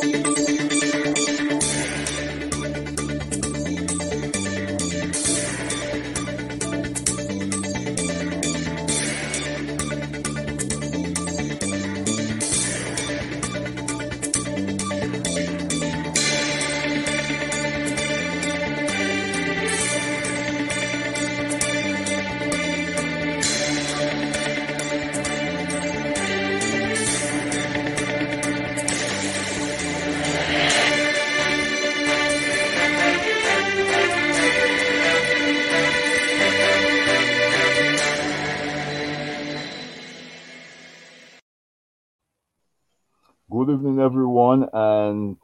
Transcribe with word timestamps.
Good 0.00 0.29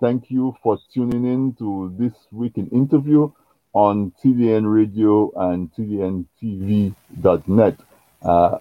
thank 0.01 0.31
you 0.31 0.55
for 0.63 0.79
tuning 0.93 1.25
in 1.25 1.55
to 1.55 1.95
this 1.99 2.13
week 2.31 2.59
in 2.59 2.69
interview 2.69 3.31
on 3.73 4.13
TDN 4.23 4.73
Radio 4.73 5.31
and 5.37 5.73
TDNTV.net. 5.75 7.81
Uh, 8.23 8.59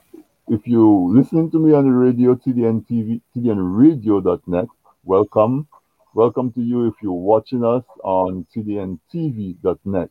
if 0.48 0.68
you're 0.68 1.10
listening 1.10 1.52
to 1.52 1.60
me 1.60 1.74
on 1.74 1.86
the 1.86 1.92
radio, 1.92 2.36
TDN 2.36 2.86
TV, 2.88 3.22
TDNRadio.net, 3.36 4.68
welcome. 5.04 5.68
Welcome 6.14 6.52
to 6.54 6.62
you 6.62 6.88
if 6.88 6.94
you're 7.02 7.12
watching 7.12 7.64
us 7.64 7.84
on 8.04 8.46
TDNTV.net. 8.56 10.10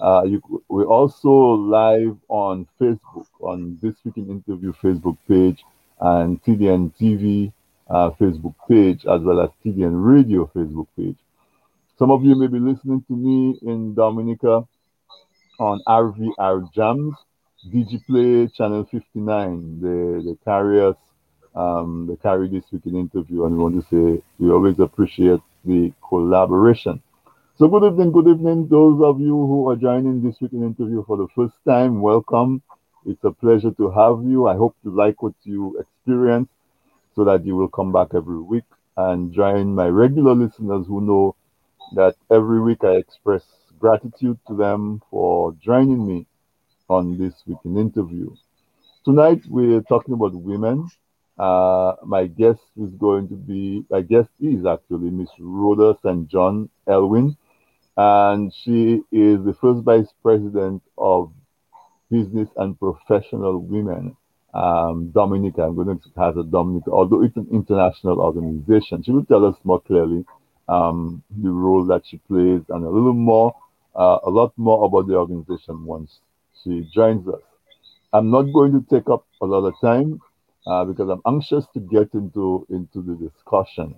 Uh, 0.00 0.22
you, 0.26 0.62
we're 0.68 0.86
also 0.86 1.30
live 1.30 2.16
on 2.28 2.66
Facebook, 2.80 3.26
on 3.40 3.78
This 3.82 3.94
Week 4.04 4.16
in 4.16 4.30
Interview 4.30 4.72
Facebook 4.82 5.18
page 5.28 5.64
and 6.00 6.42
TDN 6.42 6.92
TV 7.00 7.52
uh, 7.88 8.10
Facebook 8.20 8.54
page 8.68 9.00
as 9.06 9.20
well 9.22 9.40
as 9.40 9.50
TDN 9.64 9.92
Radio 9.94 10.50
Facebook 10.54 10.86
page. 10.96 11.16
Some 11.98 12.10
of 12.10 12.24
you 12.24 12.34
may 12.34 12.46
be 12.46 12.58
listening 12.58 13.04
to 13.08 13.14
me 13.14 13.58
in 13.62 13.94
Dominica 13.94 14.64
on 15.60 15.80
RVR 15.86 16.72
Jams, 16.72 17.14
DigiPlay 17.72 18.52
Channel 18.54 18.86
59. 18.90 19.80
the, 19.80 20.22
they 20.24 20.36
carry 20.44 20.80
us, 20.80 20.96
um, 21.54 22.06
they 22.08 22.16
carry 22.16 22.48
this 22.48 22.64
week 22.72 22.86
in 22.86 22.96
interview, 22.96 23.44
and 23.44 23.56
we 23.56 23.62
want 23.62 23.74
to 23.76 23.82
say 23.88 24.22
we 24.38 24.50
always 24.50 24.78
appreciate 24.80 25.40
the 25.64 25.92
collaboration. 26.08 27.00
So, 27.56 27.68
good 27.68 27.84
evening, 27.84 28.10
good 28.10 28.26
evening, 28.26 28.66
those 28.68 29.00
of 29.00 29.20
you 29.20 29.30
who 29.30 29.68
are 29.68 29.76
joining 29.76 30.20
this 30.22 30.40
week 30.40 30.52
in 30.52 30.64
interview 30.64 31.04
for 31.06 31.16
the 31.16 31.28
first 31.36 31.54
time. 31.64 32.00
Welcome. 32.00 32.62
It's 33.06 33.22
a 33.22 33.30
pleasure 33.30 33.70
to 33.70 33.90
have 33.90 34.24
you. 34.24 34.48
I 34.48 34.56
hope 34.56 34.74
you 34.82 34.90
like 34.90 35.22
what 35.22 35.34
you 35.44 35.78
experience 35.78 36.48
so 37.14 37.24
that 37.24 37.44
you 37.44 37.56
will 37.56 37.68
come 37.68 37.92
back 37.92 38.08
every 38.14 38.40
week 38.40 38.64
and 38.96 39.32
join 39.32 39.74
my 39.74 39.86
regular 39.88 40.34
listeners 40.34 40.86
who 40.86 41.00
know 41.00 41.34
that 41.94 42.16
every 42.30 42.60
week 42.60 42.84
I 42.84 42.96
express 42.96 43.44
gratitude 43.78 44.38
to 44.48 44.56
them 44.56 45.00
for 45.10 45.52
joining 45.60 46.06
me 46.06 46.26
on 46.88 47.18
this 47.18 47.34
week 47.46 47.58
in 47.64 47.76
interview. 47.76 48.30
Tonight 49.04 49.42
we're 49.48 49.80
talking 49.82 50.14
about 50.14 50.34
women. 50.34 50.88
Uh, 51.38 51.94
my 52.04 52.26
guest 52.26 52.60
is 52.76 52.90
going 52.94 53.28
to 53.28 53.34
be, 53.34 53.84
my 53.90 54.00
guest 54.02 54.30
is 54.40 54.64
actually 54.66 55.10
Miss 55.10 55.30
Rhoda 55.38 55.96
St. 56.02 56.28
John 56.28 56.68
Elwin, 56.88 57.36
and 57.96 58.52
she 58.54 59.02
is 59.12 59.44
the 59.44 59.54
first 59.60 59.82
vice 59.82 60.12
president 60.22 60.82
of 60.98 61.32
Business 62.10 62.48
and 62.56 62.78
Professional 62.78 63.58
Women 63.60 64.16
um, 64.54 65.10
Dominica. 65.10 65.62
I'm 65.62 65.74
going 65.74 65.98
to 65.98 66.10
has 66.16 66.36
a 66.36 66.44
Dominica, 66.44 66.90
although 66.90 67.22
it's 67.22 67.36
an 67.36 67.48
international 67.52 68.20
organization. 68.20 69.02
She 69.02 69.10
will 69.10 69.24
tell 69.24 69.44
us 69.44 69.56
more 69.64 69.80
clearly 69.80 70.24
um, 70.68 71.22
the 71.42 71.50
role 71.50 71.84
that 71.86 72.02
she 72.06 72.18
plays 72.18 72.62
and 72.68 72.84
a 72.84 72.88
little 72.88 73.12
more, 73.12 73.54
uh, 73.94 74.18
a 74.24 74.30
lot 74.30 74.52
more 74.56 74.86
about 74.86 75.08
the 75.08 75.16
organization 75.16 75.84
once 75.84 76.20
she 76.62 76.88
joins 76.94 77.26
us. 77.28 77.40
I'm 78.12 78.30
not 78.30 78.42
going 78.42 78.72
to 78.72 78.86
take 78.88 79.10
up 79.10 79.26
a 79.42 79.46
lot 79.46 79.66
of 79.66 79.74
time 79.80 80.20
uh, 80.66 80.84
because 80.84 81.08
I'm 81.08 81.22
anxious 81.26 81.64
to 81.74 81.80
get 81.80 82.14
into 82.14 82.66
into 82.70 83.02
the 83.02 83.16
discussion. 83.16 83.96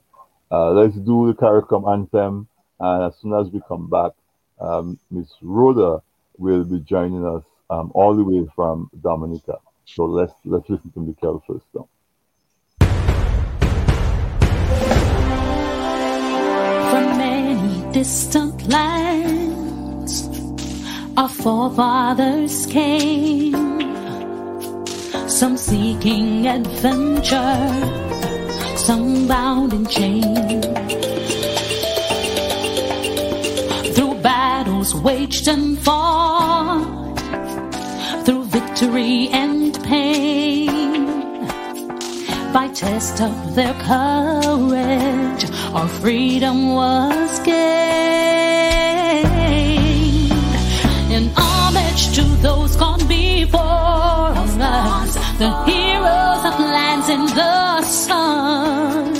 Uh, 0.50 0.70
let's 0.70 0.96
do 0.96 1.26
the 1.26 1.34
CARICOM 1.34 1.92
anthem, 1.92 2.48
and 2.80 3.04
as 3.04 3.12
soon 3.20 3.34
as 3.34 3.48
we 3.52 3.60
come 3.68 3.90
back, 3.90 4.12
um, 4.60 4.98
Miss 5.10 5.28
Rhoda 5.42 6.02
will 6.38 6.64
be 6.64 6.78
joining 6.80 7.26
us 7.26 7.42
um, 7.68 7.92
all 7.94 8.16
the 8.16 8.24
way 8.24 8.46
from 8.54 8.90
Dominica. 9.02 9.58
So 9.86 10.04
let's 10.04 10.34
let's 10.44 10.68
listen 10.68 10.90
to 10.92 11.00
Mikel 11.00 11.42
first 11.46 11.64
though. 11.72 11.88
From 16.90 17.18
many 17.18 17.92
distant 17.92 18.68
lands, 18.68 20.28
our 21.16 21.28
forefathers 21.28 22.66
came. 22.66 23.54
Some 25.28 25.56
seeking 25.56 26.46
adventure, 26.48 27.68
some 28.76 29.28
bound 29.28 29.72
in 29.72 29.86
chains. 29.86 30.66
Through 33.94 34.14
battles 34.20 34.94
waged 34.94 35.46
and 35.48 35.78
fought, 35.78 37.16
through 38.24 38.44
victory 38.44 39.28
and 39.32 39.55
By 42.56 42.68
test 42.68 43.20
of 43.20 43.54
their 43.54 43.74
courage, 43.74 45.44
our 45.74 45.88
freedom 46.00 46.72
was 46.72 47.38
gained. 47.40 47.58
In 51.12 51.30
homage 51.36 52.14
to 52.16 52.22
those 52.40 52.74
gone 52.76 53.06
before 53.06 53.60
us, 53.60 54.54
the 55.36 55.52
heroes 55.64 56.44
of 56.50 56.58
lands 56.58 57.08
in 57.10 57.26
the 57.40 57.82
sun, 57.82 59.12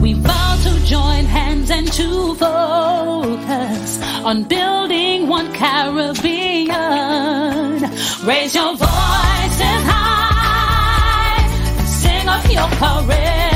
we 0.00 0.12
vow 0.12 0.56
to 0.62 0.78
join 0.86 1.24
hands 1.24 1.72
and 1.72 1.90
to 1.92 2.36
focus 2.36 4.00
on 4.24 4.44
building 4.44 5.26
one 5.26 5.52
Caribbean. 5.54 6.70
Raise 8.24 8.54
your 8.54 8.76
voices 8.76 9.82
high, 9.90 10.05
your 12.56 12.68
Caribbean 12.78 13.55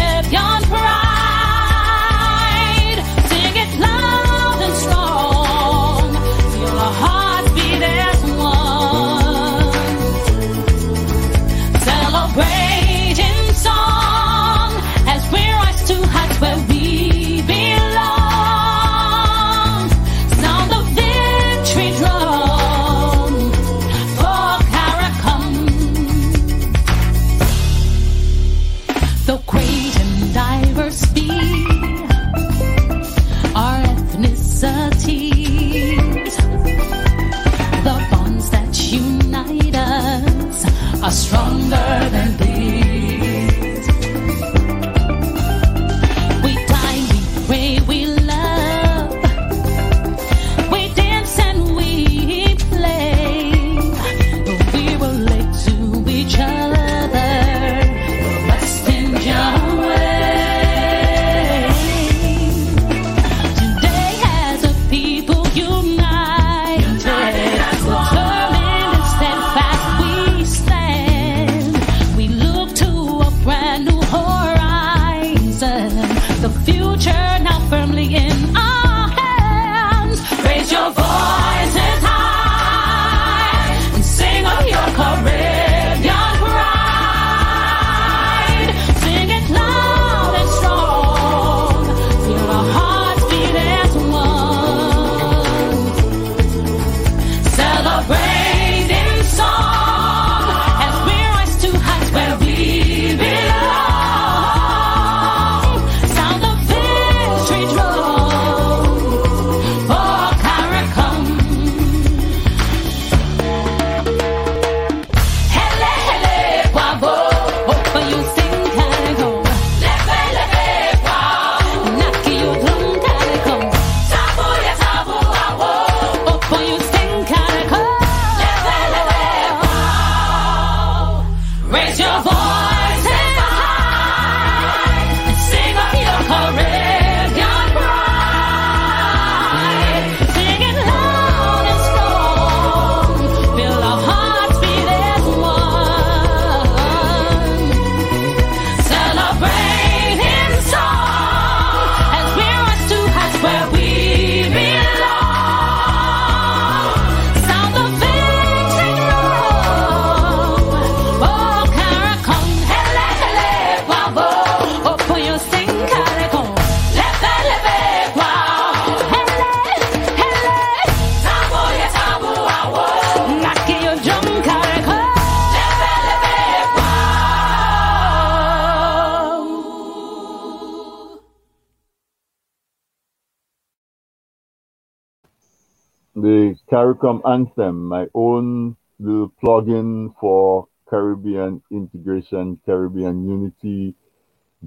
CARICOM 186.70 187.22
anthem, 187.28 187.84
my 187.86 188.06
own 188.14 188.76
little 189.00 189.32
plugin 189.42 190.14
for 190.20 190.68
Caribbean 190.88 191.60
integration, 191.72 192.60
Caribbean 192.64 193.28
unity, 193.28 193.94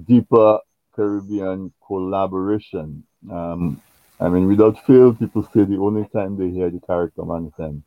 deeper 0.06 0.58
Caribbean 0.94 1.72
collaboration. 1.86 3.04
Um, 3.32 3.80
I 4.20 4.28
mean, 4.28 4.48
without 4.48 4.84
fail, 4.86 5.14
people 5.14 5.44
say 5.44 5.64
the 5.64 5.78
only 5.78 6.06
time 6.08 6.36
they 6.36 6.50
hear 6.50 6.68
the 6.68 6.78
CARICOM 6.80 7.34
anthem 7.34 7.82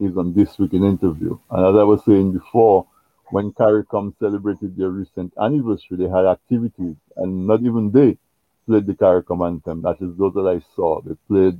is 0.00 0.16
on 0.16 0.32
this 0.32 0.58
week 0.58 0.72
in 0.72 0.82
interview. 0.82 1.38
And 1.50 1.66
as 1.66 1.78
I 1.78 1.84
was 1.84 2.02
saying 2.06 2.32
before, 2.32 2.86
when 3.30 3.52
CARICOM 3.52 4.18
celebrated 4.18 4.74
their 4.74 4.88
recent 4.88 5.34
anniversary, 5.38 5.98
they 5.98 6.08
had 6.08 6.24
activities, 6.24 6.96
and 7.16 7.46
not 7.46 7.60
even 7.60 7.90
they 7.90 8.16
played 8.64 8.86
the 8.86 8.94
CARICOM 8.94 9.46
anthem. 9.46 9.82
That 9.82 10.00
is 10.00 10.16
those 10.16 10.32
that 10.32 10.48
I 10.48 10.62
saw. 10.74 11.02
They 11.02 11.14
played 11.28 11.58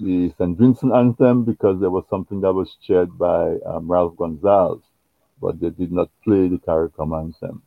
the 0.00 0.32
St. 0.38 0.56
Vincent 0.56 0.92
anthem 0.92 1.44
because 1.44 1.80
there 1.80 1.90
was 1.90 2.04
something 2.08 2.40
that 2.40 2.52
was 2.52 2.76
chaired 2.86 3.16
by 3.18 3.56
um, 3.66 3.90
Ralph 3.90 4.14
Gonsalves, 4.16 4.82
but 5.40 5.60
they 5.60 5.70
did 5.70 5.92
not 5.92 6.10
play 6.24 6.48
the 6.48 6.58
CARICOM 6.58 7.18
anthem. 7.18 7.62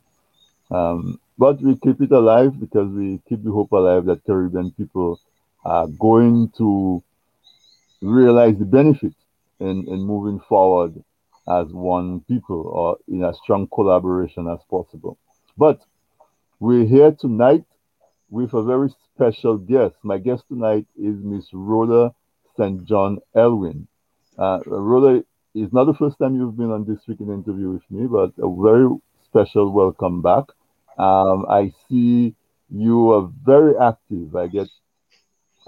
Um, 0.70 1.20
but 1.38 1.60
we 1.60 1.76
keep 1.76 2.00
it 2.00 2.12
alive 2.12 2.58
because 2.58 2.88
we 2.90 3.20
keep 3.28 3.44
the 3.44 3.52
hope 3.52 3.72
alive 3.72 4.06
that 4.06 4.24
Caribbean 4.24 4.72
people 4.72 5.20
are 5.64 5.86
going 5.86 6.50
to 6.58 7.02
realize 8.00 8.58
the 8.58 8.64
benefit 8.64 9.14
in, 9.60 9.86
in 9.88 10.00
moving 10.02 10.40
forward 10.40 11.02
as 11.48 11.68
one 11.68 12.20
people 12.22 12.62
or 12.62 12.98
in 13.08 13.24
a 13.24 13.34
strong 13.34 13.68
collaboration 13.68 14.48
as 14.48 14.58
possible. 14.68 15.18
But 15.56 15.80
we're 16.58 16.86
here 16.86 17.12
tonight 17.12 17.64
with 18.30 18.54
a 18.54 18.62
very 18.62 18.90
special 19.14 19.58
guest. 19.58 19.94
My 20.02 20.18
guest 20.18 20.44
tonight 20.48 20.86
is 20.96 21.16
Miss 21.22 21.46
Rhoda 21.52 22.14
St. 22.56 22.84
John 22.84 23.18
Elwin. 23.34 23.86
Uh, 24.38 24.60
Rhoda, 24.66 25.24
it's 25.54 25.72
not 25.72 25.84
the 25.84 25.94
first 25.94 26.18
time 26.18 26.36
you've 26.36 26.56
been 26.56 26.70
on 26.70 26.84
this 26.84 26.98
week 27.06 27.20
in 27.20 27.30
interview 27.30 27.70
with 27.70 27.90
me, 27.90 28.06
but 28.06 28.32
a 28.42 28.62
very 28.62 28.88
special 29.24 29.70
welcome 29.70 30.22
back. 30.22 30.44
Um, 30.98 31.46
I 31.48 31.72
see 31.88 32.34
you 32.70 33.12
are 33.12 33.30
very 33.44 33.74
active. 33.76 34.34
I 34.34 34.48
get 34.48 34.68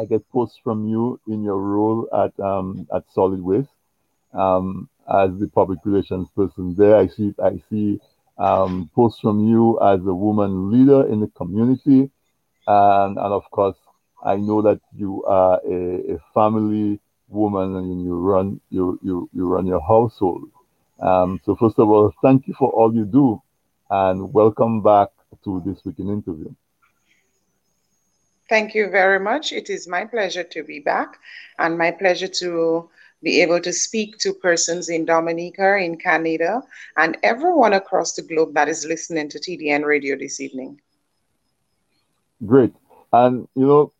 I 0.00 0.04
get 0.04 0.28
posts 0.30 0.58
from 0.62 0.86
you 0.86 1.20
in 1.26 1.42
your 1.42 1.58
role 1.58 2.08
at 2.12 2.38
um, 2.42 2.86
at 2.94 3.04
Solid 3.12 3.42
Waste 3.42 3.68
um, 4.32 4.88
as 5.12 5.30
the 5.38 5.48
public 5.48 5.80
relations 5.84 6.28
person 6.34 6.74
there. 6.76 6.96
I 6.96 7.08
see 7.08 7.34
I 7.42 7.62
see 7.70 8.00
um, 8.38 8.90
posts 8.94 9.20
from 9.20 9.48
you 9.48 9.78
as 9.80 10.00
a 10.00 10.14
woman 10.14 10.70
leader 10.70 11.06
in 11.08 11.20
the 11.20 11.28
community, 11.28 12.10
and 12.68 13.16
and 13.18 13.32
of 13.32 13.50
course 13.50 13.76
I 14.24 14.36
know 14.36 14.60
that 14.62 14.80
you 14.94 15.24
are 15.24 15.60
a, 15.66 16.14
a 16.14 16.18
family 16.34 17.00
woman 17.28 17.76
and 17.76 18.04
you 18.04 18.14
run 18.18 18.60
you 18.70 18.98
you, 19.02 19.28
you 19.32 19.48
run 19.48 19.66
your 19.66 19.80
household. 19.80 20.50
Um, 21.00 21.40
so 21.44 21.56
first 21.56 21.78
of 21.78 21.88
all, 21.88 22.12
thank 22.22 22.46
you 22.48 22.54
for 22.58 22.70
all 22.70 22.94
you 22.94 23.04
do, 23.04 23.40
and 23.90 24.32
welcome 24.32 24.82
back 24.82 25.08
to 25.44 25.62
this 25.64 25.84
week 25.84 25.98
in 25.98 26.08
interview. 26.08 26.52
Thank 28.48 28.74
you 28.74 28.90
very 28.90 29.20
much. 29.20 29.52
It 29.52 29.70
is 29.70 29.86
my 29.86 30.04
pleasure 30.04 30.44
to 30.44 30.62
be 30.64 30.80
back 30.80 31.18
and 31.58 31.78
my 31.78 31.90
pleasure 31.90 32.28
to 32.28 32.88
be 33.22 33.42
able 33.42 33.60
to 33.60 33.72
speak 33.72 34.18
to 34.18 34.32
persons 34.32 34.88
in 34.88 35.04
Dominica, 35.04 35.76
in 35.76 35.98
Canada, 35.98 36.62
and 36.96 37.16
everyone 37.22 37.74
across 37.74 38.14
the 38.14 38.22
globe 38.22 38.54
that 38.54 38.68
is 38.68 38.86
listening 38.86 39.28
to 39.30 39.38
TDN 39.38 39.84
radio 39.84 40.16
this 40.16 40.40
evening. 40.40 40.80
Great. 42.44 42.72
And, 43.12 43.48
you 43.54 43.66
know, 43.66 43.92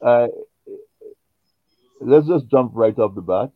uh, 0.00 0.28
let's 2.00 2.26
just 2.26 2.48
jump 2.48 2.72
right 2.74 2.98
off 2.98 3.14
the 3.14 3.20
bat 3.20 3.50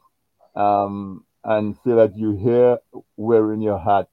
um, 0.60 1.24
and 1.44 1.76
say 1.84 1.92
that 1.92 2.16
you're 2.16 2.36
here 2.36 2.78
wearing 3.16 3.60
your 3.62 3.78
hat 3.78 4.08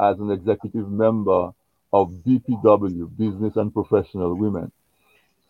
as 0.00 0.18
an 0.18 0.30
executive 0.30 0.90
member 0.90 1.50
of 1.92 2.10
BPW, 2.26 3.16
Business 3.16 3.56
and 3.56 3.72
Professional 3.72 4.34
Women. 4.34 4.72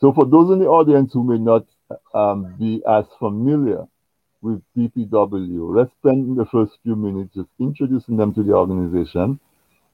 So, 0.00 0.12
for 0.12 0.26
those 0.26 0.50
in 0.52 0.58
the 0.58 0.66
audience 0.66 1.12
who 1.12 1.24
may 1.24 1.38
not 1.38 1.66
um, 2.14 2.54
be 2.58 2.82
as 2.88 3.06
familiar 3.18 3.86
with 4.42 4.62
BPW, 4.76 5.74
let's 5.74 5.90
spend 6.00 6.36
the 6.36 6.44
first 6.46 6.72
few 6.82 6.94
minutes 6.94 7.34
just 7.34 7.48
introducing 7.58 8.16
them 8.16 8.34
to 8.34 8.42
the 8.42 8.52
organization. 8.52 9.40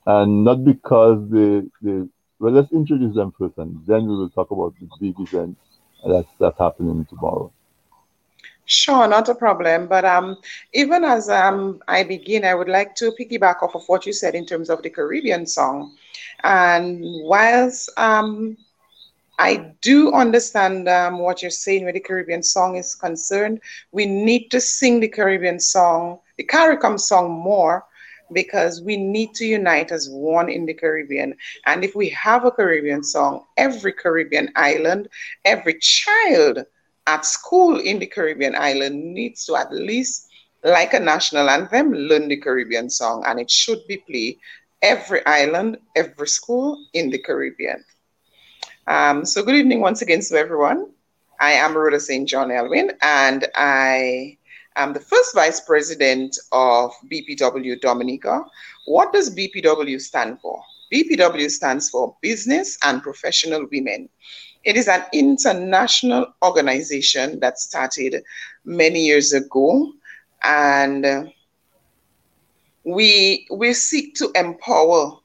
And 0.05 0.45
not 0.45 0.65
because 0.65 1.31
they, 1.31 1.63
they 1.81 2.03
well, 2.43 2.53
let's 2.53 2.73
introduce 2.73 3.15
them 3.15 3.33
first 3.39 3.57
and 3.59 3.81
then 3.87 4.05
we 4.05 4.17
will 4.17 4.29
talk 4.29 4.51
about 4.51 4.75
the 4.81 4.89
big 5.01 5.15
event 5.21 5.57
that's, 6.05 6.29
that's 6.41 6.59
happening 6.59 7.05
tomorrow. 7.05 7.53
Sure, 8.65 9.07
not 9.07 9.29
a 9.29 9.35
problem. 9.35 9.87
But 9.87 10.05
um, 10.05 10.37
even 10.73 11.05
as 11.05 11.29
um, 11.29 11.81
I 11.87 12.03
begin, 12.03 12.45
I 12.45 12.55
would 12.55 12.69
like 12.69 12.97
to 12.97 13.13
piggyback 13.13 13.63
off 13.63 13.77
of 13.77 13.85
what 13.87 14.07
you 14.07 14.13
said 14.13 14.35
in 14.35 14.45
terms 14.45 14.71
of 14.71 14.83
the 14.83 14.91
Caribbean 14.91 15.47
song. 15.47 15.95
And 16.43 17.05
whilst 17.25 17.89
um, 17.97 18.57
I 19.39 19.73
do 19.81 20.13
understand 20.13 20.89
um, 20.89 21.21
what 21.21 21.43
you're 21.43 21.51
saying 21.51 21.85
where 21.85 21.93
the 21.93 22.01
Caribbean 22.01 22.43
song 22.43 22.75
is 22.75 22.97
concerned, 22.97 23.61
we 23.93 24.05
need 24.05 24.49
to 24.49 24.61
sing 24.61 24.99
the 24.99 25.09
Caribbean 25.09 25.61
song, 25.61 26.19
the 26.39 26.45
CARICOM 26.45 26.99
song 26.99 27.31
more 27.31 27.85
because 28.33 28.83
we 28.83 28.97
need 28.97 29.35
to 29.35 29.45
unite 29.45 29.93
as 29.93 30.09
one 30.11 30.49
in 30.49 30.67
the 30.67 30.75
Caribbean. 30.75 31.35
And 31.67 31.85
if 31.85 31.95
we 31.95 32.09
have 32.11 32.45
a 32.45 32.51
Caribbean 32.51 33.03
song, 33.03 33.45
every 33.57 33.93
Caribbean 33.93 34.51
island, 34.57 35.09
every 35.45 35.79
child 35.79 36.65
at 37.07 37.25
school 37.25 37.79
in 37.81 37.99
the 37.99 38.07
Caribbean 38.07 38.55
island 38.55 39.15
needs 39.15 39.45
to 39.47 39.57
at 39.57 39.73
least, 39.73 40.29
like 40.65 40.95
a 40.95 41.01
national 41.01 41.51
anthem, 41.51 41.93
learn 41.93 42.29
the 42.29 42.37
Caribbean 42.37 42.89
song. 42.89 43.25
And 43.27 43.41
it 43.41 43.51
should 43.51 43.81
be 43.89 43.99
played 43.99 44.39
every 44.83 45.25
island, 45.27 45.79
every 45.97 46.29
school 46.29 46.79
in 46.93 47.11
the 47.11 47.19
Caribbean. 47.19 47.85
Um, 48.87 49.25
so, 49.25 49.43
good 49.43 49.55
evening 49.55 49.81
once 49.81 50.03
again 50.03 50.21
to 50.21 50.37
everyone. 50.37 50.91
I 51.41 51.53
am 51.53 51.77
Rhoda 51.77 51.99
St. 51.99 52.29
John 52.29 52.51
Elwin, 52.51 52.93
and 53.01 53.47
I 53.55 54.39
am 54.77 54.93
the 54.93 55.01
first 55.01 55.35
vice 55.35 55.61
president 55.61 56.39
of 56.53 56.93
BPW 57.11 57.81
Dominica. 57.81 58.45
What 58.87 59.13
does 59.13 59.35
BPW 59.35 60.01
stand 60.01 60.41
for? 60.41 60.63
BPW 60.93 61.51
stands 61.51 61.89
for 61.91 62.17
Business 62.21 62.79
and 62.85 63.03
Professional 63.03 63.67
Women. 63.71 64.09
It 64.65 64.77
is 64.77 64.89
an 64.89 65.05
international 65.13 66.27
organization 66.43 67.41
that 67.41 67.59
started 67.59 68.23
many 68.65 69.05
years 69.05 69.33
ago, 69.33 69.93
and 70.43 71.33
we 72.85 73.47
we 73.51 73.73
seek 73.73 74.15
to 74.17 74.31
empower, 74.35 75.19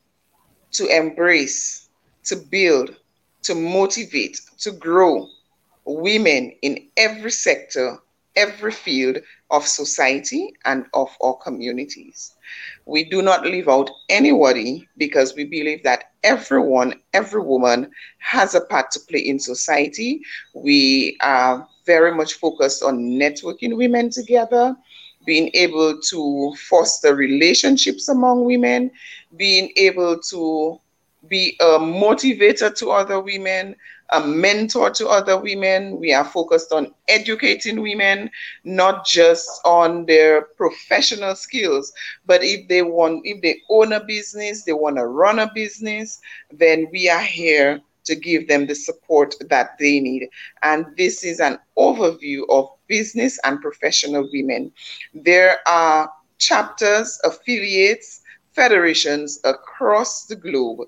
to 0.72 0.88
embrace, 0.88 1.89
to 2.25 2.36
build, 2.36 2.96
to 3.44 3.56
motivate, 3.56 4.39
to 4.60 4.72
grow 4.72 5.27
women 5.86 6.51
in 6.62 6.88
every 6.98 7.32
sector, 7.32 7.98
every 8.38 8.72
field 8.72 9.17
of 9.51 9.67
society 9.67 10.53
and 10.65 10.86
of 10.94 11.10
our 11.22 11.36
communities. 11.36 12.36
We 12.86 13.03
do 13.03 13.22
not 13.22 13.44
leave 13.46 13.67
out 13.67 13.89
anybody 14.10 14.88
because 14.98 15.36
we 15.36 15.44
believe 15.46 15.84
that 15.84 16.12
everyone, 16.24 16.94
every 17.13 17.41
woman 17.41 17.91
has 18.20 18.56
a 18.56 18.62
part 18.62 18.91
to 18.91 19.00
play 19.10 19.20
in 19.20 19.39
society. 19.39 20.22
We 20.53 21.17
are 21.22 21.67
very 21.86 22.13
much 22.15 22.34
focused 22.36 22.84
on 22.84 23.00
networking 23.00 23.75
women 23.75 24.10
together, 24.12 24.75
being 25.25 25.50
able 25.53 26.00
to 26.10 26.53
foster 26.70 27.15
relationships 27.15 28.08
among 28.08 28.46
women, 28.46 28.91
being 29.36 29.72
able 29.75 30.20
to 30.29 30.79
be 31.27 31.58
a 31.60 31.79
motivator 31.79 32.74
to 32.77 32.91
other 32.91 33.20
women, 33.20 33.75
a 34.11 34.25
mentor 34.25 34.89
to 34.91 35.07
other 35.07 35.37
women. 35.39 35.99
We 35.99 36.13
are 36.13 36.25
focused 36.25 36.71
on 36.71 36.93
educating 37.07 37.81
women, 37.81 38.29
not 38.63 39.05
just 39.05 39.49
on 39.65 40.05
their 40.05 40.43
professional 40.57 41.35
skills, 41.35 41.91
but 42.25 42.43
if 42.43 42.67
they 42.67 42.81
want, 42.81 43.21
if 43.25 43.41
they 43.41 43.61
own 43.69 43.93
a 43.93 44.03
business, 44.03 44.63
they 44.63 44.73
want 44.73 44.97
to 44.97 45.05
run 45.05 45.39
a 45.39 45.51
business, 45.53 46.19
then 46.51 46.87
we 46.91 47.09
are 47.09 47.21
here 47.21 47.81
to 48.05 48.15
give 48.15 48.47
them 48.47 48.65
the 48.65 48.75
support 48.75 49.35
that 49.49 49.77
they 49.79 49.99
need. 49.99 50.29
And 50.63 50.85
this 50.97 51.23
is 51.23 51.39
an 51.39 51.59
overview 51.77 52.43
of 52.49 52.69
business 52.87 53.37
and 53.43 53.61
professional 53.61 54.27
women. 54.31 54.71
There 55.13 55.57
are 55.67 56.09
chapters, 56.37 57.19
affiliates, 57.25 58.21
federations 58.53 59.39
across 59.43 60.25
the 60.25 60.35
globe 60.35 60.79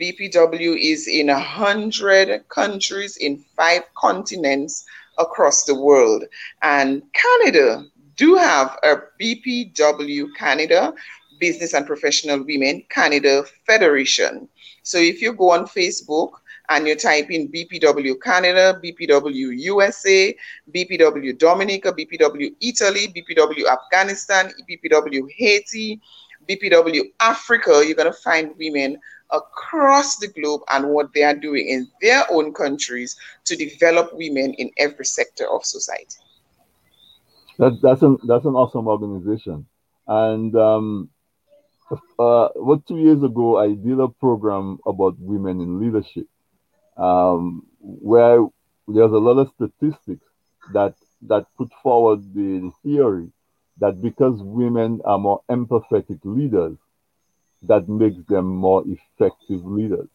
BPW 0.00 0.76
is 0.80 1.08
in 1.08 1.30
a 1.30 1.38
hundred 1.38 2.48
countries 2.48 3.16
in 3.16 3.44
five 3.56 3.82
continents 3.96 4.84
across 5.18 5.64
the 5.64 5.74
world. 5.74 6.24
And 6.62 7.02
Canada 7.12 7.84
do 8.16 8.36
have 8.36 8.78
a 8.82 8.96
BPW 9.20 10.26
Canada, 10.36 10.92
Business 11.38 11.74
and 11.74 11.86
Professional 11.86 12.42
Women 12.44 12.84
Canada 12.90 13.44
Federation. 13.66 14.48
So 14.82 14.98
if 14.98 15.22
you 15.22 15.32
go 15.32 15.50
on 15.50 15.66
Facebook 15.66 16.30
and 16.68 16.86
you 16.86 16.96
type 16.96 17.30
in 17.30 17.48
BPW 17.48 18.20
Canada, 18.22 18.78
BPW 18.84 19.58
USA, 19.58 20.36
BPW 20.74 21.38
Dominica, 21.38 21.92
BPW 21.92 22.54
Italy, 22.60 23.08
BPW 23.08 23.66
Afghanistan, 23.66 24.52
BPW 24.68 25.22
Haiti, 25.36 26.00
BPW 26.48 27.12
Africa, 27.20 27.82
you're 27.84 27.94
going 27.94 28.12
to 28.12 28.18
find 28.18 28.52
women 28.58 28.98
across 29.30 30.16
the 30.16 30.28
globe 30.28 30.62
and 30.70 30.88
what 30.88 31.12
they 31.14 31.22
are 31.22 31.34
doing 31.34 31.68
in 31.68 31.88
their 32.00 32.24
own 32.30 32.52
countries 32.54 33.16
to 33.44 33.56
develop 33.56 34.10
women 34.14 34.54
in 34.54 34.70
every 34.78 35.04
sector 35.04 35.46
of 35.50 35.64
society. 35.64 36.16
That, 37.58 37.80
that's 37.82 38.02
an 38.02 38.18
that's 38.26 38.44
an 38.44 38.54
awesome 38.54 38.86
organization, 38.86 39.66
and 40.06 40.54
um, 40.54 41.10
uh, 42.18 42.48
what 42.54 42.86
two 42.86 42.98
years 42.98 43.22
ago 43.22 43.58
I 43.58 43.68
did 43.74 43.98
a 43.98 44.08
program 44.08 44.78
about 44.86 45.18
women 45.18 45.60
in 45.60 45.80
leadership, 45.80 46.28
um, 46.96 47.66
where 47.80 48.46
there's 48.86 49.10
a 49.10 49.18
lot 49.18 49.38
of 49.38 49.50
statistics 49.56 50.24
that 50.72 50.94
that 51.22 51.46
put 51.56 51.70
forward 51.82 52.32
the 52.32 52.70
theory 52.84 53.28
that 53.80 54.00
because 54.02 54.40
women 54.42 55.00
are 55.04 55.18
more 55.18 55.42
empathetic 55.50 56.18
leaders, 56.24 56.76
that 57.62 57.88
makes 57.88 58.16
them 58.28 58.46
more 58.46 58.84
effective 58.86 59.64
leaders. 59.64 60.08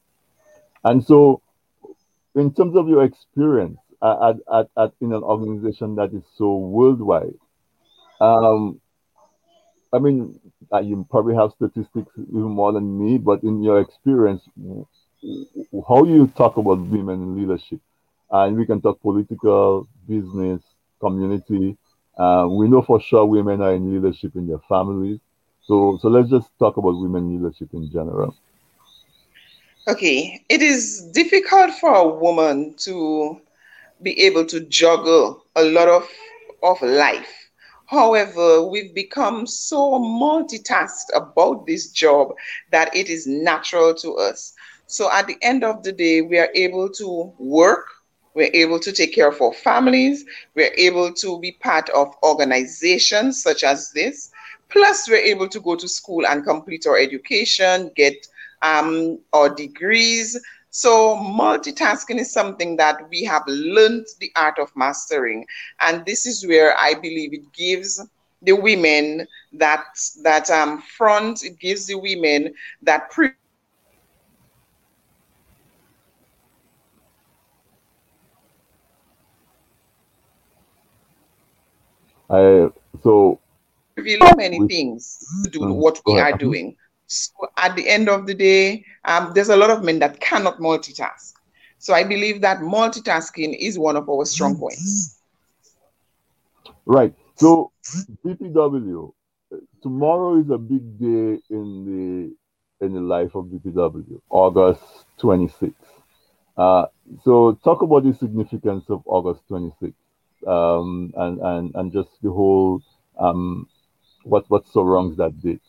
And 0.84 1.04
so, 1.04 1.42
in 2.36 2.54
terms 2.54 2.76
of 2.76 2.88
your 2.88 3.04
experience 3.04 3.80
at, 4.02 4.36
at, 4.52 4.68
at 4.78 4.94
in 5.02 5.14
an 5.14 5.24
organization 5.24 5.96
that 5.96 6.14
is 6.14 6.24
so 6.38 6.58
worldwide, 6.58 7.36
um, 8.20 8.80
I 9.94 10.00
mean, 10.00 10.40
uh, 10.72 10.80
you 10.80 11.06
probably 11.10 11.36
have 11.36 11.52
statistics 11.56 12.12
even 12.18 12.50
more 12.50 12.72
than 12.72 12.98
me, 12.98 13.18
but 13.18 13.44
in 13.44 13.62
your 13.62 13.80
experience, 13.80 14.42
how 15.88 16.04
you 16.04 16.28
talk 16.36 16.58
about 16.58 16.80
women 16.80 17.22
in 17.22 17.38
leadership, 17.40 17.80
and 18.32 18.58
we 18.58 18.66
can 18.66 18.82
talk 18.82 19.02
political, 19.02 19.88
business, 20.08 20.62
community. 21.00 21.78
Uh, 22.18 22.48
we 22.50 22.68
know 22.68 22.82
for 22.82 23.00
sure 23.02 23.26
women 23.26 23.62
are 23.62 23.74
in 23.74 23.92
leadership 23.94 24.36
in 24.36 24.48
their 24.48 24.60
families. 24.70 25.20
So, 25.62 25.98
so 26.02 26.10
let's 26.10 26.30
just 26.30 26.50
talk 26.60 26.78
about 26.78 27.00
women 27.00 27.30
leadership 27.36 27.70
in 27.74 27.90
general. 27.92 28.36
Okay, 29.88 30.44
it 30.50 30.62
is 30.62 31.10
difficult 31.14 31.72
for 31.80 31.94
a 31.94 32.08
woman 32.08 32.76
to 32.80 33.42
be 34.02 34.20
able 34.26 34.46
to 34.46 34.62
juggle 34.62 35.44
a 35.56 35.64
lot 35.64 35.88
of 35.90 36.08
of 36.64 36.82
life. 36.82 37.50
However, 37.88 38.64
we've 38.64 38.94
become 38.94 39.46
so 39.46 40.00
multitasked 40.00 41.12
about 41.14 41.66
this 41.68 41.90
job 41.92 42.34
that 42.72 42.96
it 42.96 43.10
is 43.10 43.28
natural 43.28 43.94
to 43.96 44.16
us. 44.18 44.54
So 44.88 45.12
at 45.12 45.28
the 45.28 45.38
end 45.42 45.64
of 45.64 45.84
the 45.84 45.92
day, 45.92 46.22
we 46.22 46.38
are 46.40 46.50
able 46.56 46.90
to 46.92 47.34
work, 47.38 47.88
we're 48.34 48.52
able 48.54 48.80
to 48.80 48.92
take 48.92 49.14
care 49.14 49.30
of 49.30 49.42
our 49.42 49.54
families, 49.54 50.26
we're 50.56 50.74
able 50.78 51.14
to 51.14 51.40
be 51.40 51.52
part 51.52 51.90
of 51.90 52.14
organizations 52.24 53.42
such 53.42 53.64
as 53.64 53.92
this, 53.92 54.32
Plus, 54.74 55.08
we're 55.08 55.18
able 55.18 55.48
to 55.50 55.60
go 55.60 55.76
to 55.76 55.88
school 55.88 56.26
and 56.26 56.44
complete 56.44 56.88
our 56.88 56.98
education, 56.98 57.92
get 57.96 58.28
um, 58.64 59.20
our 59.32 59.54
degrees. 59.54 60.40
So, 60.72 61.16
multitasking 61.16 62.20
is 62.20 62.34
something 62.34 62.76
that 62.78 63.08
we 63.12 63.24
have 63.24 63.44
learned 63.46 64.08
the 64.20 64.32
art 64.36 64.58
of 64.58 64.76
mastering. 64.76 65.46
And 65.82 66.04
this 66.08 66.26
is 66.26 66.48
where 66.48 66.76
I 66.76 66.96
believe 66.96 67.36
it 67.36 67.54
gives 67.54 68.04
the 68.42 68.54
women 68.54 69.28
that 69.54 69.86
that 70.24 70.50
um, 70.50 70.82
front, 70.82 71.44
it 71.44 71.60
gives 71.60 71.86
the 71.86 72.00
women 72.00 72.56
that 72.82 73.12
I 82.30 82.70
so 83.02 83.40
reveal 83.96 84.20
many 84.36 84.66
things 84.68 85.24
to 85.44 85.50
do 85.50 85.60
mm. 85.60 85.76
what 85.76 86.02
we 86.06 86.20
are 86.20 86.38
doing. 86.38 86.76
So 87.08 87.32
at 87.58 87.76
the 87.76 87.88
end 87.88 88.10
of 88.10 88.26
the 88.26 88.34
day, 88.34 88.86
um, 89.06 89.34
there's 89.36 89.50
a 89.50 89.58
lot 89.58 89.70
of 89.70 89.84
men 89.84 90.00
that 90.00 90.20
cannot 90.20 90.58
multitask. 90.58 91.34
So 91.78 91.94
I 91.94 92.04
believe 92.04 92.42
that 92.42 92.60
multitasking 92.60 93.56
is 93.60 93.78
one 93.78 93.98
of 93.98 94.10
our 94.10 94.26
strong 94.26 94.58
points. 94.58 95.20
Right. 96.86 97.14
So 97.36 97.72
BPW, 98.26 99.14
tomorrow 99.82 100.40
is 100.40 100.50
a 100.50 100.58
big 100.58 100.98
day 100.98 101.42
in 101.50 101.86
the 102.80 102.86
in 102.86 102.94
the 102.94 103.02
life 103.02 103.36
of 103.36 103.46
BPW, 103.46 104.22
August 104.30 104.82
26th. 105.22 105.74
Uh, 106.58 106.86
so 107.24 107.58
talk 107.64 107.82
about 107.82 108.04
the 108.04 108.14
significance 108.14 108.86
of 108.90 109.02
August 109.06 109.42
26th 109.50 109.94
um, 110.48 111.14
and, 111.16 111.40
and, 111.40 111.76
and 111.76 111.94
just 111.94 112.10
the 112.22 112.32
whole 112.32 112.82
um, 113.18 113.68
what 114.24 114.46
what's 114.50 114.72
so 114.74 114.82
wrong 114.82 115.16
that 115.16 115.40
date? 115.42 115.62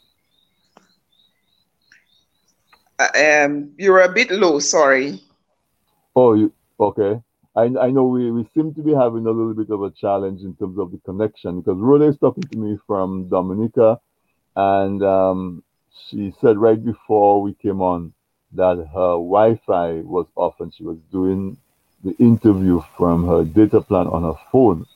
Uh, 2.98 3.44
um, 3.44 3.72
you're 3.76 4.02
a 4.02 4.12
bit 4.12 4.30
low. 4.30 4.58
Sorry. 4.58 5.20
Oh, 6.14 6.34
you, 6.34 6.52
okay. 6.78 7.20
I, 7.56 7.62
I 7.62 7.90
know 7.90 8.04
we, 8.04 8.30
we 8.30 8.48
seem 8.54 8.74
to 8.74 8.82
be 8.82 8.92
having 8.92 9.26
a 9.26 9.30
little 9.30 9.54
bit 9.54 9.70
of 9.70 9.82
a 9.82 9.90
challenge 9.90 10.42
in 10.42 10.54
terms 10.56 10.78
of 10.78 10.90
the 10.90 10.98
connection 11.04 11.60
because 11.60 11.78
Rhoda 11.78 12.06
is 12.06 12.18
talking 12.18 12.42
to 12.44 12.58
me 12.58 12.78
from 12.86 13.28
Dominica, 13.28 14.00
and 14.56 15.02
um, 15.02 15.62
she 16.08 16.32
said 16.40 16.58
right 16.58 16.82
before 16.84 17.42
we 17.42 17.54
came 17.54 17.80
on 17.80 18.12
that 18.52 18.76
her 18.76 19.14
Wi-Fi 19.18 20.00
was 20.02 20.26
off 20.36 20.54
and 20.60 20.72
she 20.74 20.84
was 20.84 20.98
doing 21.10 21.56
the 22.04 22.14
interview 22.18 22.82
from 22.96 23.26
her 23.26 23.44
data 23.44 23.80
plan 23.80 24.06
on 24.06 24.22
her 24.22 24.38
phone. 24.52 24.86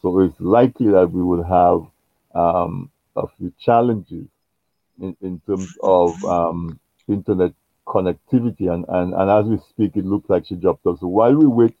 So 0.00 0.20
it's 0.20 0.40
likely 0.40 0.90
that 0.90 1.10
we 1.10 1.22
will 1.22 1.42
have 1.42 2.40
um, 2.40 2.90
a 3.16 3.26
few 3.36 3.52
challenges 3.60 4.26
in, 5.00 5.16
in 5.20 5.40
terms 5.46 5.76
of 5.82 6.24
um, 6.24 6.78
internet 7.08 7.52
connectivity. 7.86 8.72
And, 8.72 8.84
and, 8.88 9.12
and 9.12 9.30
as 9.30 9.46
we 9.46 9.58
speak, 9.68 9.96
it 9.96 10.06
looks 10.06 10.30
like 10.30 10.46
she 10.46 10.54
dropped 10.54 10.86
off. 10.86 11.00
So 11.00 11.08
while 11.08 11.34
we 11.34 11.46
wait, 11.46 11.74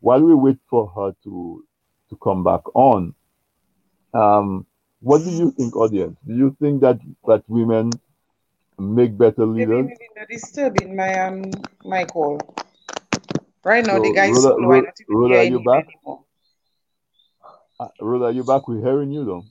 while 0.00 0.22
we 0.22 0.34
wait 0.34 0.58
for 0.68 0.88
her 0.96 1.14
to 1.24 1.64
to 2.10 2.16
come 2.16 2.44
back 2.44 2.62
on, 2.74 3.14
um, 4.12 4.66
what 5.00 5.24
do 5.24 5.30
you 5.30 5.50
think, 5.52 5.74
audience? 5.76 6.16
Do 6.26 6.34
you 6.34 6.56
think 6.60 6.80
that 6.82 6.98
that 7.26 7.42
women 7.48 7.90
make 8.78 9.16
better 9.16 9.46
leaders? 9.46 9.86
Maybe, 9.86 10.08
maybe 10.16 10.34
disturbing 10.34 10.96
my 10.96 11.18
um 11.20 11.50
my 11.84 12.04
call. 12.04 12.38
Right 13.64 13.84
now, 13.84 13.98
So, 13.98 13.98
the 13.98 14.12
guy's 14.12 14.32
Rhoda, 14.32 14.54
slow. 14.54 14.56
Rhoda, 14.58 14.92
Rhoda, 15.08 15.36
are 15.38 15.44
you 15.44 15.60
back? 15.60 15.86
Anymore. 15.88 16.24
Uh, 17.78 17.88
Rhoda, 18.00 18.26
are 18.26 18.30
you 18.32 18.44
back? 18.44 18.68
We're 18.68 18.80
hearing 18.80 19.12
you 19.12 19.24
though. 19.24 19.44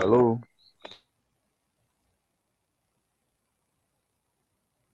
Hello. 0.00 0.40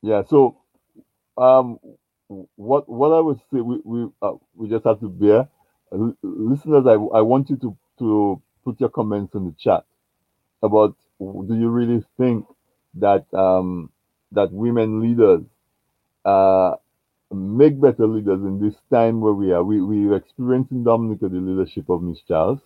Yeah. 0.02 0.22
So, 0.22 0.56
um, 1.36 1.78
what 2.56 2.88
what 2.88 3.12
I 3.12 3.20
would 3.20 3.38
say, 3.50 3.60
we 3.60 3.80
we 3.84 4.08
uh, 4.22 4.34
we 4.54 4.68
just 4.68 4.84
have 4.84 5.00
to 5.00 5.08
bear, 5.08 5.48
uh, 5.92 6.12
listeners. 6.22 6.86
I 6.86 6.94
I 6.94 7.20
want 7.22 7.50
you 7.50 7.56
to 7.58 7.76
to 8.00 8.42
put 8.64 8.80
your 8.80 8.90
comments 8.90 9.34
in 9.34 9.44
the 9.46 9.54
chat 9.58 9.84
about 10.62 10.96
do 11.20 11.54
you 11.54 11.68
really 11.68 12.04
think 12.16 12.46
that 12.94 13.32
um 13.34 13.90
that 14.32 14.52
women 14.52 15.00
leaders 15.00 15.42
uh 16.24 16.74
make 17.32 17.80
better 17.80 18.06
leaders 18.06 18.40
in 18.42 18.60
this 18.60 18.76
time 18.90 19.20
where 19.20 19.32
we 19.34 19.52
are. 19.52 19.62
We 19.62 19.82
we're 19.82 20.16
experiencing 20.16 20.84
Dominica 20.84 21.28
the 21.28 21.40
leadership 21.40 21.88
of 21.88 22.02
Miss 22.02 22.20
Charles. 22.26 22.60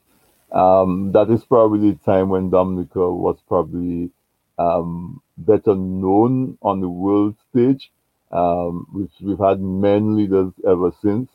Um, 0.52 1.12
that 1.12 1.31
is 1.31 1.45
probably 1.45 1.92
the 1.92 1.99
time 1.99 2.28
when 2.28 2.50
Dominica 2.50 3.11
was 3.11 3.38
probably 3.49 4.11
um, 4.59 5.21
better 5.38 5.75
known 5.75 6.59
on 6.62 6.81
the 6.81 6.88
world 6.88 7.37
stage. 7.50 7.90
Um, 8.31 8.87
we've, 8.95 9.11
we've 9.21 9.38
had 9.38 9.61
men 9.61 10.16
leaders 10.16 10.52
ever 10.66 10.92
since. 11.02 11.31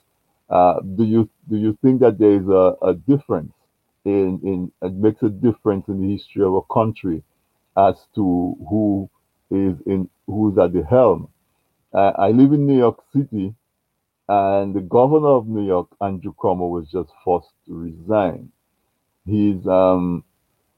Uh, 0.49 0.79
do 0.81 1.03
you 1.03 1.29
do 1.49 1.57
you 1.57 1.77
think 1.81 1.99
that 2.01 2.17
there 2.17 2.33
is 2.35 2.47
a, 2.47 2.75
a 2.81 2.93
difference 2.93 3.53
in, 4.05 4.39
in 4.43 4.71
it 4.81 4.93
makes 4.93 5.21
a 5.23 5.29
difference 5.29 5.87
in 5.89 6.01
the 6.01 6.13
history 6.13 6.43
of 6.43 6.53
a 6.53 6.73
country 6.73 7.23
as 7.77 7.95
to 8.15 8.55
who 8.69 9.09
is 9.51 9.75
in 9.85 10.09
who's 10.27 10.57
at 10.57 10.73
the 10.73 10.83
helm? 10.83 11.27
Uh, 11.97 12.13
I 12.15 12.29
live 12.29 12.53
in 12.53 12.67
New 12.67 12.77
York 12.77 12.99
City, 13.11 13.55
and 14.29 14.75
the 14.75 14.81
governor 14.81 15.29
of 15.29 15.47
New 15.47 15.65
York, 15.65 15.87
Andrew 15.99 16.31
Cuomo, 16.31 16.69
was 16.69 16.91
just 16.91 17.09
forced 17.23 17.49
to 17.65 17.73
resign. 17.73 18.51
His 19.25 19.65
um, 19.67 20.23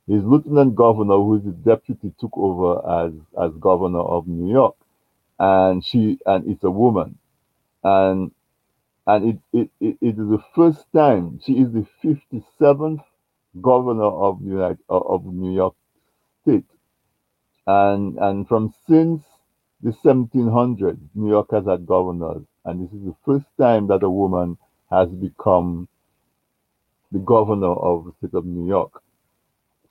his 0.08 0.24
lieutenant 0.24 0.76
governor, 0.76 1.16
who 1.18 1.36
is 1.36 1.44
the 1.44 1.52
deputy, 1.52 2.14
took 2.22 2.32
over 2.38 3.06
as 3.06 3.14
as 3.38 3.52
governor 3.60 4.00
of 4.00 4.30
New 4.30 4.50
York, 4.50 4.78
and 5.40 5.86
she 5.86 6.20
and 6.26 6.50
it's 6.50 6.64
a 6.64 6.72
woman, 6.72 7.18
and 7.84 8.32
and 9.06 9.30
it 9.30 9.40
it, 9.52 9.72
it, 9.82 9.98
it 10.02 10.20
is 10.20 10.30
the 10.30 10.44
first 10.56 10.86
time 10.96 11.42
she 11.46 11.54
is 11.60 11.74
the 11.74 11.86
fifty 12.02 12.46
seventh 12.58 13.02
governor 13.62 14.06
of 14.06 14.42
United 14.42 14.80
of 14.90 15.26
New 15.26 15.54
York 15.54 15.76
State, 16.44 16.72
and 17.68 18.18
and 18.20 18.48
from 18.48 18.74
since 18.88 19.24
the 19.82 19.92
1700s, 20.04 21.00
New 21.16 21.30
Yorkers 21.30 21.66
had 21.68 21.86
governors, 21.86 22.44
and 22.66 22.84
this 22.86 22.94
is 22.94 23.06
the 23.06 23.16
first 23.26 23.46
time 23.58 23.88
that 23.88 24.04
a 24.04 24.10
woman 24.10 24.58
has 24.92 25.10
become 25.10 25.88
the 27.12 27.20
governor 27.20 27.74
of 27.74 28.06
the 28.06 28.12
state 28.20 28.38
of 28.38 28.46
New 28.46 28.68
York. 28.68 29.02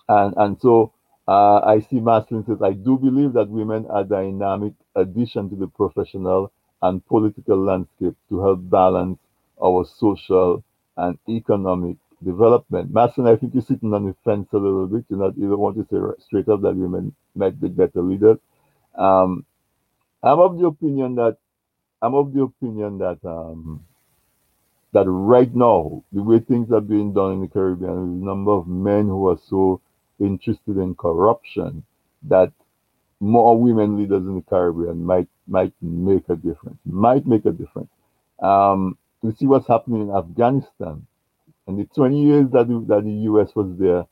And 0.09 0.35
and 0.37 0.61
so 0.61 0.93
uh, 1.27 1.61
I 1.61 1.81
see 1.81 2.01
Maslin 2.01 2.47
says, 2.47 2.63
I 2.63 2.73
do 2.73 2.97
believe 2.99 3.35
that 3.35 3.49
women 3.49 3.87
are 3.91 4.05
dynamic 4.05 4.73
addition 4.97 5.51
to 5.51 5.57
the 5.57 5.67
professional 5.67 6.53
and 6.83 7.05
political 7.07 7.59
landscape 7.63 8.15
to 8.31 8.41
help 8.41 8.61
balance 8.71 9.19
our 9.63 9.85
social 9.85 10.65
and 10.97 11.19
economic 11.29 11.97
development. 12.25 12.93
Maslin, 12.93 13.27
I 13.29 13.37
think 13.37 13.55
you're 13.55 13.63
sitting 13.63 13.93
on 13.93 14.07
the 14.07 14.15
fence 14.25 14.49
a 14.53 14.57
little 14.57 14.87
bit. 14.87 15.05
You're 15.09 15.19
not, 15.19 15.37
you 15.37 15.49
don't 15.51 15.59
want 15.59 15.77
to 15.77 15.87
say 15.91 16.23
straight 16.25 16.49
up 16.49 16.63
that 16.63 16.77
women 16.77 17.15
might 17.35 17.61
be 17.61 17.69
better 17.69 18.01
leaders. 18.01 18.39
Um, 18.97 19.45
I'm 20.23 20.41
of 20.41 20.59
the 20.59 20.67
opinion 20.67 21.17
that 21.17 21.39
I'm 22.03 22.15
of 22.15 22.33
the 22.33 22.43
opinion 22.43 22.99
that 22.99 23.19
um, 23.25 23.85
that 24.93 25.05
right 25.07 25.55
now, 25.55 26.03
the 26.13 26.23
way 26.23 26.39
things 26.41 26.73
are 26.73 26.81
being 26.81 27.13
done 27.13 27.35
in 27.35 27.41
the 27.43 27.49
Caribbean, 27.49 28.21
the 28.21 28.27
number 28.27 28.53
of 28.53 28.67
men 28.67 29.07
who 29.07 29.29
are 29.29 29.39
so 29.49 29.81
interested 30.19 30.79
in 30.79 30.95
corruption 30.95 31.85
that 32.25 32.53
more 33.21 33.61
women 33.61 33.99
leaders 33.99 34.23
in 34.23 34.37
the 34.37 34.43
Caribbean 34.43 35.05
might 35.05 35.29
might 35.47 35.73
make 35.83 36.29
a 36.29 36.37
difference. 36.37 36.79
Might 36.87 37.27
make 37.27 37.45
a 37.45 37.53
difference. 37.53 37.91
Um, 38.41 38.97
see 39.39 39.47
what's 39.47 39.67
happening 39.67 40.03
in 40.03 40.15
Afghanistan, 40.15 41.07
and 41.67 41.79
the 41.79 41.85
20 41.95 42.23
years 42.23 42.51
that 42.53 42.69
the, 42.69 42.85
that 42.89 43.05
the 43.05 43.13
U.S. 43.31 43.55
was 43.55 43.77
there, 43.79 44.07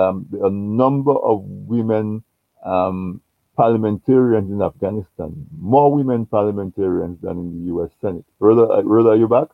um, 0.00 0.26
a 0.42 0.50
number 0.50 1.12
of 1.12 1.42
women 1.44 2.22
um, 2.64 3.20
parliamentarians 3.56 4.50
in 4.50 4.62
Afghanistan, 4.62 5.46
more 5.58 5.94
women 5.94 6.26
parliamentarians 6.26 7.20
than 7.20 7.38
in 7.38 7.60
the 7.60 7.66
U.S. 7.66 7.90
Senate. 8.00 8.24
Rhoda, 8.38 8.82
Rhoda 8.82 9.10
are 9.10 9.16
you 9.16 9.28
back? 9.28 9.48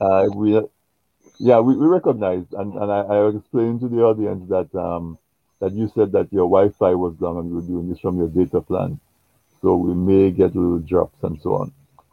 Uh, 0.00 0.26
we, 0.34 0.60
yeah, 1.38 1.60
we, 1.60 1.76
we 1.76 1.86
recognize, 1.86 2.44
and, 2.52 2.74
and 2.74 2.92
I, 2.92 3.00
I 3.00 3.28
explained 3.28 3.80
to 3.80 3.88
the 3.88 4.02
audience 4.02 4.48
that 4.50 4.74
um, 4.78 5.18
that 5.60 5.72
you 5.72 5.90
said 5.94 6.12
that 6.12 6.30
your 6.32 6.48
Wi-Fi 6.48 6.94
was 6.94 7.14
down 7.16 7.38
and 7.38 7.48
you 7.48 7.54
were 7.56 7.62
doing 7.62 7.88
this 7.88 8.00
from 8.00 8.18
your 8.18 8.28
data 8.28 8.60
plan, 8.60 9.00
so 9.62 9.76
we 9.76 9.94
may 9.94 10.30
get 10.30 10.54
little 10.54 10.80
drops 10.80 11.22
and 11.22 11.40
so 11.40 11.54
on. 11.54 11.72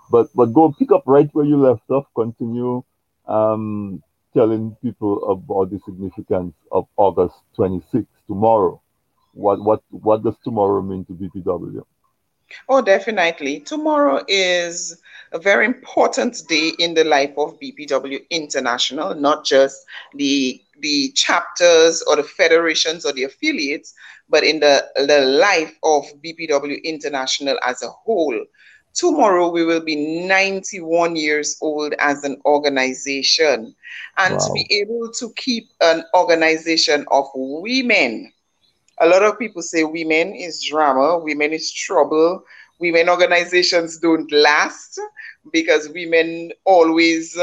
But 0.10 0.28
but 0.34 0.54
go 0.54 0.72
pick 0.72 0.92
up 0.92 1.04
right 1.06 1.30
where 1.34 1.46
you 1.46 1.58
left 1.58 1.90
off. 1.90 2.06
Continue 2.16 2.84
um, 3.28 4.02
telling 4.34 4.76
people 4.82 5.24
about 5.32 5.70
the 5.72 5.80
significance 5.86 6.56
of 6.72 6.88
August 6.98 7.36
26th 7.56 8.16
tomorrow. 8.28 8.82
What 9.34 9.64
what 9.64 9.82
what 9.90 10.24
does 10.24 10.36
tomorrow 10.44 10.82
mean 10.82 11.06
to 11.06 11.14
BPW? 11.14 11.86
Oh, 12.70 12.82
definitely. 12.82 13.60
Tomorrow 13.62 14.24
is 14.28 14.98
a 15.32 15.40
very 15.40 15.66
important 15.66 16.38
day 16.48 16.72
in 16.80 16.94
the 16.94 17.04
life 17.04 17.32
of 17.38 17.60
BPW 17.60 18.20
International, 18.30 19.16
not 19.16 19.46
just 19.46 19.86
the 20.16 20.62
the 20.80 21.12
chapters 21.14 22.02
or 22.04 22.16
the 22.18 22.24
federations 22.24 23.06
or 23.06 23.14
the 23.14 23.24
affiliates, 23.24 23.94
but 24.30 24.44
in 24.44 24.60
the, 24.60 24.86
the 24.96 25.22
life 25.22 25.74
of 25.84 26.06
BPW 26.22 26.82
International 26.84 27.58
as 27.64 27.82
a 27.82 27.90
whole. 27.90 28.38
Tomorrow 28.94 29.50
we 29.52 29.64
will 29.66 29.82
be 29.84 30.26
91 30.28 31.16
years 31.16 31.58
old 31.62 31.94
as 32.00 32.24
an 32.24 32.42
organization. 32.46 33.76
And 34.18 34.40
to 34.40 34.52
be 34.52 34.66
able 34.82 35.12
to 35.20 35.32
keep 35.36 35.70
an 35.82 36.04
organization 36.16 37.06
of 37.12 37.26
women 37.36 38.32
a 39.00 39.08
lot 39.08 39.24
of 39.24 39.40
people 39.40 39.62
say 39.62 39.84
women 39.84 40.36
is 40.36 40.64
drama, 40.64 41.18
women 41.18 41.54
is 41.54 41.72
trouble, 41.72 42.44
women 42.80 43.10
organizations 43.10 44.00
don't 44.00 44.32
last 44.32 45.00
because 45.52 45.90
women 45.90 46.52
always, 46.66 47.38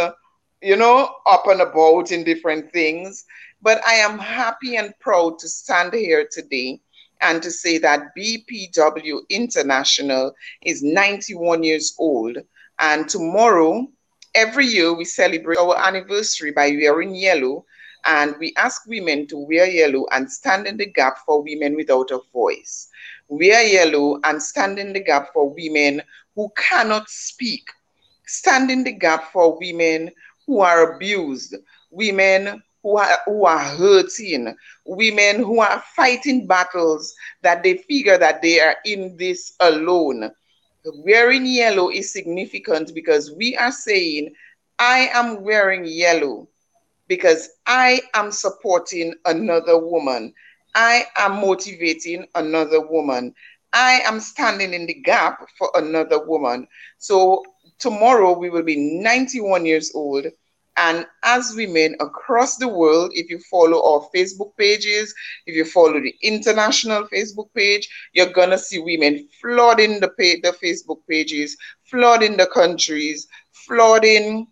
you 0.63 0.77
know, 0.77 1.09
up 1.27 1.47
and 1.47 1.61
about 1.61 2.11
in 2.13 2.25
different 2.25 2.73
things. 2.73 3.25
But 3.63 3.81
I 3.87 3.95
am 3.95 4.19
happy 4.19 4.77
and 4.77 4.95
proud 5.01 5.39
to 5.41 5.49
stand 5.49 5.93
here 5.93 6.27
today 6.31 6.81
and 7.21 7.43
to 7.43 7.51
say 7.51 7.79
that 7.79 8.15
BPW 8.17 9.21
International 9.29 10.33
is 10.63 10.83
91 10.83 11.63
years 11.63 11.95
old. 11.99 12.39
And 12.79 13.09
tomorrow, 13.09 13.87
every 14.35 14.67
year, 14.67 14.93
we 14.95 15.05
celebrate 15.05 15.59
our 15.59 15.77
anniversary 15.79 16.53
by 16.53 16.71
wearing 16.71 17.15
yellow 17.15 17.65
and 18.05 18.35
we 18.39 18.55
ask 18.57 18.87
women 18.87 19.27
to 19.29 19.37
wear 19.37 19.67
yellow 19.67 20.07
and 20.13 20.31
stand 20.31 20.67
in 20.67 20.77
the 20.77 20.87
gap 20.87 21.19
for 21.27 21.43
women 21.43 21.77
without 21.77 22.11
a 22.11 22.21
voice. 22.33 22.89
Wear 23.29 23.63
yellow 23.63 24.21
and 24.25 24.43
stand 24.43 24.79
in 24.79 24.93
the 24.93 25.03
gap 25.03 25.29
for 25.33 25.51
women 25.51 26.03
who 26.35 26.51
cannot 26.57 27.09
speak. 27.09 27.69
Stand 28.27 28.71
in 28.71 28.85
the 28.85 28.93
gap 28.93 29.33
for 29.33 29.59
women 29.59 30.11
who 30.47 30.61
are 30.61 30.95
abused, 30.95 31.55
women 31.91 32.63
who 32.83 32.97
are, 32.97 33.19
who 33.27 33.45
are 33.45 33.59
hurting, 33.59 34.55
women 34.85 35.37
who 35.37 35.61
are 35.61 35.83
fighting 35.97 36.47
battles 36.47 37.15
that 37.43 37.63
they 37.63 37.77
figure 37.77 38.19
that 38.19 38.43
they 38.43 38.61
are 38.61 38.77
in 38.85 39.17
this 39.17 39.55
alone. 39.61 40.31
Wearing 41.05 41.47
yellow 41.47 41.91
is 41.91 42.13
significant 42.13 42.95
because 42.95 43.33
we 43.33 43.57
are 43.57 43.73
saying, 43.73 44.33
I 44.79 45.11
am 45.13 45.43
wearing 45.43 45.85
yellow 45.87 46.49
because 47.09 47.49
I 47.67 48.01
am 48.15 48.31
supporting 48.31 49.15
another 49.25 49.79
woman. 49.79 50.33
I 50.75 51.05
am 51.17 51.41
motivating 51.41 52.27
another 52.35 52.81
woman. 52.81 53.35
I 53.73 54.01
am 54.07 54.21
standing 54.21 54.73
in 54.73 54.87
the 54.87 54.95
gap 54.95 55.41
for 55.59 55.71
another 55.75 56.25
woman. 56.25 56.67
So 56.99 57.43
tomorrow 57.79 58.39
we 58.39 58.51
will 58.51 58.63
be 58.63 58.77
91 58.77 59.67
years 59.67 59.93
old 59.95 60.27
And 60.77 61.07
as 61.25 61.55
women 61.57 61.97
across 62.01 62.57
the 62.57 62.69
world, 62.69 63.13
if 63.15 63.31
you 63.31 63.39
follow 63.51 63.79
our 63.83 64.09
Facebook 64.15 64.57
pages, 64.57 65.15
if 65.47 65.55
you 65.55 65.65
follow 65.65 66.01
the 66.01 66.15
international 66.23 67.07
Facebook 67.09 67.49
page, 67.55 67.89
you're 68.13 68.33
gonna 68.33 68.59
see 68.59 68.79
women 68.79 69.29
flooding 69.41 70.01
the 70.01 70.09
page, 70.09 70.43
the 70.43 70.53
Facebook 70.53 70.99
pages, 71.09 71.57
flooding 71.85 72.37
the 72.37 72.47
countries, 72.47 73.27
flooding 73.53 74.47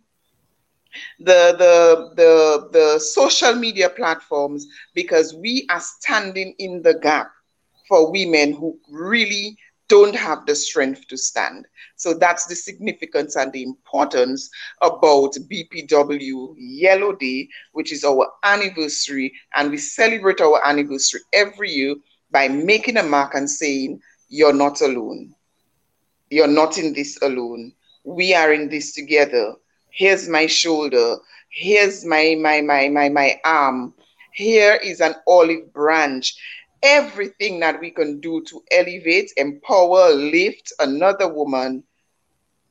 the, 1.19 1.55
the 1.59 2.15
the 2.17 2.69
the 2.73 2.99
social 2.99 3.55
media 3.55 3.89
platforms 3.89 4.67
because 4.95 5.35
we 5.35 5.67
are 5.71 5.81
standing 5.81 6.55
in 6.59 6.83
the 6.83 6.95
gap 6.95 7.29
for 7.89 8.11
women 8.11 8.53
who 8.53 8.79
really 8.91 9.57
don't 9.89 10.15
have 10.15 10.47
the 10.47 10.55
strength 10.55 11.07
to 11.09 11.17
stand. 11.17 11.67
So 11.97 12.15
that's 12.15 12.47
the 12.47 12.55
significance 12.55 13.37
and 13.37 13.53
the 13.53 13.63
importance 13.63 14.51
about 14.83 15.35
BPW 15.51 16.55
Yellow 16.57 17.13
Day, 17.15 17.49
which 17.73 17.93
is 17.93 18.05
our 18.05 18.31
anniversary. 18.45 19.33
And 19.55 19.71
we 19.71 19.79
celebrate 19.79 20.41
our 20.41 20.65
anniversary 20.65 21.21
every 21.33 21.71
year 21.71 21.97
by 22.31 22.49
making 22.49 22.97
a 22.97 23.03
mark 23.03 23.35
and 23.35 23.49
saying, 23.49 24.01
You're 24.29 24.55
not 24.55 24.81
alone. 24.81 25.35
You're 26.31 26.47
not 26.47 26.79
in 26.79 26.93
this 26.93 27.19
alone. 27.23 27.73
We 28.05 28.35
are 28.35 28.53
in 28.53 28.69
this 28.69 28.95
together. 28.95 29.55
Here's 29.91 30.29
my 30.29 30.47
shoulder. 30.47 31.17
Here's 31.51 32.05
my 32.05 32.37
my 32.39 32.61
my 32.61 32.89
my 32.89 33.09
my 33.09 33.41
arm. 33.45 33.95
Here 34.33 34.75
is 34.83 35.01
an 35.01 35.15
olive 35.27 35.73
branch 35.73 36.37
everything 36.83 37.61
that 37.61 37.81
we 37.81 37.91
can 37.91 38.21
do 38.21 38.43
to 38.49 38.63
elevate, 38.71 39.33
empower, 39.37 40.11
lift 40.11 40.73
another 40.79 41.33
woman, 41.33 41.83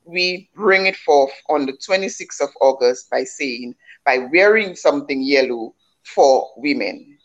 we 0.06 0.50
bring 0.56 0.86
it 0.86 0.96
forth 0.96 1.32
on 1.50 1.66
the 1.66 1.74
26th 1.74 2.42
of 2.42 2.50
August 2.62 3.10
by 3.10 3.24
saying, 3.24 3.76
by 4.06 4.20
wearing 4.32 4.76
something 4.76 5.22
yellow 5.22 5.76
for 6.04 6.50
women. 6.58 7.18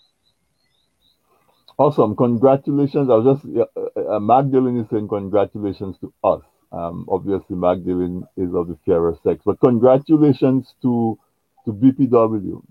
Awesome. 1.78 2.14
Congratulations. 2.16 3.08
I 3.08 3.14
was 3.14 3.40
just, 3.40 3.56
uh, 3.56 4.16
uh, 4.16 4.20
Magdalene 4.20 4.80
is 4.80 4.86
saying 4.90 5.08
congratulations 5.08 5.96
to 6.00 6.12
us. 6.22 6.42
Um, 6.70 7.06
obviously, 7.08 7.56
Magdalene 7.56 8.24
is 8.36 8.54
of 8.54 8.68
the 8.68 8.78
fairer 8.86 9.16
sex, 9.22 9.42
but 9.44 9.60
congratulations 9.60 10.74
to, 10.82 11.18
to 11.64 11.72
BPW, 11.72 12.62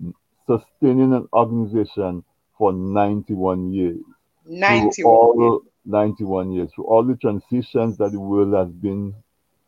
sustaining 0.46 1.12
an 1.14 1.28
organization 1.32 2.24
for 2.62 2.72
91 2.72 3.72
years. 3.72 3.98
91 4.46 5.04
all 5.04 5.62
91 5.84 6.52
years. 6.52 6.70
Through 6.72 6.84
all 6.84 7.02
the 7.02 7.16
transitions 7.16 7.96
that 7.96 8.12
the 8.12 8.20
world 8.20 8.54
has 8.54 8.72
been 8.72 9.12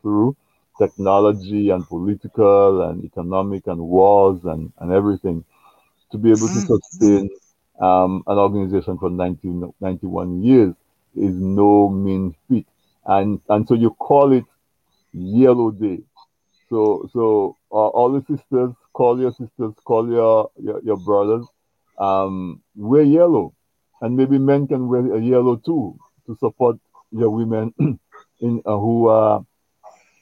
through, 0.01 0.37
technology 0.79 1.71
and 1.71 1.85
political 1.89 2.83
and 2.83 3.05
economic 3.05 3.67
and 3.67 3.81
wars 3.81 4.45
and, 4.45 4.73
and 4.79 4.93
everything, 4.93 5.45
to 6.13 6.19
be 6.19 6.31
able 6.31 6.47
to 6.47 6.55
mm. 6.55 6.67
sustain 6.69 7.31
um, 7.81 8.23
an 8.29 8.39
organization 8.39 8.97
for 8.97 9.11
19, 9.11 9.75
91 9.81 10.45
years 10.45 10.73
is 11.17 11.35
no 11.35 11.89
mean 11.89 12.33
feat. 12.49 12.69
And, 13.07 13.41
and 13.49 13.67
so 13.67 13.75
you 13.75 13.91
call 13.91 14.33
it 14.35 14.45
Yellow 15.13 15.73
Day. 15.73 15.99
So, 16.71 17.11
so 17.13 17.57
uh, 17.73 17.89
all 17.89 18.13
the 18.13 18.21
sisters, 18.21 18.73
call 18.93 19.21
your 19.21 19.33
sisters, 19.33 19.75
call 19.85 20.09
your, 20.09 20.49
your, 20.63 20.81
your 20.85 20.97
brothers, 20.97 21.47
um, 21.99 22.63
wear 22.77 23.03
yellow, 23.03 23.55
and 24.01 24.17
maybe 24.17 24.39
men 24.39 24.67
can 24.67 24.89
wear 24.89 25.19
yellow 25.19 25.57
too 25.57 25.99
to 26.27 26.37
support 26.37 26.77
your 27.13 27.31
women 27.31 27.75
in 28.41 28.63
uh, 28.67 28.77
who 28.79 29.09
are 29.09 29.45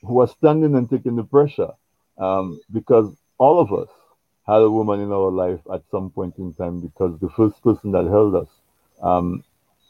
who 0.02 0.20
are 0.20 0.28
standing 0.28 0.74
and 0.76 0.90
taking 0.90 1.16
the 1.16 1.24
pressure, 1.24 1.70
um, 2.18 2.60
because 2.72 3.14
all 3.38 3.60
of 3.60 3.72
us 3.72 3.88
had 4.46 4.62
a 4.62 4.70
woman 4.70 5.00
in 5.00 5.12
our 5.12 5.30
life 5.30 5.60
at 5.72 5.82
some 5.90 6.10
point 6.10 6.36
in 6.38 6.52
time 6.54 6.80
because 6.80 7.18
the 7.20 7.30
first 7.30 7.62
person 7.62 7.92
that 7.92 8.04
held 8.06 8.34
us 8.34 8.48
um, 9.02 9.44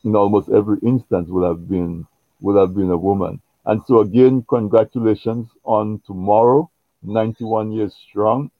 in 0.04 0.14
almost 0.16 0.50
every 0.50 0.78
instance 0.82 1.28
would 1.30 1.46
have 1.46 1.68
been 1.68 2.06
would 2.40 2.58
have 2.58 2.74
been 2.74 2.90
a 2.90 2.96
woman. 2.96 3.40
And 3.64 3.82
so 3.86 4.00
again, 4.00 4.44
congratulations 4.48 5.48
on 5.64 6.02
tomorrow, 6.06 6.70
91 7.02 7.72
years 7.72 7.94
strong. 8.08 8.50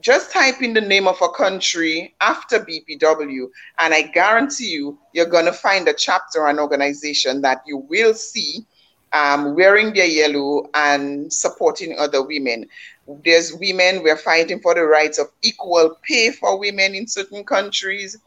just 0.00 0.30
type 0.30 0.60
in 0.60 0.74
the 0.74 0.80
name 0.82 1.08
of 1.08 1.20
a 1.22 1.28
country 1.30 2.14
after 2.20 2.60
BPW, 2.60 3.46
and 3.78 3.94
I 3.94 4.02
guarantee 4.02 4.68
you, 4.68 4.98
you're 5.14 5.24
going 5.24 5.46
to 5.46 5.52
find 5.52 5.88
a 5.88 5.94
chapter 5.94 6.40
or 6.40 6.50
an 6.50 6.58
organization 6.58 7.40
that 7.40 7.62
you 7.66 7.78
will 7.78 8.12
see 8.12 8.66
um, 9.14 9.54
wearing 9.54 9.94
their 9.94 10.06
yellow 10.06 10.68
and 10.74 11.32
supporting 11.32 11.96
other 11.98 12.22
women. 12.22 12.66
There's 13.06 13.52
women, 13.54 14.02
we're 14.02 14.16
fighting 14.16 14.60
for 14.60 14.74
the 14.74 14.84
rights 14.84 15.18
of 15.18 15.26
equal 15.42 15.96
pay 16.02 16.30
for 16.30 16.58
women 16.58 16.94
in 16.94 17.06
certain 17.06 17.44
countries. 17.44 18.18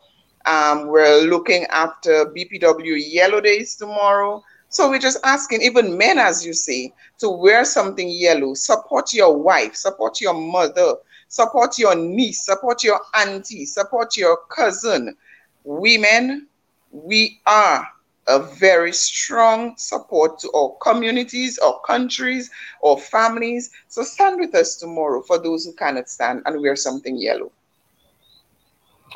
Um, 0.45 0.87
we're 0.87 1.21
looking 1.21 1.65
after 1.65 2.25
BPW 2.25 2.95
Yellow 2.97 3.41
Days 3.41 3.75
tomorrow. 3.75 4.43
So 4.69 4.89
we're 4.89 4.99
just 4.99 5.19
asking, 5.23 5.61
even 5.61 5.97
men, 5.97 6.19
as 6.19 6.45
you 6.45 6.53
say, 6.53 6.93
to 7.19 7.29
wear 7.29 7.65
something 7.65 8.09
yellow. 8.09 8.53
Support 8.53 9.13
your 9.13 9.35
wife, 9.35 9.75
support 9.75 10.21
your 10.21 10.33
mother, 10.33 10.95
support 11.27 11.79
your 11.79 11.95
niece, 11.95 12.45
support 12.45 12.83
your 12.83 12.99
auntie, 13.15 13.65
support 13.65 14.15
your 14.15 14.37
cousin. 14.49 15.15
Women, 15.63 16.47
we 16.91 17.39
are 17.45 17.87
a 18.27 18.39
very 18.39 18.91
strong 18.91 19.75
support 19.77 20.39
to 20.39 20.51
our 20.51 20.75
communities, 20.81 21.57
our 21.59 21.79
countries, 21.85 22.49
our 22.85 22.97
families. 22.97 23.71
So 23.87 24.03
stand 24.03 24.39
with 24.39 24.53
us 24.55 24.75
tomorrow 24.75 25.21
for 25.21 25.39
those 25.39 25.65
who 25.65 25.73
cannot 25.73 26.09
stand 26.09 26.43
and 26.45 26.61
wear 26.61 26.75
something 26.75 27.17
yellow. 27.17 27.51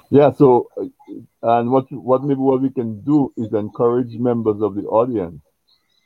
Yeah, 0.10 0.32
so 0.32 0.70
and 1.42 1.72
what 1.72 1.92
what 1.92 2.24
maybe 2.24 2.40
what 2.40 2.62
we 2.62 2.70
can 2.70 3.02
do 3.02 3.34
is 3.38 3.54
encourage 3.54 4.14
members 4.16 4.62
of 4.62 4.76
the 4.76 4.84
audience 4.84 5.42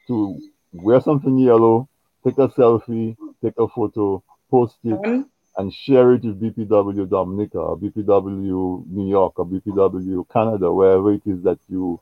to 0.08 0.40
wear 0.74 1.02
something 1.02 1.38
yellow, 1.38 1.88
take 2.24 2.38
a 2.38 2.48
selfie, 2.50 3.16
take 3.44 3.58
a 3.58 3.68
photo, 3.68 4.24
post 4.50 4.78
it, 4.84 4.90
mm-hmm. 4.90 5.22
and 5.58 5.74
share 5.74 6.14
it 6.14 6.24
with 6.24 6.40
BPW 6.40 7.10
Dominica 7.10 7.58
or 7.58 7.78
BPW 7.78 8.86
New 8.88 9.10
York 9.10 9.40
or 9.40 9.46
BPW 9.46 10.30
Canada, 10.32 10.72
wherever 10.72 11.14
it 11.14 11.24
is 11.26 11.42
that 11.44 11.60
you 11.68 12.00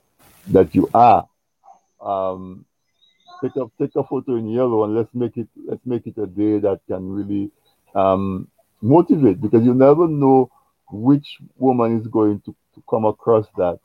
that 0.47 0.73
you 0.75 0.89
are. 0.93 1.27
Um, 2.01 2.65
take 3.41 3.55
a 3.55 3.65
take 3.79 3.95
a 3.95 4.03
photo 4.03 4.35
in 4.35 4.49
yellow 4.49 4.83
and 4.83 4.95
let's 4.95 5.13
make 5.13 5.37
it 5.37 5.47
let's 5.65 5.85
make 5.85 6.07
it 6.07 6.17
a 6.17 6.25
day 6.27 6.59
that 6.59 6.79
can 6.87 7.09
really 7.11 7.51
um, 7.95 8.47
motivate 8.81 9.41
because 9.41 9.63
you 9.65 9.73
never 9.73 10.07
know 10.07 10.49
which 10.91 11.37
woman 11.57 11.99
is 11.99 12.07
going 12.07 12.39
to, 12.41 12.55
to 12.75 12.83
come 12.89 13.05
across 13.05 13.47
that 13.57 13.79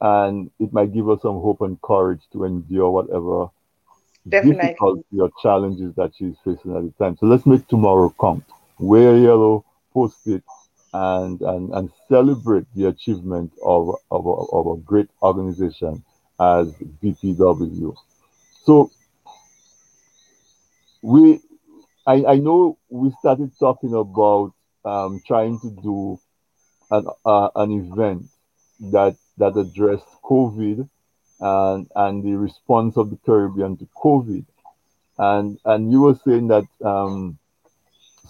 and 0.00 0.50
it 0.60 0.72
might 0.72 0.92
give 0.92 1.08
us 1.08 1.22
some 1.22 1.40
hope 1.40 1.60
and 1.62 1.80
courage 1.82 2.20
to 2.32 2.44
endure 2.44 2.90
whatever 2.90 3.48
Definitely. 4.28 4.78
difficulty 4.78 5.20
or 5.20 5.30
challenges 5.42 5.94
that 5.96 6.12
she's 6.16 6.36
facing 6.44 6.76
at 6.76 6.82
the 6.82 6.92
time. 6.98 7.16
So 7.16 7.26
let's 7.26 7.46
make 7.46 7.66
tomorrow 7.68 8.12
count. 8.20 8.44
Wear 8.78 9.16
yellow, 9.16 9.64
post 9.92 10.26
it, 10.26 10.42
and, 10.92 11.40
and, 11.40 11.70
and 11.74 11.90
celebrate 12.08 12.66
the 12.74 12.86
achievement 12.86 13.52
of, 13.64 13.94
of, 14.10 14.26
of 14.52 14.66
a 14.66 14.80
great 14.82 15.08
organization 15.22 16.02
as 16.40 16.72
BPW. 17.02 17.94
so 18.64 18.90
we, 21.02 21.40
I, 22.06 22.24
I 22.24 22.36
know 22.36 22.78
we 22.88 23.12
started 23.20 23.52
talking 23.58 23.94
about 23.94 24.52
um, 24.84 25.20
trying 25.26 25.60
to 25.60 25.70
do 25.70 26.18
an, 26.90 27.06
uh, 27.24 27.48
an 27.54 27.72
event 27.72 28.26
that 28.80 29.16
that 29.38 29.56
addressed 29.56 30.06
COVID 30.24 30.88
and 31.40 31.86
and 31.94 32.24
the 32.24 32.36
response 32.36 32.96
of 32.96 33.10
the 33.10 33.18
Caribbean 33.24 33.76
to 33.76 33.88
COVID, 33.96 34.44
and 35.18 35.58
and 35.64 35.92
you 35.92 36.02
were 36.02 36.18
saying 36.24 36.48
that 36.48 36.64
um, 36.84 37.38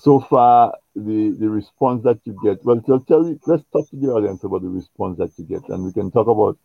so 0.01 0.21
far 0.21 0.75
the 0.95 1.31
the 1.39 1.49
response 1.49 2.03
that 2.05 2.21
you 2.25 2.39
get. 2.43 2.65
Well, 2.65 2.81
tell, 2.81 3.27
you, 3.27 3.39
let's 3.47 3.65
talk 3.73 3.89
to 3.91 3.97
the 3.97 4.09
audience 4.09 4.45
about 4.45 4.63
the 4.63 4.69
response 4.69 5.19
that 5.19 5.31
you 5.37 5.45
get, 5.45 5.69
and 5.69 5.85
we 5.85 5.93
can 5.93 6.11
talk 6.11 6.27
about 6.27 6.59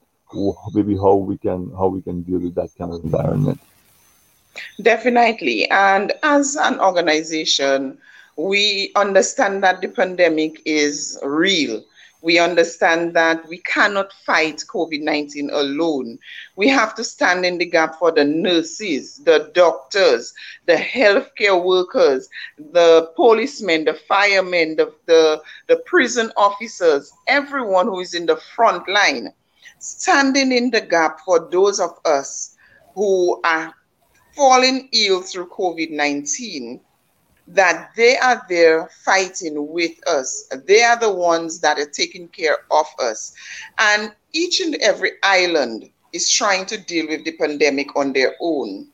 maybe 0.73 0.95
how 0.95 1.15
we 1.15 1.37
can 1.37 1.71
how 1.77 1.87
we 1.87 2.01
can 2.01 2.23
deal 2.23 2.39
with 2.39 2.55
that 2.55 2.69
kind 2.77 2.93
of 2.93 3.03
environment. 3.03 3.59
Definitely, 4.81 5.69
and 5.69 6.13
as 6.23 6.55
an 6.55 6.79
organization, 6.79 7.97
we 8.37 8.91
understand 8.95 9.63
that 9.63 9.81
the 9.81 9.87
pandemic 9.87 10.61
is 10.65 11.19
real 11.23 11.83
we 12.23 12.39
understand 12.39 13.13
that 13.13 13.45
we 13.49 13.57
cannot 13.59 14.13
fight 14.25 14.63
COVID 14.73 15.01
19 15.01 15.49
alone. 15.51 16.17
We 16.55 16.69
have 16.69 16.95
to 16.95 17.03
stand 17.03 17.45
in 17.45 17.57
the 17.57 17.65
gap 17.65 17.99
for 17.99 18.13
the 18.13 18.23
nurses, 18.23 19.17
the 19.25 19.51
doctors, 19.53 20.33
the 20.65 20.75
healthcare 20.75 21.61
workers, 21.61 22.29
the 22.57 23.11
policemen, 23.17 23.83
the 23.83 23.95
firemen, 24.07 24.77
the, 24.77 24.93
the, 25.05 25.41
the 25.67 25.83
prison 25.85 26.31
officers, 26.37 27.11
everyone 27.27 27.87
who 27.87 27.99
is 27.99 28.13
in 28.13 28.25
the 28.25 28.37
front 28.37 28.87
line, 28.87 29.33
standing 29.79 30.53
in 30.53 30.71
the 30.71 30.81
gap 30.81 31.19
for 31.25 31.49
those 31.51 31.81
of 31.81 31.91
us 32.05 32.55
who 32.95 33.41
are 33.43 33.73
falling 34.33 34.87
ill 34.93 35.21
through 35.21 35.47
COVID 35.47 35.91
19 35.91 36.79
that 37.47 37.91
they 37.95 38.17
are 38.17 38.41
there 38.47 38.89
fighting 39.03 39.71
with 39.71 39.91
us. 40.07 40.49
They 40.65 40.83
are 40.83 40.97
the 40.97 41.11
ones 41.11 41.59
that 41.59 41.77
are 41.77 41.89
taking 41.89 42.27
care 42.29 42.59
of 42.71 42.85
us. 42.99 43.33
And 43.79 44.13
each 44.33 44.61
and 44.61 44.75
every 44.75 45.11
island 45.23 45.89
is 46.13 46.29
trying 46.29 46.65
to 46.67 46.77
deal 46.77 47.07
with 47.07 47.25
the 47.25 47.33
pandemic 47.33 47.95
on 47.95 48.13
their 48.13 48.35
own. 48.39 48.87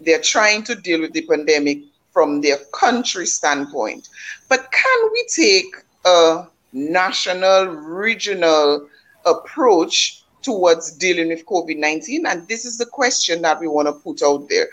They're 0.00 0.20
trying 0.20 0.64
to 0.64 0.74
deal 0.74 1.00
with 1.00 1.12
the 1.12 1.26
pandemic 1.26 1.82
from 2.12 2.40
their 2.40 2.58
country 2.74 3.26
standpoint. 3.26 4.08
But 4.48 4.70
can 4.72 5.10
we 5.12 5.26
take 5.34 5.74
a 6.04 6.46
national, 6.72 7.66
regional 7.66 8.88
approach 9.24 10.24
towards 10.42 10.92
dealing 10.92 11.28
with 11.28 11.46
COVID 11.46 11.78
19? 11.78 12.26
And 12.26 12.48
this 12.48 12.64
is 12.64 12.78
the 12.78 12.86
question 12.86 13.42
that 13.42 13.60
we 13.60 13.68
want 13.68 13.86
to 13.86 13.92
put 13.92 14.22
out 14.22 14.48
there. 14.48 14.68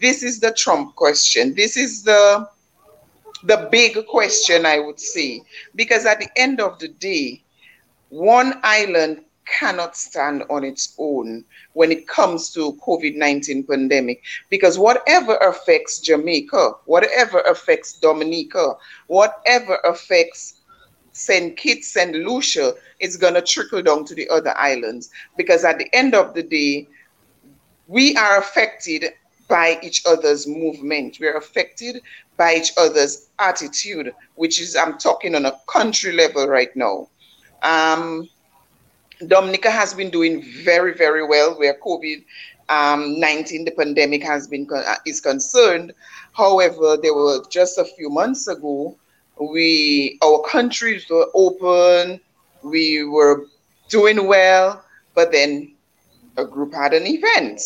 This 0.00 0.22
is 0.22 0.40
the 0.40 0.52
Trump 0.52 0.94
question. 0.96 1.54
This 1.54 1.76
is 1.76 2.02
the 2.02 2.46
the 3.44 3.68
big 3.70 4.06
question, 4.06 4.64
I 4.66 4.78
would 4.78 4.98
say, 4.98 5.42
because 5.74 6.06
at 6.06 6.18
the 6.18 6.28
end 6.36 6.60
of 6.60 6.78
the 6.78 6.88
day, 6.88 7.42
one 8.08 8.58
island 8.62 9.24
cannot 9.46 9.96
stand 9.96 10.44
on 10.48 10.64
its 10.64 10.94
own 10.98 11.44
when 11.74 11.92
it 11.92 12.08
comes 12.08 12.50
to 12.54 12.72
COVID-19 12.86 13.68
pandemic 13.68 14.22
because 14.48 14.78
whatever 14.78 15.36
affects 15.36 15.98
Jamaica, 16.00 16.72
whatever 16.86 17.40
affects 17.40 17.92
Dominica, 17.94 18.76
whatever 19.08 19.78
affects 19.84 20.60
St. 21.12 21.56
Kitts 21.56 21.96
and 21.96 22.24
Lucia, 22.24 22.72
it's 23.00 23.16
going 23.16 23.34
to 23.34 23.42
trickle 23.42 23.82
down 23.82 24.04
to 24.06 24.14
the 24.14 24.28
other 24.30 24.56
islands 24.56 25.10
because 25.36 25.64
at 25.64 25.78
the 25.78 25.94
end 25.94 26.14
of 26.14 26.34
the 26.34 26.42
day, 26.42 26.88
we 27.86 28.16
are 28.16 28.38
affected 28.38 29.04
by 29.48 29.78
each 29.82 30.02
other's 30.06 30.46
movement. 30.46 31.18
We're 31.20 31.36
affected 31.36 32.00
by 32.36 32.54
each 32.54 32.72
other's 32.76 33.28
attitude, 33.38 34.12
which 34.34 34.60
is, 34.60 34.76
I'm 34.76 34.98
talking 34.98 35.34
on 35.34 35.46
a 35.46 35.58
country 35.66 36.12
level 36.12 36.48
right 36.48 36.74
now. 36.74 37.08
Um, 37.62 38.28
Dominica 39.26 39.70
has 39.70 39.94
been 39.94 40.10
doing 40.10 40.42
very, 40.42 40.94
very 40.94 41.26
well 41.26 41.58
where 41.58 41.78
COVID 41.80 42.24
um, 42.68 43.20
19, 43.20 43.64
the 43.64 43.70
pandemic 43.72 44.22
has 44.22 44.46
been 44.46 44.66
uh, 44.74 44.94
is 45.06 45.20
concerned. 45.20 45.92
However, 46.32 46.96
there 47.00 47.14
were 47.14 47.44
just 47.50 47.78
a 47.78 47.84
few 47.84 48.10
months 48.10 48.48
ago, 48.48 48.96
we 49.40 50.18
our 50.22 50.42
countries 50.42 51.08
were 51.08 51.26
open, 51.34 52.20
we 52.62 53.04
were 53.04 53.46
doing 53.88 54.26
well, 54.26 54.82
but 55.14 55.30
then 55.32 55.74
a 56.36 56.44
group 56.44 56.74
had 56.74 56.94
an 56.94 57.06
event. 57.06 57.60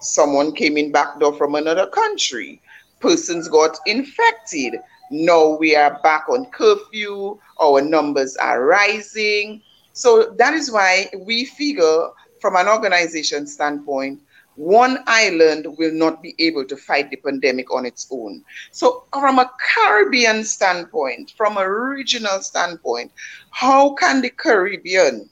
Someone 0.00 0.52
came 0.52 0.76
in 0.76 0.92
back 0.92 1.18
door 1.18 1.34
from 1.34 1.54
another 1.54 1.86
country 1.86 2.60
persons 3.04 3.48
got 3.48 3.78
infected. 3.84 4.76
Now 5.10 5.58
we 5.58 5.76
are 5.76 6.00
back 6.02 6.26
on 6.30 6.46
curfew, 6.46 7.38
our 7.60 7.82
numbers 7.82 8.34
are 8.36 8.64
rising. 8.64 9.60
So 9.92 10.34
that 10.38 10.54
is 10.54 10.72
why 10.72 11.10
we 11.18 11.44
figure, 11.44 12.08
from 12.40 12.56
an 12.56 12.66
organization 12.66 13.46
standpoint, 13.46 14.20
one 14.56 15.04
island 15.06 15.66
will 15.78 15.92
not 15.92 16.22
be 16.22 16.34
able 16.38 16.64
to 16.64 16.78
fight 16.78 17.10
the 17.10 17.16
pandemic 17.16 17.70
on 17.70 17.84
its 17.84 18.08
own. 18.10 18.42
So, 18.70 19.04
from 19.12 19.38
a 19.38 19.50
Caribbean 19.58 20.44
standpoint, 20.44 21.34
from 21.36 21.58
a 21.58 21.68
regional 21.68 22.40
standpoint, 22.40 23.12
how 23.50 23.94
can 23.94 24.22
the 24.22 24.30
Caribbean 24.30 25.28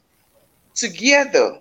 together 0.74 1.60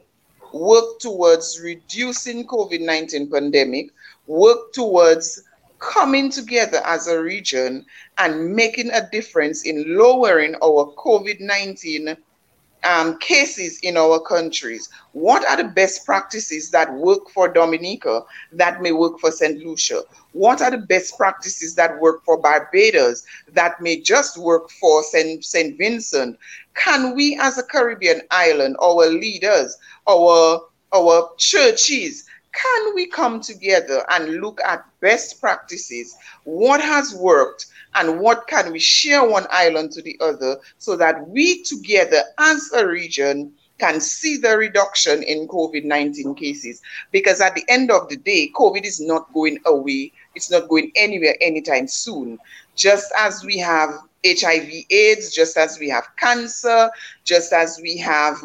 work 0.52 1.00
towards 1.00 1.62
reducing 1.64 2.48
COVID-19 2.48 3.32
pandemic, 3.32 3.92
work 4.26 4.74
towards 4.74 5.44
coming 5.82 6.30
together 6.30 6.80
as 6.86 7.08
a 7.08 7.22
region 7.22 7.86
and 8.20 8.56
making 8.56 8.90
a 8.92 9.10
difference 9.12 9.64
in 9.64 9.98
lowering 9.98 10.56
our 10.64 10.94
COVID 10.96 11.42
19 11.42 12.16
um, 12.84 13.18
cases 13.20 13.80
in 13.82 13.98
our 13.98 14.20
countries. 14.20 14.90
What 15.12 15.48
are 15.48 15.58
the 15.58 15.70
best 15.70 16.06
practices 16.06 16.72
that 16.72 16.92
work 16.94 17.30
for 17.30 17.48
Dominica 17.48 18.24
that 18.54 18.82
may 18.82 18.92
work 18.92 19.20
for 19.20 19.32
St. 19.32 19.60
Lucia? 19.60 20.02
What 20.32 20.62
are 20.62 20.72
the 20.72 20.78
best 20.78 21.18
practices 21.18 21.76
that 21.76 22.00
work 22.00 22.24
for 22.24 22.38
Barbados 22.38 23.24
that 23.52 23.82
may 23.82 24.00
just 24.00 24.38
work 24.38 24.70
for 24.70 25.04
St. 25.04 25.44
St. 25.44 25.78
Vincent? 25.78 26.38
Can 26.76 27.16
we, 27.16 27.38
as 27.40 27.58
a 27.58 27.64
Caribbean 27.64 28.22
island, 28.32 28.78
our 28.82 29.08
leaders, 29.08 29.78
our 30.08 30.62
our 30.94 31.32
churches, 31.38 32.26
can 32.54 32.96
we 32.96 33.08
come 33.08 33.40
together 33.40 34.06
and 34.10 34.42
look 34.42 34.60
at 34.62 34.86
best 35.00 35.40
practices, 35.40 36.16
what 36.44 36.82
has 36.82 37.14
worked, 37.16 37.68
and 37.96 38.20
what 38.20 38.48
can 38.48 38.72
we 38.72 38.80
share 38.80 39.28
one 39.28 39.48
island 39.50 39.92
to 39.92 40.02
the 40.02 40.18
other 40.22 40.58
so 40.78 40.96
that 40.96 41.28
we 41.28 41.64
together 41.64 42.24
as 42.38 42.72
a 42.74 42.86
region 42.88 43.54
can 43.80 44.00
see 44.00 44.38
the 44.38 44.56
reduction 44.56 45.24
in 45.24 45.48
COVID 45.48 45.84
19 45.84 46.36
cases. 46.36 46.82
Because 47.12 47.42
at 47.42 47.56
the 47.56 47.66
end 47.68 47.90
of 47.90 48.10
the 48.10 48.18
day, 48.18 48.52
COVID 48.56 48.86
is 48.86 49.02
not 49.02 49.34
going 49.34 49.60
away, 49.66 50.12
it's 50.36 50.52
not 50.52 50.70
going 50.70 50.92
anywhere 50.96 51.36
anytime 51.42 51.88
soon. 51.88 52.38
Just 52.76 53.12
as 53.18 53.44
we 53.44 53.58
have 53.58 53.90
HIV, 54.26 54.72
AIDS, 54.92 55.34
just 55.34 55.58
as 55.58 55.80
we 55.80 55.90
have 55.90 56.08
cancer, 56.18 56.92
just 57.24 57.54
as 57.54 57.80
we 57.82 57.98
have 57.98 58.36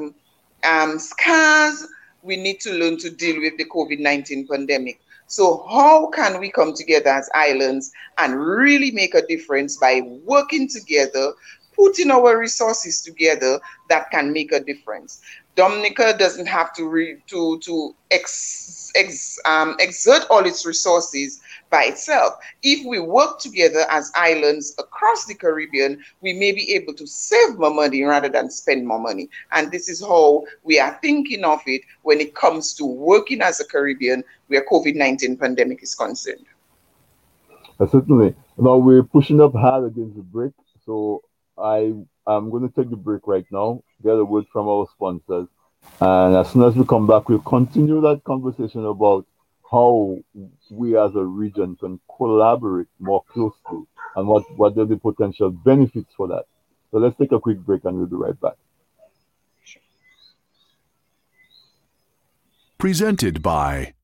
um, 0.64 0.98
scars 0.98 1.86
we 2.26 2.36
need 2.36 2.60
to 2.60 2.72
learn 2.72 2.98
to 2.98 3.10
deal 3.10 3.40
with 3.40 3.56
the 3.56 3.64
COVID 3.64 4.00
19 4.00 4.48
pandemic. 4.48 5.00
So, 5.28 5.66
how 5.70 6.08
can 6.08 6.38
we 6.38 6.50
come 6.50 6.74
together 6.74 7.10
as 7.10 7.30
islands 7.34 7.92
and 8.18 8.38
really 8.38 8.90
make 8.90 9.14
a 9.14 9.26
difference 9.26 9.76
by 9.76 10.02
working 10.24 10.68
together, 10.68 11.32
putting 11.74 12.10
our 12.10 12.38
resources 12.38 13.00
together 13.02 13.60
that 13.88 14.10
can 14.10 14.32
make 14.32 14.52
a 14.52 14.60
difference? 14.60 15.20
Dominica 15.56 16.14
doesn't 16.18 16.46
have 16.46 16.72
to 16.74 16.86
re, 16.86 17.16
to 17.28 17.58
to 17.60 17.94
ex, 18.10 18.92
ex, 18.94 19.38
um, 19.46 19.76
exert 19.80 20.26
all 20.30 20.44
its 20.44 20.66
resources 20.66 21.40
by 21.70 21.84
itself. 21.84 22.34
If 22.62 22.86
we 22.86 22.98
work 23.00 23.38
together 23.38 23.84
as 23.90 24.12
islands 24.14 24.74
across 24.78 25.26
the 25.26 25.34
Caribbean, 25.34 26.02
we 26.20 26.32
may 26.32 26.52
be 26.52 26.74
able 26.74 26.94
to 26.94 27.06
save 27.06 27.58
more 27.58 27.74
money 27.74 28.02
rather 28.02 28.28
than 28.28 28.50
spend 28.50 28.86
more 28.86 28.98
money. 28.98 29.28
And 29.52 29.70
this 29.70 29.88
is 29.88 30.00
how 30.00 30.44
we 30.62 30.78
are 30.78 30.98
thinking 31.02 31.44
of 31.44 31.60
it 31.66 31.82
when 32.02 32.20
it 32.20 32.34
comes 32.34 32.74
to 32.74 32.84
working 32.84 33.42
as 33.42 33.60
a 33.60 33.64
Caribbean 33.64 34.22
where 34.48 34.64
COVID-19 34.66 35.38
pandemic 35.38 35.82
is 35.82 35.94
concerned. 35.94 36.46
Uh, 37.78 37.86
certainly. 37.86 38.34
Now 38.56 38.76
we're 38.76 39.02
pushing 39.02 39.40
up 39.40 39.54
hard 39.54 39.84
against 39.84 40.16
the 40.16 40.22
break. 40.22 40.52
So 40.84 41.22
I 41.58 41.92
am 42.26 42.50
going 42.50 42.68
to 42.68 42.74
take 42.74 42.90
the 42.90 42.96
break 42.96 43.26
right 43.26 43.46
now, 43.50 43.82
get 44.02 44.12
a 44.12 44.24
word 44.24 44.46
from 44.52 44.68
our 44.68 44.86
sponsors. 44.92 45.48
And 46.00 46.36
as 46.36 46.50
soon 46.50 46.62
as 46.64 46.74
we 46.74 46.84
come 46.84 47.06
back, 47.06 47.28
we'll 47.28 47.38
continue 47.40 48.00
that 48.00 48.24
conversation 48.24 48.84
about 48.84 49.26
how 49.70 50.18
we 50.70 50.96
as 50.96 51.14
a 51.14 51.24
region 51.24 51.76
can 51.76 52.00
collaborate 52.16 52.86
more 52.98 53.22
closely 53.32 53.86
and 54.14 54.28
what, 54.28 54.44
what 54.56 54.76
are 54.78 54.84
the 54.84 54.96
potential 54.96 55.50
benefits 55.50 56.12
for 56.16 56.28
that. 56.28 56.44
So 56.90 56.98
let's 56.98 57.16
take 57.18 57.32
a 57.32 57.40
quick 57.40 57.58
break 57.58 57.84
and 57.84 57.96
we'll 57.96 58.06
be 58.06 58.16
right 58.16 58.40
back. 58.40 58.54
Presented 62.78 63.42
by. 63.42 63.94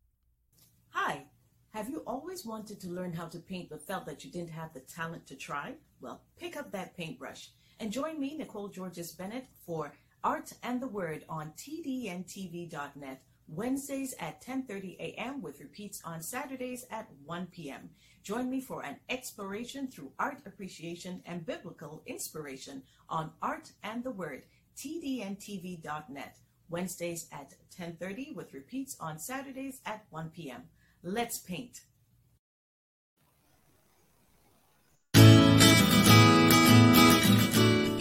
Hi, 0.90 1.24
have 1.72 1.88
you 1.88 2.02
always 2.06 2.44
wanted 2.44 2.80
to 2.80 2.88
learn 2.88 3.12
how 3.12 3.26
to 3.26 3.38
paint 3.38 3.70
but 3.70 3.82
felt 3.82 4.06
that 4.06 4.24
you 4.24 4.30
didn't 4.30 4.50
have 4.50 4.72
the 4.72 4.80
talent 4.80 5.26
to 5.28 5.36
try? 5.36 5.74
Well, 6.00 6.22
pick 6.38 6.56
up 6.56 6.72
that 6.72 6.96
paintbrush 6.96 7.50
and 7.78 7.92
join 7.92 8.18
me, 8.18 8.36
Nicole 8.36 8.68
Georges 8.68 9.12
Bennett, 9.12 9.46
for 9.64 9.92
Art 10.24 10.52
and 10.62 10.80
the 10.80 10.88
Word 10.88 11.24
on 11.28 11.52
tdntv.net 11.56 13.22
Wednesdays 13.48 14.14
at 14.18 14.40
10:30 14.40 14.98
a.m. 14.98 15.42
with 15.42 15.60
repeats 15.60 16.00
on 16.04 16.22
Saturdays 16.22 16.86
at 16.90 17.08
1 17.24 17.46
p.m. 17.46 17.90
Join 18.22 18.48
me 18.48 18.60
for 18.60 18.84
an 18.84 18.96
exploration 19.08 19.88
through 19.88 20.12
art 20.18 20.38
appreciation 20.46 21.22
and 21.26 21.44
biblical 21.44 22.02
inspiration 22.06 22.82
on 23.08 23.32
Art 23.42 23.72
and 23.82 24.04
the 24.04 24.10
Word, 24.10 24.44
tdntv.net. 24.76 26.38
Wednesdays 26.68 27.28
at 27.32 27.54
10:30 27.78 28.34
with 28.34 28.54
repeats 28.54 28.96
on 28.98 29.18
Saturdays 29.18 29.80
at 29.84 30.06
1 30.10 30.30
p.m. 30.30 30.68
Let's 31.02 31.38
paint. 31.38 31.82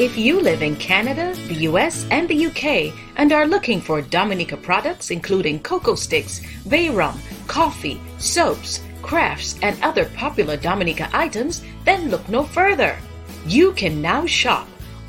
If 0.02 0.18
you 0.18 0.42
live 0.42 0.64
in 0.64 0.78
Canada, 0.78 1.36
the 1.48 1.70
US, 1.70 2.08
and 2.10 2.28
the 2.28 2.48
UK 2.48 2.92
and 3.18 3.32
are 3.32 3.46
looking 3.46 3.80
for 3.80 4.02
Dominica 4.02 4.58
products 4.58 5.12
including 5.12 5.60
cocoa 5.60 5.94
sticks, 5.94 6.42
bay 6.68 6.90
rum, 6.90 7.20
coffee, 7.46 8.02
soaps, 8.18 8.82
crafts, 9.04 9.60
and 9.62 9.78
other 9.84 10.06
popular 10.16 10.58
Dominica 10.58 11.08
items, 11.14 11.62
then 11.86 12.10
look 12.10 12.28
no 12.30 12.44
further. 12.44 12.98
You 13.46 13.74
can 13.74 14.02
now 14.02 14.26
shop 14.26 14.68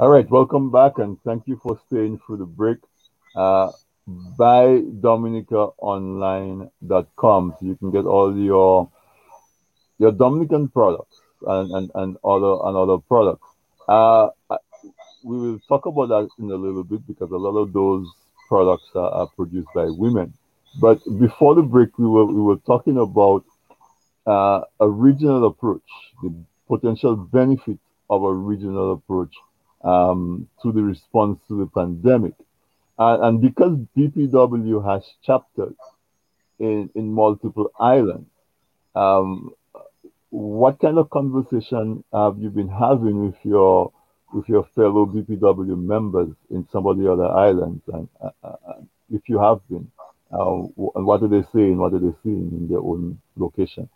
All 0.00 0.08
right, 0.08 0.30
welcome 0.30 0.70
back 0.70 0.98
and 0.98 1.20
thank 1.24 1.48
you 1.48 1.58
for 1.60 1.76
staying 1.88 2.20
through 2.20 2.36
the 2.36 2.46
break. 2.46 2.78
Uh, 3.34 3.72
buy 4.06 4.80
dominicaonline.com 5.02 7.54
so 7.58 7.66
you 7.66 7.74
can 7.74 7.90
get 7.90 8.04
all 8.04 8.38
your 8.38 8.88
your 9.98 10.12
Dominican 10.12 10.68
products 10.68 11.20
and, 11.44 11.72
and, 11.72 11.90
and 11.96 12.16
other 12.24 12.64
and 12.64 12.76
other 12.76 12.98
products. 12.98 13.48
Uh, 13.88 14.28
we 15.24 15.36
will 15.36 15.58
talk 15.68 15.86
about 15.86 16.10
that 16.10 16.28
in 16.38 16.48
a 16.52 16.54
little 16.54 16.84
bit 16.84 17.04
because 17.08 17.32
a 17.32 17.36
lot 17.36 17.58
of 17.58 17.72
those 17.72 18.06
products 18.46 18.90
are, 18.94 19.10
are 19.10 19.26
produced 19.26 19.66
by 19.74 19.86
women. 19.86 20.32
But 20.80 21.00
before 21.18 21.56
the 21.56 21.62
break, 21.62 21.98
we 21.98 22.06
were 22.06 22.24
we 22.24 22.40
were 22.40 22.58
talking 22.58 22.98
about 22.98 23.44
uh, 24.28 24.60
a 24.78 24.88
regional 24.88 25.48
approach, 25.48 25.82
the 26.22 26.32
potential 26.68 27.16
benefit 27.16 27.80
of 28.08 28.22
a 28.22 28.32
regional 28.32 28.92
approach 28.92 29.34
um, 29.82 30.48
to 30.62 30.72
the 30.72 30.82
response 30.82 31.38
to 31.48 31.58
the 31.58 31.66
pandemic. 31.66 32.34
Uh, 32.98 33.18
and 33.22 33.40
because 33.40 33.78
BPW 33.96 34.84
has 34.84 35.04
chapters 35.24 35.74
in, 36.58 36.90
in 36.94 37.12
multiple 37.12 37.70
islands, 37.78 38.28
um, 38.94 39.52
what 40.30 40.78
kind 40.80 40.98
of 40.98 41.08
conversation 41.10 42.04
have 42.12 42.38
you 42.38 42.50
been 42.50 42.68
having 42.68 43.26
with 43.26 43.36
your 43.44 43.92
with 44.34 44.46
your 44.46 44.64
fellow 44.74 45.06
BPW 45.06 45.82
members 45.82 46.28
in 46.50 46.68
some 46.70 46.86
of 46.86 46.98
the 46.98 47.10
other 47.10 47.26
islands? 47.26 47.82
And 47.92 48.08
uh, 48.22 48.30
uh, 48.42 48.74
if 49.10 49.22
you 49.28 49.38
have 49.38 49.66
been, 49.68 49.90
uh, 50.30 50.44
what 50.74 51.22
are 51.22 51.28
they 51.28 51.44
saying? 51.54 51.78
What 51.78 51.94
are 51.94 51.98
they 51.98 52.14
seeing 52.22 52.50
in 52.52 52.68
their 52.68 52.80
own 52.80 53.18
location? 53.36 53.88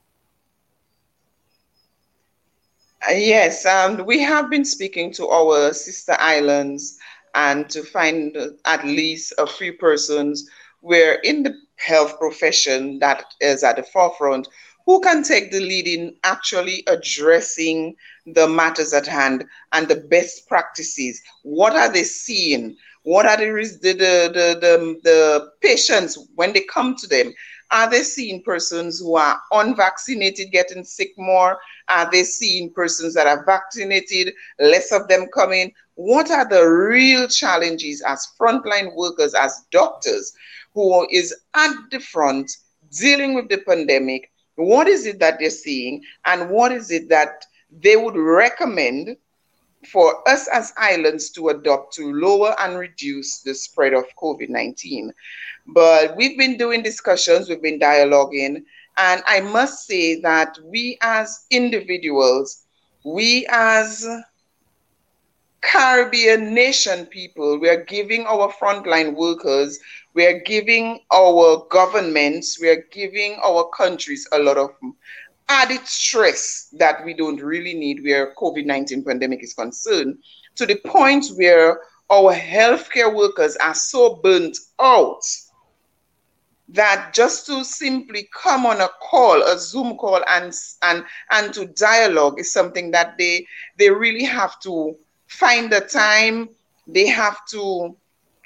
Uh, 2.92 2.92
yes, 3.11 3.67
um, 3.67 4.05
we 4.07 4.21
have 4.21 4.51
been 4.51 4.65
speaking 4.65 5.13
to 5.15 5.29
our 5.29 5.73
sister 5.73 6.17
islands 6.19 6.99
and 7.35 7.69
to 7.71 7.83
find 7.83 8.37
at 8.65 8.85
least 8.85 9.33
a 9.39 9.47
few 9.47 9.73
persons 9.75 10.49
where 10.81 11.15
in 11.25 11.43
the 11.43 11.55
health 11.77 12.19
profession 12.19 12.99
that 12.99 13.25
is 13.41 13.63
at 13.65 13.77
the 13.77 13.83
forefront 13.83 14.49
who 14.87 15.01
can 15.01 15.23
take 15.23 15.51
the 15.51 15.61
lead 15.61 15.87
in 15.87 16.15
actually 16.25 16.83
addressing 16.89 17.95
the 18.27 18.49
matters 18.49 18.93
at 18.93 19.07
hand 19.07 19.45
and 19.73 19.89
the 19.89 19.97
best 20.11 20.49
practices. 20.49 21.23
What 21.43 21.75
are 21.77 21.91
they 21.93 22.03
seeing? 22.03 22.77
What 23.05 23.27
are 23.27 23.37
the, 23.37 23.51
the, 23.83 23.93
the, 23.93 24.59
the, 24.61 25.01
the 25.03 25.51
patients 25.61 26.19
when 26.35 26.53
they 26.53 26.63
come 26.63 26.97
to 26.97 27.07
them? 27.07 27.33
Are 27.73 27.89
they 27.89 28.03
seeing 28.03 28.43
persons 28.43 29.01
who 29.01 29.17
are 29.17 29.41
unvaccinated 29.51 30.53
getting 30.53 30.85
sick 30.85 31.13
more? 31.17 31.59
Are 31.89 32.11
they 32.11 32.23
seeing 32.23 32.71
persons 32.71 33.15
that 33.15 33.27
are 33.27 33.45
vaccinated, 33.47 34.35
less 34.61 34.93
of 34.93 35.09
them 35.09 35.27
coming? 35.33 35.73
What 35.95 36.31
are 36.31 36.47
the 36.47 36.65
real 36.65 37.29
challenges 37.29 38.03
as 38.07 38.29
frontline 38.39 38.95
workers, 38.95 39.33
as 39.35 39.65
doctors, 39.71 40.35
who 40.75 41.09
is 41.11 41.35
at 41.55 41.73
the 41.91 41.99
front 41.99 42.51
dealing 43.01 43.35
with 43.35 43.49
the 43.49 43.59
pandemic? 43.59 44.31
What 44.57 44.87
is 44.87 45.07
it 45.07 45.19
that 45.21 45.39
they're 45.39 45.49
seeing, 45.49 46.03
and 46.27 46.51
what 46.51 46.73
is 46.73 46.91
it 46.91 47.09
that 47.09 47.47
they 47.71 47.97
would 47.97 48.17
recommend 48.17 49.17
for 49.87 50.27
us 50.29 50.49
as 50.49 50.73
islands 50.77 51.31
to 51.31 51.49
adopt 51.49 51.95
to 51.95 52.13
lower 52.13 52.55
and 52.59 52.79
reduce 52.79 53.41
the 53.41 53.55
spread 53.55 53.95
of 53.95 54.05
COVID 54.21 54.49
19? 54.49 55.13
But 55.67 56.17
we've 56.17 56.39
been 56.39 56.57
doing 56.57 56.83
discussions, 56.83 57.49
we've 57.49 57.63
been 57.63 57.81
dialoguing, 57.81 58.65
and 58.99 59.23
I 59.27 59.41
must 59.41 59.87
say 59.87 60.21
that 60.21 60.59
we 60.65 60.99
as 61.01 61.47
individuals, 61.51 62.65
we 63.05 63.47
as 63.49 64.07
Caribbean 65.63 66.53
nation 66.53 67.07
people, 67.07 67.59
we 67.59 67.69
are 67.69 67.85
giving 67.85 68.27
our 68.27 68.53
frontline 68.53 69.15
workers, 69.15 69.79
we 70.13 70.27
are 70.27 70.41
giving 70.41 71.01
our 71.13 71.65
governments, 71.71 72.61
we 72.61 72.69
are 72.69 72.85
giving 72.91 73.39
our 73.45 73.69
countries 73.71 74.29
a 74.33 74.39
lot 74.39 74.59
of 74.59 74.71
added 75.53 75.87
stress 75.87 76.69
that 76.73 77.05
we 77.05 77.13
don't 77.13 77.43
really 77.43 77.75
need 77.75 78.03
where 78.03 78.35
COVID-19 78.35 79.05
pandemic 79.07 79.43
is 79.43 79.53
concerned, 79.53 80.19
to 80.57 80.65
the 80.65 80.77
point 80.87 81.27
where 81.37 81.81
our 82.11 82.35
healthcare 82.35 83.15
workers 83.15 83.57
are 83.57 83.75
so 83.75 84.17
burnt 84.17 84.57
out 84.81 85.23
that 86.69 87.13
just 87.13 87.45
to 87.47 87.65
simply 87.65 88.29
come 88.33 88.65
on 88.65 88.81
a 88.81 88.89
call, 89.03 89.43
a 89.43 89.59
Zoom 89.59 89.97
call, 89.99 90.23
and 90.29 90.55
and 90.83 91.05
and 91.31 91.53
to 91.53 91.67
dialogue 91.67 92.41
is 92.41 92.53
something 92.53 92.91
that 92.91 93.19
they 93.19 93.47
they 93.79 93.91
really 93.91 94.25
have 94.25 94.59
to 94.61 94.97
find 95.27 95.71
the 95.71 95.81
time. 95.81 96.49
They 96.87 97.07
have 97.09 97.45
to 97.51 97.95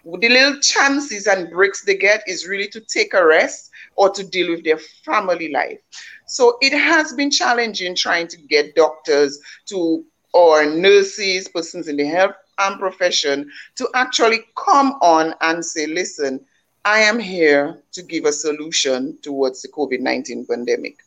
the 0.05 0.29
little 0.29 0.61
chances 0.61 1.27
and 1.27 1.51
breaks 1.51 1.85
they 1.85 1.97
get 1.97 2.23
is 2.29 2.47
really 2.47 2.69
to 2.69 2.81
take 2.81 3.13
a 3.15 3.25
rest 3.25 3.71
or 3.97 4.11
to 4.11 4.25
deal 4.25 4.51
with 4.51 4.65
their 4.65 4.79
family 5.05 5.51
life. 5.51 5.79
So 6.27 6.59
it 6.61 6.73
has 6.73 7.13
been 7.13 7.31
challenging 7.31 7.95
trying 7.95 8.29
to 8.29 8.37
get 8.37 8.75
doctors 8.75 9.39
to 9.67 10.05
or 10.33 10.67
nurses, 10.67 11.49
persons 11.49 11.89
in 11.89 11.97
the 11.97 12.05
health 12.05 12.35
and 12.59 12.79
profession 12.79 13.51
to 13.77 13.89
actually 13.95 14.41
come 14.57 14.99
on 15.01 15.35
and 15.41 15.65
say, 15.65 15.87
listen, 15.87 16.45
I 16.85 16.99
am 16.99 17.19
here 17.19 17.83
to 17.93 18.03
give 18.03 18.27
a 18.27 18.33
solution 18.33 19.19
towards 19.23 19.63
the 19.63 19.69
COVID 19.69 20.01
19 20.01 20.47
pandemic. 20.47 20.99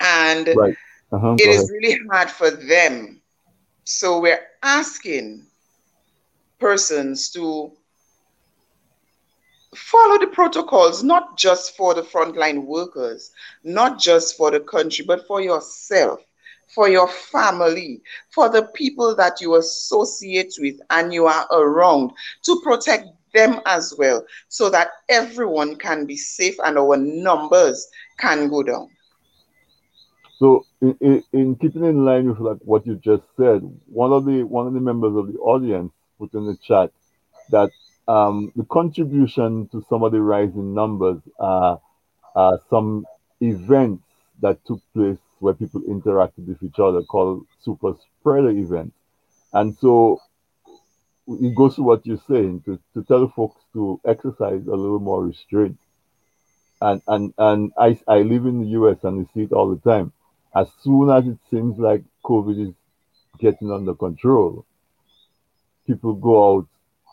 And 0.00 0.48
right. 0.54 0.76
uh-huh, 1.12 1.36
it 1.38 1.48
is 1.48 1.70
really 1.70 1.98
hard 2.10 2.30
for 2.30 2.50
them. 2.50 3.20
So 3.84 4.20
we're 4.20 4.46
asking 4.62 5.44
persons 6.58 7.30
to 7.30 7.72
follow 9.74 10.18
the 10.18 10.26
protocols, 10.28 11.02
not 11.02 11.36
just 11.36 11.76
for 11.76 11.94
the 11.94 12.02
frontline 12.02 12.64
workers, 12.64 13.30
not 13.62 13.98
just 13.98 14.36
for 14.36 14.50
the 14.50 14.60
country, 14.60 15.04
but 15.04 15.26
for 15.26 15.40
yourself, 15.40 16.20
for 16.74 16.88
your 16.88 17.08
family, 17.08 18.00
for 18.30 18.48
the 18.48 18.64
people 18.74 19.14
that 19.16 19.40
you 19.40 19.56
associate 19.56 20.54
with 20.58 20.76
and 20.90 21.12
you 21.12 21.26
are 21.26 21.46
around 21.52 22.10
to 22.42 22.60
protect 22.62 23.08
them 23.34 23.60
as 23.66 23.94
well 23.98 24.24
so 24.48 24.70
that 24.70 24.88
everyone 25.08 25.76
can 25.76 26.06
be 26.06 26.16
safe 26.16 26.56
and 26.64 26.78
our 26.78 26.96
numbers 26.96 27.86
can 28.18 28.48
go 28.48 28.62
down. 28.62 28.88
So, 30.38 30.66
in, 30.80 30.96
in, 31.00 31.22
in, 31.32 31.56
keeping 31.56 31.84
in 31.84 32.04
line 32.04 32.28
with 32.28 32.38
like 32.38 32.58
what 32.64 32.86
you 32.86 32.96
just 32.96 33.22
said, 33.36 33.62
one 33.86 34.12
of 34.12 34.24
the 34.24 34.42
one 34.42 34.66
of 34.66 34.74
the 34.74 34.80
members 34.80 35.16
of 35.16 35.32
the 35.32 35.38
audience 35.38 35.92
put 36.18 36.34
in 36.34 36.46
the 36.46 36.56
chat 36.56 36.90
that 37.50 37.70
um, 38.06 38.52
the 38.56 38.64
contribution 38.64 39.68
to 39.68 39.84
some 39.88 40.02
of 40.02 40.12
the 40.12 40.20
rising 40.20 40.74
numbers 40.74 41.20
are, 41.38 41.80
are 42.34 42.60
some 42.68 43.06
events 43.40 44.04
that 44.40 44.64
took 44.66 44.80
place 44.92 45.18
where 45.38 45.54
people 45.54 45.80
interacted 45.82 46.46
with 46.46 46.62
each 46.62 46.78
other 46.78 47.02
called 47.02 47.46
super 47.62 47.94
spreader 48.20 48.50
events. 48.50 48.96
And 49.52 49.76
so 49.78 50.20
it 51.26 51.54
goes 51.54 51.76
to 51.76 51.82
what 51.82 52.04
you're 52.06 52.20
saying 52.28 52.62
to, 52.66 52.78
to 52.94 53.02
tell 53.04 53.28
folks 53.28 53.60
to 53.72 54.00
exercise 54.04 54.66
a 54.66 54.76
little 54.76 55.00
more 55.00 55.24
restraint. 55.24 55.78
And 56.80 57.00
and 57.06 57.32
and 57.38 57.72
I 57.78 57.98
I 58.06 58.18
live 58.18 58.44
in 58.46 58.60
the 58.60 58.68
US 58.80 58.98
and 59.04 59.18
we 59.18 59.26
see 59.32 59.42
it 59.42 59.52
all 59.52 59.74
the 59.74 59.90
time. 59.90 60.12
As 60.54 60.68
soon 60.82 61.08
as 61.10 61.26
it 61.26 61.38
seems 61.50 61.78
like 61.78 62.02
COVID 62.24 62.68
is 62.68 62.74
getting 63.38 63.70
under 63.70 63.94
control, 63.94 64.66
people 65.86 66.14
go 66.14 66.58
out 66.58 66.68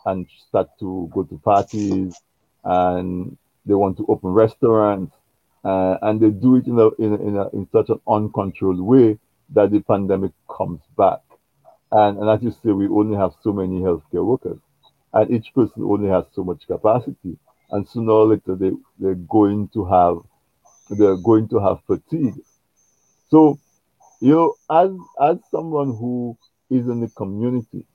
and 0.06 0.26
start 0.48 0.68
to 0.80 1.10
go 1.12 1.22
to 1.24 1.38
parties 1.38 2.20
and 2.64 3.36
they 3.66 3.74
want 3.74 3.96
to 3.96 4.06
open 4.08 4.30
restaurants 4.30 5.14
uh, 5.64 5.96
and 6.02 6.20
they 6.20 6.30
do 6.30 6.56
it 6.56 6.66
in 6.66 6.78
a, 6.78 6.88
in, 7.02 7.12
a, 7.12 7.28
in, 7.28 7.36
a, 7.36 7.48
in 7.50 7.68
such 7.70 7.88
an 7.88 8.00
uncontrolled 8.08 8.80
way 8.80 9.18
that 9.50 9.70
the 9.70 9.80
pandemic 9.80 10.32
comes 10.48 10.80
back. 10.96 11.20
And, 11.90 12.18
and 12.18 12.28
as 12.28 12.42
you 12.42 12.50
say, 12.50 12.72
we 12.72 12.88
only 12.88 13.16
have 13.16 13.32
so 13.42 13.52
many 13.52 13.80
healthcare 13.80 14.24
workers, 14.24 14.58
and 15.12 15.30
each 15.30 15.52
person 15.54 15.82
only 15.84 16.08
has 16.08 16.24
so 16.34 16.42
much 16.42 16.66
capacity. 16.66 17.36
And 17.70 17.88
sooner 17.88 18.12
or 18.12 18.26
later, 18.26 18.56
they, 18.56 18.72
they're 18.98 19.14
going 19.14 19.68
to 19.68 19.84
have 19.84 20.18
they're 20.90 21.16
going 21.16 21.48
to 21.48 21.58
have 21.58 21.78
fatigue. 21.86 22.34
So, 23.30 23.58
you 24.20 24.32
know, 24.32 24.54
as 24.70 24.90
as 25.22 25.38
someone 25.50 25.88
who 25.88 26.36
is 26.70 26.86
in 26.88 27.00
the 27.00 27.08
community, 27.08 27.86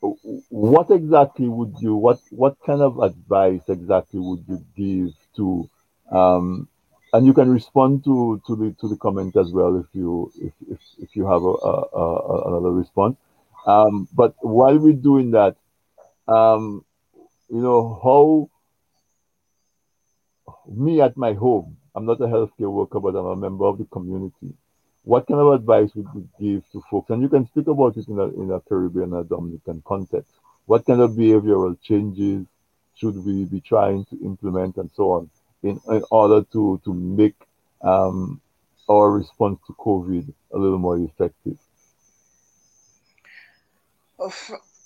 what 0.00 0.90
exactly 0.90 1.48
would 1.48 1.74
you 1.80 1.94
what 1.94 2.18
what 2.30 2.56
kind 2.64 2.80
of 2.80 2.98
advice 3.00 3.60
exactly 3.68 4.18
would 4.18 4.42
you 4.48 4.64
give 4.76 5.14
to 5.36 5.68
um, 6.10 6.68
and 7.12 7.26
you 7.26 7.34
can 7.34 7.50
respond 7.50 8.04
to 8.04 8.40
to 8.46 8.56
the 8.56 8.74
to 8.80 8.88
the 8.88 8.96
comment 8.96 9.36
as 9.36 9.52
well 9.52 9.76
if 9.76 9.86
you 9.92 10.32
if 10.40 10.52
if, 10.70 10.78
if 10.98 11.16
you 11.16 11.26
have 11.26 11.42
a, 11.42 11.46
a, 11.46 11.74
a 12.02 12.48
another 12.48 12.72
response. 12.72 13.16
Um, 13.66 14.08
but 14.14 14.34
while 14.40 14.78
we're 14.78 14.94
doing 14.94 15.32
that, 15.32 15.56
um, 16.28 16.84
you 17.50 17.60
know 17.60 18.00
how 18.02 18.48
me 20.66 21.00
at 21.00 21.16
my 21.16 21.34
home. 21.34 21.76
I'm 21.94 22.06
not 22.06 22.20
a 22.20 22.26
healthcare 22.26 22.70
worker, 22.70 23.00
but 23.00 23.16
I'm 23.16 23.26
a 23.26 23.36
member 23.36 23.66
of 23.66 23.78
the 23.78 23.84
community. 23.84 24.54
What 25.04 25.26
kind 25.26 25.40
of 25.40 25.52
advice 25.52 25.90
would 25.94 26.08
you 26.14 26.28
give 26.38 26.70
to 26.72 26.82
folks? 26.90 27.10
And 27.10 27.22
you 27.22 27.28
can 27.28 27.46
speak 27.46 27.66
about 27.66 27.96
it 27.96 28.08
in 28.08 28.18
a, 28.18 28.28
in 28.28 28.50
a 28.52 28.60
Caribbean 28.60 29.12
or 29.12 29.24
Dominican 29.24 29.82
context. 29.86 30.30
What 30.66 30.86
kind 30.86 31.00
of 31.00 31.12
behavioral 31.12 31.80
changes 31.82 32.46
should 32.94 33.24
we 33.24 33.44
be 33.44 33.60
trying 33.60 34.04
to 34.06 34.18
implement 34.24 34.76
and 34.76 34.90
so 34.94 35.12
on? 35.12 35.30
in, 35.62 35.80
in 35.88 36.02
order 36.10 36.44
to, 36.52 36.80
to 36.84 36.94
make 36.94 37.36
um, 37.82 38.40
our 38.88 39.10
response 39.10 39.58
to 39.66 39.72
COVID 39.74 40.32
a 40.52 40.58
little 40.58 40.78
more 40.78 40.98
effective? 40.98 41.58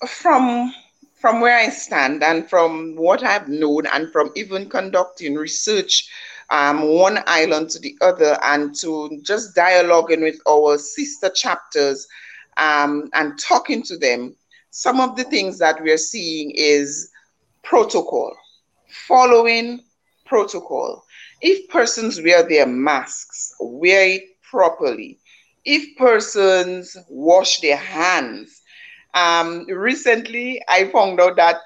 From 0.07 0.73
from 1.15 1.41
where 1.41 1.57
I 1.57 1.71
stand 1.71 2.23
and 2.23 2.49
from 2.49 2.97
what 2.97 3.23
I've 3.23 3.49
known 3.49 3.87
and 3.87 4.12
from 4.12 4.31
even 4.37 4.69
conducting 4.69 5.37
research 5.37 6.11
um, 6.51 6.83
one 6.95 7.19
island 7.27 7.71
to 7.71 7.79
the 7.79 7.97
other 8.01 8.37
and 8.43 8.75
to 8.77 9.21
just 9.23 9.57
dialoguing 9.57 10.23
with 10.23 10.39
our 10.49 10.79
sister 10.79 11.29
chapters 11.31 12.07
um, 12.57 13.09
and 13.15 13.39
talking 13.39 13.83
to 13.85 13.97
them, 13.97 14.35
some 14.71 15.01
of 15.01 15.17
the 15.17 15.25
things 15.25 15.59
that 15.59 15.83
we're 15.83 15.97
seeing 15.97 16.51
is 16.55 17.11
protocol, 17.63 18.35
following 19.09 19.81
protocol. 20.27 21.05
If 21.41 21.69
persons 21.69 22.21
wear 22.21 22.47
their 22.49 22.67
masks, 22.67 23.55
wear 23.61 24.09
it 24.09 24.23
properly. 24.51 25.19
If 25.65 25.97
persons 25.97 26.97
wash 27.09 27.61
their 27.61 27.77
hands, 27.77 28.63
um, 29.15 29.65
recently 29.67 30.63
I 30.69 30.89
found 30.91 31.21
out 31.21 31.37
that 31.37 31.57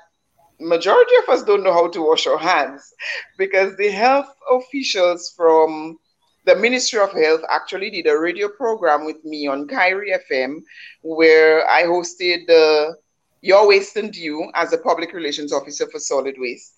majority 0.61 1.15
of 1.23 1.29
us 1.29 1.43
don't 1.43 1.63
know 1.63 1.73
how 1.73 1.89
to 1.89 2.03
wash 2.03 2.27
our 2.27 2.39
hands 2.39 2.93
because 3.37 3.77
the 3.77 3.91
health 3.91 4.33
officials 4.51 5.33
from 5.37 5.99
the 6.45 6.57
Ministry 6.57 7.01
of 7.01 7.13
Health 7.13 7.43
actually 7.51 7.91
did 7.91 8.07
a 8.07 8.19
radio 8.19 8.49
program 8.49 9.05
with 9.05 9.23
me 9.25 9.47
on 9.47 9.69
Kairi 9.69 10.17
FM 10.31 10.61
where 11.03 11.69
I 11.69 11.83
hosted 11.83 12.47
the 12.47 12.97
Your 13.43 13.69
Waste 13.69 13.97
and 13.97 14.15
You 14.17 14.51
as 14.55 14.73
a 14.73 14.79
public 14.79 15.13
relations 15.13 15.53
officer 15.53 15.87
for 15.91 15.99
solid 15.99 16.37
waste. 16.39 16.73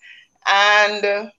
And 0.45 1.31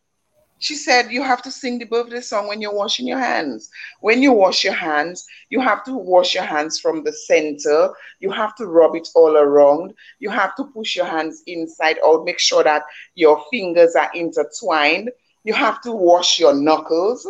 she 0.62 0.76
said 0.76 1.10
you 1.10 1.24
have 1.24 1.42
to 1.42 1.50
sing 1.50 1.80
the 1.80 1.84
birthday 1.86 2.20
song 2.20 2.46
when 2.46 2.60
you're 2.60 2.72
washing 2.72 3.04
your 3.04 3.18
hands. 3.18 3.68
When 4.00 4.22
you 4.22 4.30
wash 4.30 4.62
your 4.62 4.74
hands, 4.74 5.26
you 5.50 5.60
have 5.60 5.82
to 5.84 5.96
wash 5.96 6.36
your 6.36 6.44
hands 6.44 6.78
from 6.78 7.02
the 7.02 7.12
center. 7.12 7.90
You 8.20 8.30
have 8.30 8.54
to 8.56 8.66
rub 8.66 8.94
it 8.94 9.08
all 9.16 9.36
around. 9.36 9.92
You 10.20 10.30
have 10.30 10.54
to 10.54 10.64
push 10.64 10.94
your 10.94 11.06
hands 11.06 11.42
inside 11.48 11.98
out. 12.06 12.24
Make 12.24 12.38
sure 12.38 12.62
that 12.62 12.84
your 13.16 13.42
fingers 13.50 13.96
are 13.96 14.08
intertwined. 14.14 15.10
You 15.42 15.52
have 15.52 15.80
to 15.82 15.90
wash 15.90 16.38
your 16.38 16.54
knuckles. 16.54 17.26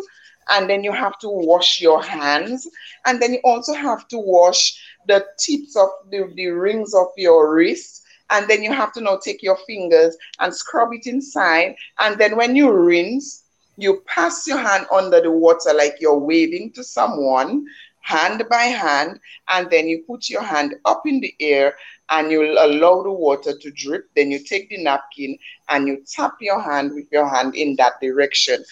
And 0.50 0.68
then 0.68 0.84
you 0.84 0.92
have 0.92 1.18
to 1.20 1.30
wash 1.30 1.80
your 1.80 2.02
hands. 2.02 2.68
And 3.06 3.22
then 3.22 3.32
you 3.32 3.40
also 3.44 3.72
have 3.72 4.06
to 4.08 4.18
wash 4.18 4.78
the 5.06 5.24
tips 5.38 5.74
of 5.74 5.88
the, 6.10 6.30
the 6.36 6.48
rings 6.48 6.92
of 6.92 7.06
your 7.16 7.54
wrists 7.54 8.01
and 8.32 8.48
then 8.48 8.62
you 8.62 8.72
have 8.72 8.92
to 8.94 9.00
now 9.00 9.18
take 9.22 9.42
your 9.42 9.56
fingers 9.66 10.16
and 10.40 10.54
scrub 10.54 10.88
it 10.92 11.06
inside. 11.06 11.76
And 11.98 12.18
then 12.18 12.36
when 12.36 12.56
you 12.56 12.72
rinse, 12.72 13.44
you 13.76 14.02
pass 14.06 14.46
your 14.46 14.58
hand 14.58 14.86
under 14.92 15.20
the 15.20 15.30
water 15.30 15.72
like 15.74 15.96
you're 16.00 16.18
waving 16.18 16.72
to 16.72 16.82
someone, 16.82 17.64
hand 18.00 18.44
by 18.50 18.64
hand, 18.64 19.20
and 19.48 19.70
then 19.70 19.86
you 19.86 20.02
put 20.06 20.28
your 20.28 20.42
hand 20.42 20.74
up 20.84 21.02
in 21.06 21.20
the 21.20 21.34
air 21.40 21.76
and 22.10 22.30
you 22.30 22.42
allow 22.58 23.02
the 23.02 23.12
water 23.12 23.56
to 23.56 23.70
drip. 23.70 24.08
Then 24.16 24.30
you 24.30 24.38
take 24.38 24.68
the 24.68 24.82
napkin 24.82 25.38
and 25.68 25.86
you 25.86 26.02
tap 26.10 26.34
your 26.40 26.60
hand 26.60 26.92
with 26.94 27.06
your 27.12 27.28
hand 27.28 27.54
in 27.54 27.76
that 27.76 28.00
direction. 28.00 28.62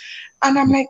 And 0.42 0.58
I'm 0.58 0.70
like, 0.70 0.88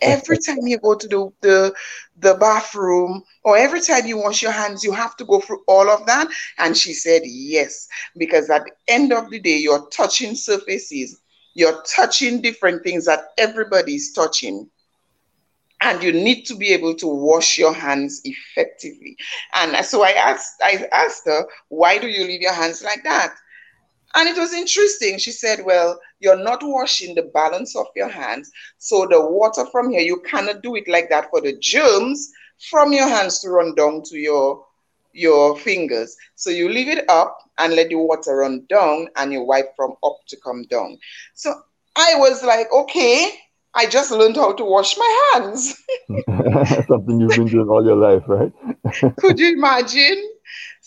every 0.00 0.38
time 0.38 0.58
you 0.66 0.78
go 0.78 0.94
to 0.94 1.08
the, 1.08 1.30
the 1.42 1.74
the 2.18 2.34
bathroom 2.34 3.22
or 3.44 3.56
every 3.56 3.80
time 3.80 4.06
you 4.06 4.16
wash 4.18 4.42
your 4.42 4.52
hands 4.52 4.82
you 4.84 4.92
have 4.92 5.16
to 5.16 5.24
go 5.24 5.40
through 5.40 5.62
all 5.66 5.88
of 5.90 6.06
that. 6.06 6.28
And 6.58 6.76
she 6.76 6.92
said 6.92 7.22
yes 7.24 7.88
because 8.16 8.50
at 8.50 8.64
the 8.64 8.72
end 8.92 9.12
of 9.12 9.30
the 9.30 9.40
day 9.40 9.58
you're 9.58 9.86
touching 9.90 10.34
surfaces. 10.34 11.20
You're 11.54 11.82
touching 11.96 12.40
different 12.40 12.82
things 12.82 13.06
that 13.06 13.24
everybody's 13.38 14.12
touching. 14.12 14.68
And 15.80 16.02
you 16.02 16.12
need 16.12 16.44
to 16.46 16.54
be 16.56 16.72
able 16.72 16.94
to 16.96 17.06
wash 17.06 17.58
your 17.58 17.72
hands 17.74 18.20
effectively. 18.24 19.16
And 19.54 19.84
so 19.84 20.02
i 20.02 20.10
asked 20.10 20.54
i 20.62 20.86
asked 20.92 21.24
her 21.26 21.46
why 21.68 21.98
do 21.98 22.08
you 22.08 22.24
leave 22.24 22.40
your 22.42 22.52
hands 22.52 22.82
like 22.82 23.02
that 23.04 23.34
and 24.14 24.28
it 24.28 24.36
was 24.36 24.52
interesting. 24.52 25.18
She 25.18 25.32
said, 25.32 25.64
Well, 25.64 25.98
you're 26.20 26.42
not 26.42 26.60
washing 26.62 27.14
the 27.14 27.30
balance 27.34 27.74
of 27.76 27.86
your 27.96 28.08
hands. 28.08 28.50
So 28.78 29.06
the 29.10 29.20
water 29.20 29.64
from 29.70 29.90
here, 29.90 30.00
you 30.00 30.20
cannot 30.20 30.62
do 30.62 30.76
it 30.76 30.88
like 30.88 31.08
that 31.10 31.30
for 31.30 31.40
the 31.40 31.56
germs 31.58 32.30
from 32.70 32.92
your 32.92 33.08
hands 33.08 33.40
to 33.40 33.50
run 33.50 33.74
down 33.74 34.02
to 34.04 34.18
your 34.18 34.64
your 35.12 35.56
fingers. 35.58 36.16
So 36.36 36.50
you 36.50 36.68
leave 36.68 36.88
it 36.88 37.08
up 37.08 37.38
and 37.58 37.74
let 37.74 37.88
the 37.88 37.96
water 37.96 38.36
run 38.36 38.64
down 38.68 39.08
and 39.16 39.32
you 39.32 39.42
wipe 39.42 39.74
from 39.76 39.94
up 40.02 40.16
to 40.28 40.36
come 40.42 40.64
down. 40.64 40.98
So 41.34 41.54
I 41.96 42.14
was 42.16 42.42
like, 42.42 42.72
okay, 42.72 43.30
I 43.74 43.86
just 43.86 44.10
learned 44.10 44.36
how 44.36 44.52
to 44.52 44.64
wash 44.64 44.96
my 44.96 45.30
hands. 45.34 45.76
Something 46.88 47.20
you've 47.20 47.34
been 47.36 47.46
doing 47.46 47.68
all 47.68 47.84
your 47.84 47.96
life, 47.96 48.22
right? 48.26 48.52
Could 49.18 49.38
you 49.38 49.52
imagine? 49.52 50.31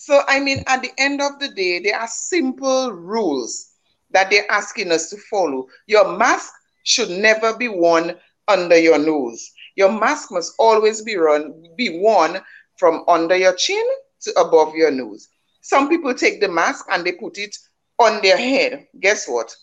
So, 0.06 0.22
I 0.28 0.40
mean, 0.40 0.64
at 0.68 0.84
the 0.84 0.92
end 1.00 1.20
of 1.20 1.40
the 1.40 1.48
day, 1.50 1.80
there 1.80 2.00
are 2.00 2.08
simple 2.08 2.92
rules 2.92 3.72
that 4.12 4.30
they're 4.30 4.46
asking 4.52 4.92
us 4.92 5.10
to 5.10 5.18
follow. 5.18 5.66
Your 5.88 6.16
mask 6.16 6.54
should 6.84 7.10
never 7.10 7.58
be 7.58 7.70
worn 7.70 8.16
under 8.48 8.78
your 8.78 9.00
nose. 9.00 9.50
Your 9.76 9.92
mask 9.92 10.32
must 10.32 10.54
always 10.60 11.02
be 11.02 11.16
run 11.16 11.56
be 11.76 11.98
worn 11.98 12.40
from 12.78 13.04
under 13.08 13.36
your 13.36 13.56
chin 13.56 13.84
to 14.22 14.40
above 14.40 14.76
your 14.76 14.92
nose. 14.92 15.28
Some 15.62 15.90
people 15.90 16.14
take 16.14 16.40
the 16.40 16.50
mask 16.50 16.86
and 16.92 17.04
they 17.04 17.14
put 17.14 17.40
it 17.40 17.58
on 17.98 18.22
their 18.22 18.38
head. 18.38 18.86
Guess 19.00 19.28
what? 19.28 19.56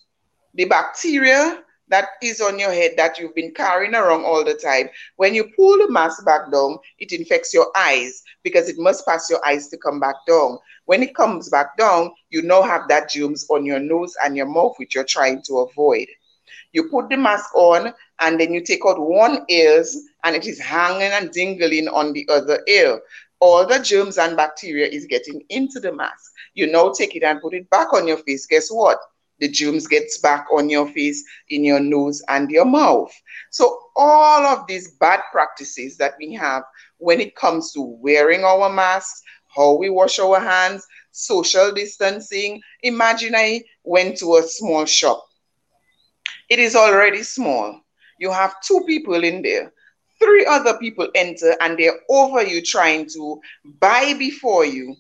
The 0.55 0.65
bacteria 0.65 1.62
that 1.89 2.09
is 2.23 2.41
on 2.41 2.59
your 2.59 2.73
head 2.73 2.93
that 2.97 3.19
you've 3.19 3.35
been 3.35 3.53
carrying 3.53 3.95
around 3.95 4.25
all 4.25 4.45
the 4.45 4.55
time. 4.55 4.89
When 5.17 5.35
you 5.35 5.51
pull 5.57 5.79
the 5.79 5.91
mask 5.91 6.25
back 6.25 6.51
down, 6.51 6.79
it 6.99 7.13
infects 7.13 7.53
your 7.53 7.71
eyes 7.77 8.23
because 8.43 8.69
it 8.69 8.77
must 8.79 9.07
pass 9.07 9.29
your 9.29 9.45
eyes 9.47 9.69
to 9.69 9.77
come 9.77 10.01
back 10.01 10.17
down. 10.27 10.59
When 10.87 11.03
it 11.03 11.15
comes 11.15 11.51
back 11.51 11.77
down, 11.77 12.13
you 12.31 12.43
now 12.43 12.63
have 12.63 12.89
that 12.89 13.11
germs 13.11 13.47
on 13.51 13.65
your 13.67 13.79
nose 13.79 14.15
and 14.25 14.37
your 14.37 14.47
mouth, 14.47 14.75
which 14.79 14.95
you're 14.95 15.05
trying 15.05 15.43
to 15.43 15.59
avoid. 15.59 16.07
You 16.73 16.89
put 16.89 17.11
the 17.11 17.17
mask 17.17 17.55
on 17.55 17.93
and 18.21 18.41
then 18.41 18.53
you 18.53 18.63
take 18.63 18.87
out 18.87 19.01
one 19.01 19.45
ears 19.49 19.97
and 20.25 20.35
it 20.35 20.47
is 20.47 20.59
hanging 20.59 21.13
and 21.13 21.31
dingling 21.31 21.89
on 21.89 22.13
the 22.13 22.27
other 22.31 22.63
ear. 22.67 23.01
All 23.41 23.67
the 23.67 23.79
germs 23.81 24.19
and 24.19 24.37
bacteria 24.37 24.87
is 24.87 25.07
getting 25.07 25.43
into 25.51 25.81
the 25.81 25.93
mask. 25.93 26.33
You 26.55 26.71
now 26.71 26.93
take 26.93 27.17
it 27.17 27.25
and 27.25 27.41
put 27.41 27.55
it 27.55 27.69
back 27.71 27.93
on 27.93 28.07
your 28.07 28.19
face. 28.19 28.47
Guess 28.47 28.69
what? 28.71 28.99
The 29.43 29.49
germs 29.49 29.89
gets 29.89 30.19
back 30.19 30.47
on 30.53 30.71
your 30.71 30.87
face, 30.87 31.25
in 31.49 31.65
your 31.65 31.81
nose, 31.81 32.23
and 32.29 32.49
your 32.49 32.65
mouth. 32.65 33.13
So 33.51 33.77
all 33.97 34.47
of 34.47 34.69
these 34.69 34.93
bad 34.93 35.21
practices 35.33 35.97
that 35.97 36.15
we 36.19 36.33
have 36.35 36.63
when 36.99 37.21
it 37.21 37.35
comes 37.35 37.73
to 37.73 37.83
wearing 37.83 38.45
our 38.45 38.73
masks, 38.73 39.21
how 39.55 39.75
we 39.75 39.91
wash 39.91 40.21
our 40.21 40.39
hands, 40.39 40.87
social 41.11 41.73
distancing. 41.73 42.63
Imagine 42.85 43.35
I 43.35 43.65
went 43.83 44.17
to 44.19 44.37
a 44.37 44.45
small 44.45 44.85
shop. 44.85 45.27
It 46.49 46.61
is 46.61 46.77
already 46.77 47.25
small. 47.25 47.81
You 48.21 48.31
have 48.31 48.55
two 48.63 48.85
people 48.87 49.25
in 49.25 49.43
there. 49.43 49.73
Three 50.21 50.47
other 50.47 50.79
people 50.79 51.09
enter 51.17 51.57
and 51.61 51.77
they're 51.77 51.99
over 52.09 52.45
you 52.45 52.63
trying 52.63 53.09
to 53.15 53.41
buy 53.81 54.15
before 54.15 54.65
you 54.65 54.95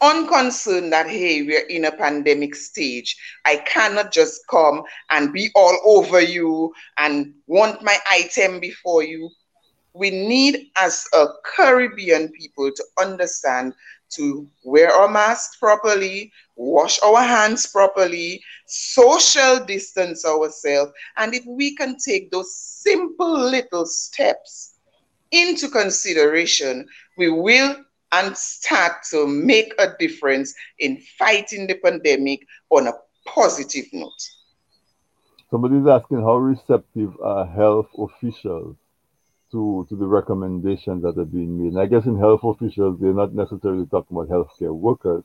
unconcerned 0.00 0.92
that 0.92 1.08
hey 1.08 1.42
we're 1.42 1.66
in 1.66 1.84
a 1.86 1.92
pandemic 1.92 2.54
stage. 2.54 3.16
I 3.44 3.56
cannot 3.56 4.12
just 4.12 4.46
come 4.48 4.82
and 5.10 5.32
be 5.32 5.50
all 5.54 5.78
over 5.84 6.20
you 6.20 6.72
and 6.98 7.34
want 7.46 7.82
my 7.82 7.96
item 8.10 8.60
before 8.60 9.02
you. 9.02 9.30
We 9.94 10.10
need 10.10 10.70
as 10.76 11.04
a 11.12 11.26
caribbean 11.44 12.28
people 12.28 12.70
to 12.70 12.84
understand 13.00 13.74
to 14.10 14.48
wear 14.64 14.90
our 14.90 15.08
masks 15.08 15.56
properly 15.56 16.32
wash 16.56 16.98
our 17.02 17.22
hands 17.22 17.66
properly 17.66 18.42
social 18.66 19.64
distance 19.64 20.24
ourselves 20.24 20.92
and 21.16 21.34
if 21.34 21.44
we 21.46 21.74
can 21.76 21.96
take 21.98 22.30
those 22.30 22.54
simple 22.54 23.38
little 23.38 23.86
steps 23.86 24.74
into 25.30 25.68
consideration 25.68 26.86
we 27.16 27.28
will 27.28 27.76
and 28.12 28.36
start 28.36 28.92
to 29.10 29.26
make 29.26 29.72
a 29.78 29.88
difference 29.98 30.54
in 30.78 30.98
fighting 31.18 31.66
the 31.66 31.74
pandemic 31.74 32.46
on 32.70 32.86
a 32.86 32.92
positive 33.26 33.84
note. 33.92 34.28
Somebody's 35.50 35.86
asking 35.86 36.20
how 36.20 36.36
receptive 36.36 37.18
are 37.22 37.46
health 37.46 37.88
officials 37.98 38.76
to, 39.52 39.86
to 39.88 39.96
the 39.96 40.06
recommendations 40.06 41.02
that 41.02 41.18
are 41.18 41.24
being 41.24 41.62
made. 41.62 41.72
And 41.72 41.80
I 41.80 41.86
guess 41.86 42.04
in 42.04 42.18
health 42.18 42.40
officials, 42.44 42.98
they're 43.00 43.14
not 43.14 43.34
necessarily 43.34 43.86
talking 43.86 44.16
about 44.16 44.28
healthcare 44.28 44.74
workers, 44.74 45.24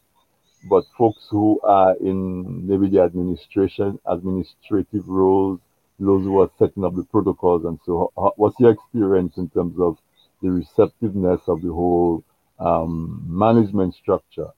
but 0.69 0.85
folks 0.97 1.27
who 1.29 1.59
are 1.61 1.95
in 1.97 2.65
maybe 2.67 2.89
the 2.89 3.01
administration, 3.01 3.99
administrative 4.05 5.07
roles, 5.07 5.59
those 5.99 6.23
who 6.23 6.39
are 6.41 6.49
setting 6.57 6.85
up 6.85 6.95
the 6.95 7.03
protocols. 7.03 7.65
And 7.65 7.79
so, 7.85 8.11
what's 8.37 8.59
your 8.59 8.71
experience 8.71 9.37
in 9.37 9.49
terms 9.49 9.79
of 9.79 9.97
the 10.41 10.51
receptiveness 10.51 11.41
of 11.47 11.61
the 11.61 11.71
whole 11.71 12.23
um, 12.63 13.23
management 13.27 13.93
structure 13.95 14.49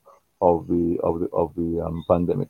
of 0.42 0.68
the 0.68 1.00
of 1.04 1.20
the 1.20 1.30
of 1.34 1.54
the 1.56 1.82
um, 1.86 2.04
pandemic? 2.08 2.50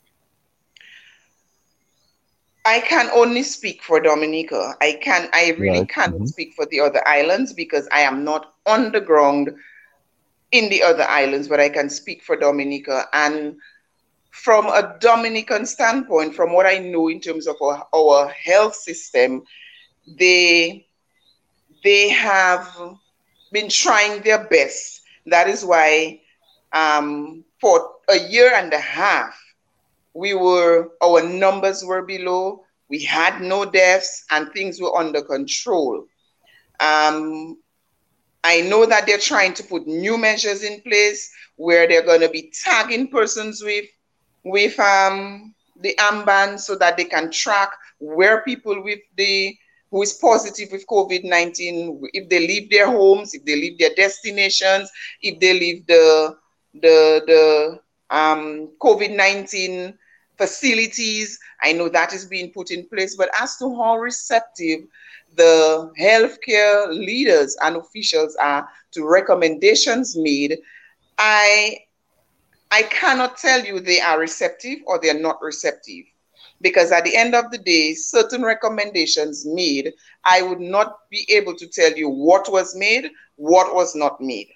I 2.66 2.80
can 2.80 3.10
only 3.14 3.44
speak 3.44 3.84
for 3.84 4.00
Dominica. 4.00 4.76
I 4.82 5.00
can 5.02 5.30
I 5.34 5.56
really 5.58 5.80
right. 5.80 5.90
cannot 5.90 6.16
mm-hmm. 6.16 6.26
speak 6.26 6.54
for 6.56 6.66
the 6.66 6.82
other 6.82 7.08
islands 7.08 7.54
because 7.54 7.88
I 7.92 8.02
am 8.02 8.24
not 8.24 8.56
on 8.66 8.92
the 8.92 9.02
ground 9.02 9.56
in 10.52 10.70
the 10.70 10.82
other 10.84 11.04
islands, 11.04 11.48
but 11.48 11.60
I 11.60 11.70
can 11.70 11.90
speak 11.90 12.24
for 12.24 12.36
Dominica. 12.36 13.06
And 13.14 13.58
from 14.32 14.66
a 14.66 14.98
Dominican 15.00 15.66
standpoint, 15.66 16.36
from 16.36 16.54
what 16.54 16.66
I 16.66 16.80
know 16.80 17.08
in 17.08 17.22
terms 17.22 17.48
of 17.48 17.56
our, 17.62 17.88
our 17.96 18.30
health 18.30 18.76
system, 18.76 19.44
they 20.08 20.88
they 21.84 22.10
have 22.10 22.68
been 23.52 23.70
trying 23.70 24.24
their 24.24 24.44
best 24.46 25.02
that 25.28 25.48
is 25.48 25.64
why 25.66 26.22
um, 26.74 27.44
for 27.60 27.92
a 28.10 28.18
year 28.18 28.54
and 28.54 28.74
a 28.74 28.80
half, 28.80 29.40
we 30.14 30.34
were, 30.34 30.90
our 31.04 31.24
numbers 31.24 31.84
were 31.84 32.02
below, 32.04 32.64
we 32.90 33.04
had 33.04 33.42
no 33.42 33.66
deaths, 33.66 34.26
and 34.32 34.52
things 34.54 34.80
were 34.80 34.96
under 34.98 35.22
control. 35.22 36.06
Um, 36.80 37.58
I 38.44 38.62
know 38.62 38.86
that 38.86 39.08
they're 39.08 39.18
trying 39.18 39.54
to 39.56 39.64
put 39.64 39.88
new 39.88 40.18
measures 40.18 40.64
in 40.64 40.82
place 40.82 41.32
where 41.56 41.88
they're 41.88 42.06
going 42.06 42.22
to 42.22 42.30
be 42.30 42.52
tagging 42.64 43.08
persons 43.08 43.64
with 43.64 43.86
with 44.44 44.80
um, 44.80 45.56
the 45.82 45.96
armband 46.00 46.60
so 46.60 46.76
that 46.76 46.98
they 46.98 47.06
can 47.06 47.32
track 47.32 47.72
where 48.00 48.44
people 48.44 48.84
with 48.84 49.00
the 49.18 49.56
who 49.96 50.02
is 50.02 50.12
positive 50.12 50.74
with 50.74 50.86
COVID 50.88 51.24
19, 51.24 52.10
if 52.12 52.28
they 52.28 52.46
leave 52.46 52.70
their 52.70 52.88
homes, 52.88 53.34
if 53.34 53.46
they 53.46 53.56
leave 53.56 53.80
their 53.80 53.96
destinations, 53.96 54.92
if 55.22 55.40
they 55.40 55.54
leave 55.54 55.88
the, 55.88 56.36
the, 56.74 57.24
the 57.26 57.80
um, 58.14 58.72
COVID 58.82 59.16
19 59.16 59.98
facilities, 60.38 61.40
I 61.62 61.72
know 61.72 61.88
that 61.88 62.12
is 62.12 62.26
being 62.26 62.52
put 62.52 62.72
in 62.72 62.90
place. 62.90 63.16
But 63.16 63.30
as 63.40 63.56
to 63.60 63.74
how 63.74 63.98
receptive 63.98 64.82
the 65.34 65.90
healthcare 65.98 66.90
leaders 66.90 67.56
and 67.62 67.78
officials 67.78 68.36
are 68.36 68.68
to 68.92 69.08
recommendations 69.08 70.18
made, 70.18 70.58
I 71.18 71.78
I 72.70 72.82
cannot 72.82 73.38
tell 73.38 73.64
you 73.64 73.80
they 73.80 74.02
are 74.02 74.20
receptive 74.20 74.80
or 74.88 75.00
they 75.00 75.10
are 75.10 75.22
not 75.22 75.42
receptive 75.42 76.04
because 76.62 76.92
at 76.92 77.04
the 77.04 77.16
end 77.16 77.36
of 77.36 77.52
the 77.52 77.58
day, 77.58 77.94
certain 77.94 78.44
recommendations 78.44 79.46
made, 79.46 79.94
I 80.24 80.42
would 80.42 80.60
not 80.60 81.10
be 81.10 81.26
able 81.30 81.56
to 81.56 81.68
tell 81.68 81.92
you 81.94 82.10
what 82.10 82.52
was 82.52 82.76
made, 82.76 83.12
what 83.36 83.74
was 83.74 83.96
not 83.96 84.22
made. 84.22 84.48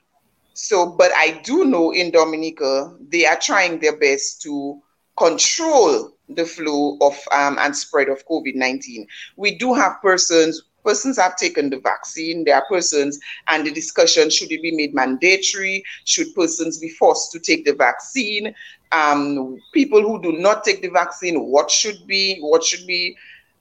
So, 0.54 0.86
but 0.86 1.12
I 1.16 1.42
do 1.44 1.66
know 1.66 1.92
in 1.92 2.12
Dominica, 2.12 2.94
they 3.10 3.26
are 3.26 3.40
trying 3.40 3.80
their 3.80 3.98
best 3.98 4.42
to 4.44 4.82
control 5.18 6.12
the 6.30 6.46
flow 6.46 6.98
of 7.02 7.18
um, 7.32 7.58
and 7.60 7.76
spread 7.76 8.10
of 8.10 8.26
COVID 8.28 8.56
19. 8.56 9.08
We 9.36 9.58
do 9.58 9.74
have 9.74 10.02
persons 10.02 10.64
persons 10.90 11.18
have 11.20 11.36
taken 11.36 11.70
the 11.70 11.80
vaccine. 11.80 12.44
There 12.44 12.56
are 12.56 12.66
persons, 12.68 13.20
and 13.48 13.66
the 13.66 13.72
discussion 13.72 14.30
should 14.32 14.52
it 14.52 14.62
be 14.64 14.76
made 14.76 14.96
mandatory? 14.96 15.84
Should 16.06 16.34
persons 16.34 16.80
be 16.80 16.90
forced 16.90 17.32
to 17.34 17.40
take 17.40 17.64
the 17.66 17.74
vaccine? 17.74 18.56
Um, 18.92 19.60
people 19.72 20.02
who 20.02 20.20
do 20.20 20.32
not 20.32 20.64
take 20.64 20.82
the 20.82 20.90
vaccine, 20.90 21.36
what 21.46 21.70
should 21.70 22.08
be, 22.08 22.40
what 22.40 22.64
should 22.64 22.88
be, 22.88 23.16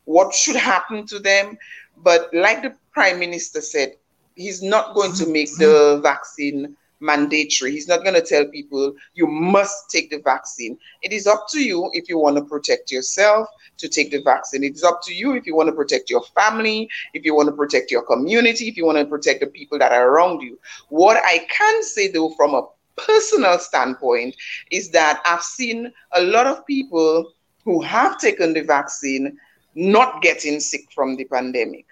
what 0.07 0.35
should 0.35 0.57
happen 0.57 1.07
to 1.09 1.19
them? 1.19 1.59
But 1.99 2.31
like 2.33 2.63
the 2.63 2.75
prime 2.93 3.19
minister 3.19 3.61
said, 3.61 3.97
he's 4.35 4.63
not 4.63 4.95
going 4.95 5.13
to 5.15 5.27
make 5.27 5.51
the 5.59 6.01
vaccine 6.03 6.77
mandatory. 7.01 7.73
He's 7.73 7.89
not 7.89 8.03
going 8.03 8.15
to 8.15 8.23
tell 8.23 8.47
people 8.47 8.95
you 9.15 9.27
must 9.27 9.91
take 9.91 10.11
the 10.11 10.21
vaccine. 10.21 10.79
It 11.03 11.13
is 11.13 11.27
up 11.27 11.47
to 11.51 11.63
you 11.63 11.91
if 11.93 12.09
you 12.09 12.19
want 12.19 12.37
to 12.37 12.45
protect 12.45 12.91
yourself 12.91 13.49
to 13.79 13.89
take 13.89 14.11
the 14.11 14.23
vaccine. 14.23 14.65
It's 14.65 14.85
up 14.85 15.01
to 15.05 15.15
you 15.15 15.35
if 15.35 15.47
you 15.47 15.55
want 15.55 15.69
to 15.69 15.75
protect 15.75 16.11
your 16.11 16.23
family, 16.35 16.89
if 17.15 17.25
you 17.25 17.35
want 17.35 17.49
to 17.49 17.55
protect 17.55 17.91
your 17.91 18.03
community, 18.03 18.69
if 18.69 18.77
you 18.77 18.85
want 18.85 18.99
to 18.99 19.05
protect 19.05 19.41
the 19.41 19.47
people 19.47 19.79
that 19.79 19.93
are 19.93 20.11
around 20.11 20.43
you. 20.43 20.59
What 20.89 21.23
I 21.25 21.47
can 21.49 21.83
say 21.83 22.09
though, 22.09 22.31
from 22.31 22.55
a 22.55 22.63
personal 22.97 23.59
standpoint, 23.59 24.35
is 24.71 24.91
that 24.91 25.23
I've 25.25 25.43
seen 25.43 25.93
a 26.13 26.23
lot 26.23 26.47
of 26.47 26.67
people 26.67 27.33
who 27.65 27.81
have 27.83 28.19
taken 28.19 28.53
the 28.53 28.63
vaccine 28.63 29.39
not 29.75 30.23
getting 30.23 30.59
sick 30.59 30.91
from 30.93 31.17
the 31.17 31.25
pandemic. 31.25 31.87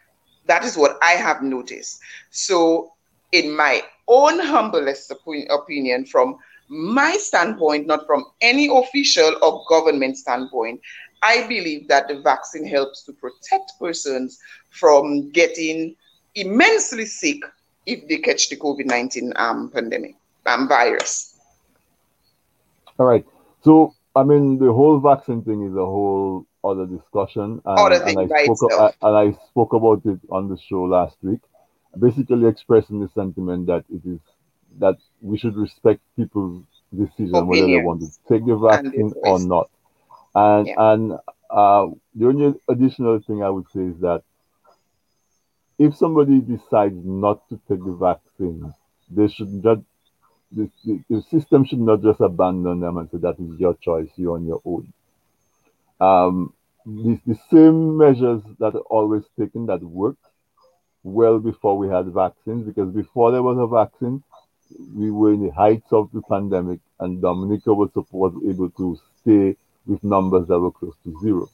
That 0.46 0.64
is 0.64 0.76
what 0.76 0.98
I 1.02 1.12
have 1.12 1.42
noticed. 1.42 2.00
So, 2.30 2.92
in 3.36 3.54
my 3.54 3.82
own 4.08 4.38
humblest 4.40 5.10
opinion, 5.10 6.06
from 6.06 6.36
my 6.68 7.16
standpoint, 7.18 7.86
not 7.86 8.06
from 8.06 8.24
any 8.40 8.68
official 8.68 9.36
or 9.42 9.64
government 9.68 10.16
standpoint, 10.16 10.80
I 11.22 11.46
believe 11.46 11.88
that 11.88 12.08
the 12.08 12.20
vaccine 12.20 12.66
helps 12.66 13.02
to 13.04 13.12
protect 13.12 13.72
persons 13.78 14.38
from 14.70 15.30
getting 15.30 15.96
immensely 16.34 17.06
sick 17.06 17.38
if 17.86 18.06
they 18.08 18.18
catch 18.18 18.48
the 18.48 18.56
COVID 18.56 18.86
19 18.86 19.32
um, 19.36 19.70
pandemic 19.70 20.14
um, 20.46 20.68
virus. 20.68 21.38
All 22.98 23.06
right. 23.06 23.24
So, 23.62 23.94
I 24.14 24.22
mean, 24.22 24.58
the 24.58 24.72
whole 24.72 24.98
vaccine 24.98 25.42
thing 25.42 25.66
is 25.66 25.74
a 25.74 25.84
whole 25.84 26.46
other 26.64 26.86
discussion. 26.86 27.60
And, 27.64 27.78
other 27.78 27.98
thing 27.98 28.18
and, 28.18 28.32
I 28.32 28.44
spoke, 28.44 28.72
I, 28.72 28.92
and 29.02 29.16
I 29.16 29.38
spoke 29.50 29.72
about 29.72 30.02
it 30.04 30.20
on 30.30 30.48
the 30.48 30.58
show 30.58 30.82
last 30.82 31.16
week, 31.22 31.40
basically 31.98 32.48
expressing 32.48 33.00
the 33.00 33.08
sentiment 33.14 33.66
that 33.66 33.84
it 33.92 34.02
is 34.06 34.20
that 34.78 34.96
we 35.20 35.38
should 35.38 35.56
respect 35.56 36.00
people's 36.16 36.62
decision 36.94 37.34
Opinions. 37.34 37.48
whether 37.48 37.66
they 37.66 37.82
want 37.82 38.00
to 38.02 38.08
take 38.28 38.46
the 38.46 38.56
vaccine 38.56 39.12
or 39.22 39.38
not. 39.38 39.70
And 40.34 40.66
yeah. 40.66 40.92
and 40.92 41.12
uh, 41.50 41.86
the 42.14 42.26
only 42.26 42.54
additional 42.68 43.20
thing 43.20 43.42
I 43.42 43.50
would 43.50 43.66
say 43.72 43.80
is 43.80 43.98
that 44.00 44.22
if 45.78 45.96
somebody 45.96 46.40
decides 46.40 47.04
not 47.04 47.48
to 47.48 47.60
take 47.68 47.84
the 47.84 47.92
vaccine, 47.92 48.72
they 49.10 49.28
should 49.28 49.64
not. 49.64 49.78
The, 50.52 50.70
the, 50.84 51.02
the 51.10 51.22
system 51.22 51.64
should 51.64 51.80
not 51.80 52.02
just 52.02 52.20
abandon 52.20 52.80
them 52.80 52.98
and 52.98 53.10
say 53.10 53.18
that 53.18 53.40
is 53.40 53.58
your 53.58 53.74
choice, 53.74 54.08
you're 54.16 54.36
on 54.36 54.46
your 54.46 54.62
own. 54.64 54.92
Um, 56.00 56.52
the, 56.86 57.18
the 57.26 57.36
same 57.50 57.96
measures 57.96 58.42
that 58.60 58.74
are 58.76 58.86
always 58.88 59.24
taken 59.38 59.66
that 59.66 59.82
worked 59.82 60.24
well 61.06 61.38
before 61.38 61.78
we 61.78 61.88
had 61.88 62.06
vaccines, 62.06 62.66
because 62.66 62.92
before 62.92 63.30
there 63.30 63.42
was 63.42 63.58
a 63.58 63.66
vaccine, 63.66 64.22
we 64.94 65.10
were 65.10 65.32
in 65.32 65.44
the 65.44 65.52
heights 65.52 65.92
of 65.92 66.10
the 66.12 66.22
pandemic, 66.22 66.80
and 67.00 67.22
Dominica 67.22 67.72
was, 67.72 67.90
was 68.10 68.34
able 68.48 68.70
to 68.70 68.98
stay 69.20 69.56
with 69.86 70.02
numbers 70.02 70.48
that 70.48 70.58
were 70.58 70.72
close 70.72 70.94
to 71.04 71.16
zero. 71.20 71.48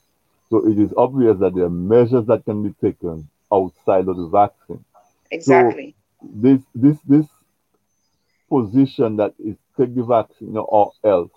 So 0.48 0.66
it 0.66 0.78
is 0.78 0.92
obvious 0.96 1.38
that 1.38 1.54
there 1.54 1.64
are 1.64 1.70
measures 1.70 2.26
that 2.26 2.44
can 2.44 2.62
be 2.62 2.74
taken 2.80 3.28
outside 3.52 4.08
of 4.08 4.16
the 4.16 4.28
vaccine. 4.28 4.84
Exactly. 5.30 5.94
So 6.20 6.28
this 6.34 6.60
this 6.74 6.98
this 7.06 7.26
position 8.48 9.16
that 9.16 9.34
is 9.38 9.56
take 9.76 9.94
the 9.94 10.04
vaccine 10.04 10.56
or 10.56 10.92
else 11.04 11.32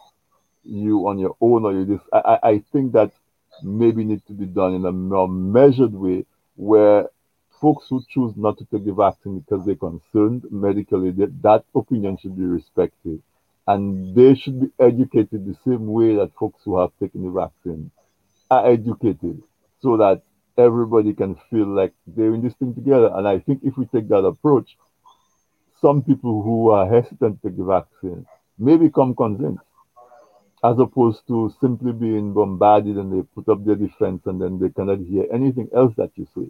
you 0.63 1.07
on 1.07 1.17
your 1.17 1.35
own 1.39 1.63
or 1.65 1.73
you 1.73 1.85
just 1.85 2.03
I, 2.11 2.39
I 2.43 2.63
think 2.71 2.93
that 2.93 3.11
maybe 3.63 4.03
need 4.03 4.25
to 4.27 4.33
be 4.33 4.45
done 4.45 4.73
in 4.73 4.85
a 4.85 4.91
more 4.91 5.29
measured 5.29 5.93
way 5.93 6.25
where 6.55 7.09
folks 7.65 7.87
who 7.89 7.99
choose 8.07 8.31
not 8.37 8.59
to 8.59 8.65
take 8.65 8.85
the 8.85 8.93
vaccine 8.93 9.39
because 9.39 9.65
they're 9.65 9.87
concerned 9.89 10.43
medically 10.51 11.09
that, 11.09 11.31
that 11.41 11.63
opinion 11.73 12.15
should 12.15 12.37
be 12.37 12.45
respected 12.45 13.19
and 13.65 14.13
they 14.13 14.35
should 14.35 14.61
be 14.61 14.69
educated 14.79 15.43
the 15.43 15.57
same 15.65 15.87
way 15.87 16.13
that 16.15 16.29
folks 16.39 16.61
who 16.63 16.79
have 16.79 16.91
taken 16.99 17.23
the 17.25 17.31
vaccine 17.31 17.89
are 18.51 18.69
educated 18.71 19.41
so 19.81 19.97
that 19.97 20.21
everybody 20.59 21.11
can 21.11 21.35
feel 21.49 21.65
like 21.65 21.91
they're 22.05 22.35
in 22.35 22.43
this 22.43 22.53
thing 22.53 22.75
together. 22.75 23.09
And 23.15 23.27
I 23.27 23.39
think 23.39 23.61
if 23.63 23.75
we 23.77 23.85
take 23.85 24.09
that 24.09 24.25
approach, 24.33 24.77
some 25.81 26.03
people 26.03 26.43
who 26.43 26.69
are 26.69 26.87
hesitant 26.87 27.41
to 27.41 27.49
take 27.49 27.57
the 27.57 27.63
vaccine 27.63 28.27
may 28.59 28.77
become 28.77 29.15
convinced, 29.15 29.65
as 30.63 30.77
opposed 30.77 31.27
to 31.29 31.51
simply 31.59 31.93
being 31.93 32.31
bombarded 32.31 32.97
and 32.97 33.11
they 33.11 33.25
put 33.33 33.49
up 33.49 33.65
their 33.65 33.75
defense 33.75 34.21
and 34.27 34.39
then 34.39 34.59
they 34.59 34.69
cannot 34.69 34.99
hear 34.99 35.25
anything 35.33 35.67
else 35.75 35.95
that 35.97 36.11
you 36.13 36.27
say. 36.35 36.47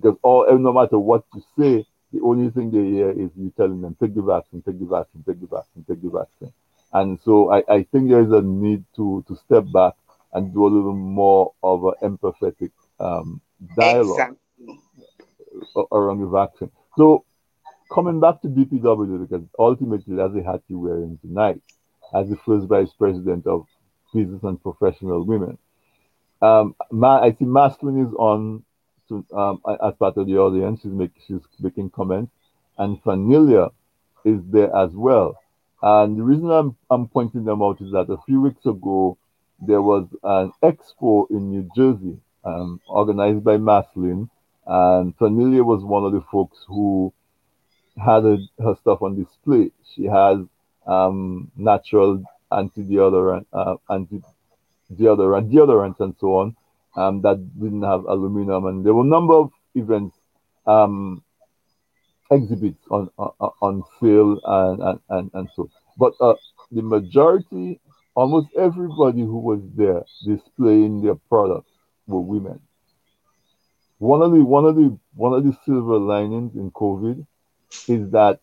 Because 0.00 0.18
all 0.22 0.46
no 0.58 0.72
matter 0.72 0.98
what 0.98 1.24
you 1.34 1.42
say, 1.58 1.86
the 2.12 2.20
only 2.22 2.50
thing 2.50 2.70
they 2.70 2.90
hear 2.90 3.10
is 3.10 3.30
you 3.36 3.52
telling 3.56 3.80
them, 3.80 3.96
take 4.00 4.14
the 4.14 4.22
vaccine, 4.22 4.62
take 4.62 4.78
the 4.78 4.86
vaccine, 4.86 5.22
take 5.26 5.40
the 5.40 5.46
vaccine, 5.46 5.84
take 5.86 6.02
the 6.02 6.10
vaccine. 6.10 6.52
And 6.92 7.18
so 7.22 7.52
I, 7.52 7.62
I 7.68 7.82
think 7.84 8.08
there 8.08 8.22
is 8.22 8.32
a 8.32 8.40
need 8.40 8.84
to, 8.96 9.24
to 9.28 9.36
step 9.36 9.64
back 9.72 9.92
and 10.32 10.52
do 10.52 10.66
a 10.66 10.68
little 10.68 10.94
more 10.94 11.52
of 11.62 11.84
an 11.84 12.16
empathetic 12.18 12.70
um, 12.98 13.40
dialogue 13.76 14.36
exactly. 14.60 14.78
around 15.92 16.20
the 16.20 16.28
vaccine. 16.28 16.70
So 16.96 17.24
coming 17.92 18.20
back 18.20 18.40
to 18.42 18.48
BPW, 18.48 19.28
because 19.28 19.46
ultimately 19.58 20.16
that's 20.16 20.34
the 20.34 20.42
hat 20.42 20.62
you're 20.68 20.78
wearing 20.78 21.18
tonight 21.18 21.60
as 22.14 22.28
the 22.28 22.36
first 22.46 22.66
vice 22.66 22.92
president 22.98 23.46
of 23.46 23.66
business 24.14 24.42
and 24.42 24.62
professional 24.62 25.24
women. 25.24 25.58
Um, 26.40 26.74
Ma, 26.90 27.20
I 27.20 27.32
see 27.32 27.44
Maslin 27.44 28.06
is 28.06 28.14
on 28.14 28.62
to, 29.08 29.24
um, 29.36 29.60
as 29.84 29.94
part 29.94 30.16
of 30.16 30.26
the 30.26 30.38
audience. 30.38 30.80
She's, 30.82 30.92
she's 31.26 31.40
making 31.60 31.90
comments. 31.90 32.32
And 32.78 33.02
Fanilia 33.02 33.70
is 34.24 34.40
there 34.50 34.74
as 34.74 34.90
well. 34.92 35.38
And 35.82 36.18
the 36.18 36.22
reason 36.22 36.50
I'm, 36.50 36.76
I'm 36.90 37.08
pointing 37.08 37.44
them 37.44 37.62
out 37.62 37.80
is 37.80 37.92
that 37.92 38.10
a 38.10 38.18
few 38.26 38.40
weeks 38.40 38.64
ago, 38.66 39.16
there 39.60 39.82
was 39.82 40.06
an 40.22 40.52
expo 40.62 41.28
in 41.30 41.50
New 41.50 41.68
Jersey 41.74 42.18
um, 42.44 42.80
organized 42.86 43.44
by 43.44 43.56
Maslin. 43.56 44.28
And 44.66 45.16
Fanilia 45.18 45.64
was 45.64 45.82
one 45.82 46.04
of 46.04 46.12
the 46.12 46.24
folks 46.30 46.58
who 46.68 47.12
had 47.96 48.24
a, 48.24 48.38
her 48.62 48.76
stuff 48.80 49.02
on 49.02 49.16
display. 49.16 49.72
She 49.94 50.04
has 50.04 50.38
um, 50.86 51.50
natural 51.56 52.22
anti-deodorant, 52.52 53.46
uh, 53.52 53.76
anti-deodorant, 53.90 55.52
deodorants, 55.52 56.00
and 56.00 56.14
so 56.20 56.36
on 56.36 56.56
um, 56.98 57.22
that 57.22 57.38
didn't 57.60 57.82
have 57.82 58.04
aluminum. 58.04 58.66
And 58.66 58.84
there 58.84 58.94
were 58.94 59.04
a 59.04 59.14
number 59.16 59.34
of 59.34 59.50
events, 59.74 60.16
um, 60.66 61.22
exhibits 62.30 62.84
on, 62.90 63.08
on, 63.18 63.50
on 63.62 63.82
sale 64.00 64.40
and, 64.44 64.82
and, 64.82 65.00
and, 65.08 65.30
and 65.34 65.48
so. 65.54 65.70
But 65.96 66.14
uh, 66.20 66.34
the 66.72 66.82
majority, 66.82 67.80
almost 68.14 68.48
everybody 68.58 69.20
who 69.20 69.38
was 69.38 69.60
there 69.76 70.02
displaying 70.26 71.02
their 71.02 71.14
products 71.28 71.70
were 72.06 72.20
women. 72.20 72.60
One 73.98 74.22
of 74.22 74.30
the 74.32 74.44
one 74.44 74.64
of 74.64 74.76
the 74.76 74.96
one 75.14 75.32
of 75.32 75.44
the 75.44 75.56
silver 75.64 75.98
linings 75.98 76.54
in 76.54 76.70
COVID 76.70 77.26
is 77.88 78.10
that 78.12 78.38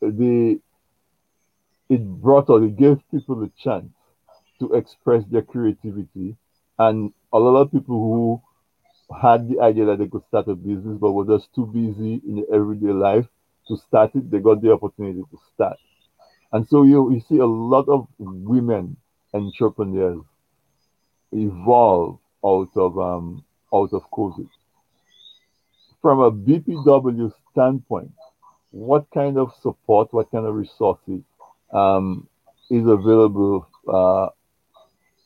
the 0.00 0.60
it 1.88 2.04
brought 2.04 2.50
or 2.50 2.64
it 2.64 2.76
gave 2.76 2.98
people 3.12 3.44
a 3.44 3.50
chance 3.62 3.92
to 4.58 4.74
express 4.74 5.22
their 5.30 5.42
creativity 5.42 6.36
and 6.78 7.12
a 7.34 7.38
lot 7.38 7.62
of 7.62 7.72
people 7.72 7.96
who 7.96 8.42
had 9.20 9.48
the 9.48 9.60
idea 9.60 9.84
that 9.86 9.98
they 9.98 10.06
could 10.06 10.24
start 10.28 10.48
a 10.48 10.54
business 10.54 10.96
but 11.00 11.12
were 11.12 11.26
just 11.26 11.52
too 11.54 11.66
busy 11.66 12.22
in 12.26 12.36
their 12.36 12.60
everyday 12.60 12.92
life 12.92 13.26
to 13.68 13.76
start 13.76 14.14
it, 14.14 14.30
they 14.30 14.38
got 14.38 14.62
the 14.62 14.72
opportunity 14.72 15.20
to 15.30 15.38
start. 15.54 15.76
And 16.52 16.66
so 16.68 16.84
you, 16.84 17.12
you 17.12 17.20
see 17.28 17.38
a 17.38 17.46
lot 17.46 17.88
of 17.88 18.06
women 18.18 18.96
entrepreneurs 19.32 20.22
evolve 21.32 22.18
out 22.44 22.70
of 22.76 22.98
um, 22.98 23.44
out 23.72 23.92
of 23.92 24.08
COVID. 24.12 24.48
From 26.00 26.20
a 26.20 26.30
BPW 26.30 27.32
standpoint, 27.50 28.12
what 28.70 29.06
kind 29.12 29.38
of 29.38 29.52
support, 29.60 30.12
what 30.12 30.30
kind 30.30 30.46
of 30.46 30.54
resources 30.54 31.22
um, 31.72 32.28
is 32.70 32.86
available 32.86 33.66
uh, 33.92 34.28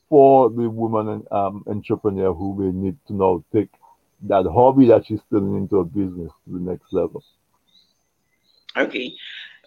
for 0.09 0.49
the 0.49 0.69
woman 0.69 1.23
um, 1.31 1.63
entrepreneur 1.67 2.33
who 2.33 2.55
may 2.55 2.71
need 2.71 2.97
to 3.07 3.13
now 3.13 3.43
take 3.53 3.69
that 4.23 4.45
hobby 4.45 4.87
that 4.87 5.05
she's 5.05 5.21
turning 5.31 5.55
into 5.55 5.77
a 5.77 5.85
business 5.85 6.31
to 6.45 6.53
the 6.53 6.59
next 6.59 6.91
level? 6.91 7.23
Okay. 8.75 9.15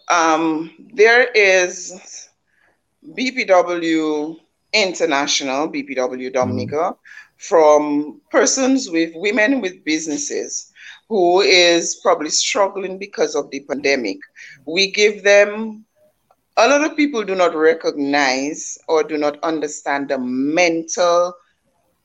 Um, 0.08 0.72
there 0.94 1.30
is 1.30 2.28
BPW 3.16 4.36
International, 4.72 5.68
BPW 5.68 6.32
Dominica, 6.32 6.74
mm-hmm. 6.74 6.98
from 7.36 8.20
persons 8.30 8.90
with 8.90 9.12
women 9.14 9.60
with 9.60 9.84
businesses 9.84 10.72
who 11.08 11.40
is 11.40 11.96
probably 11.96 12.30
struggling 12.30 12.98
because 12.98 13.34
of 13.34 13.50
the 13.50 13.60
pandemic. 13.60 14.18
We 14.66 14.90
give 14.90 15.22
them 15.22 15.84
a 16.56 16.68
lot 16.68 16.84
of 16.84 16.96
people 16.96 17.22
do 17.24 17.34
not 17.34 17.54
recognize 17.54 18.78
or 18.88 19.02
do 19.02 19.16
not 19.18 19.38
understand 19.42 20.08
the 20.08 20.18
mental 20.18 21.34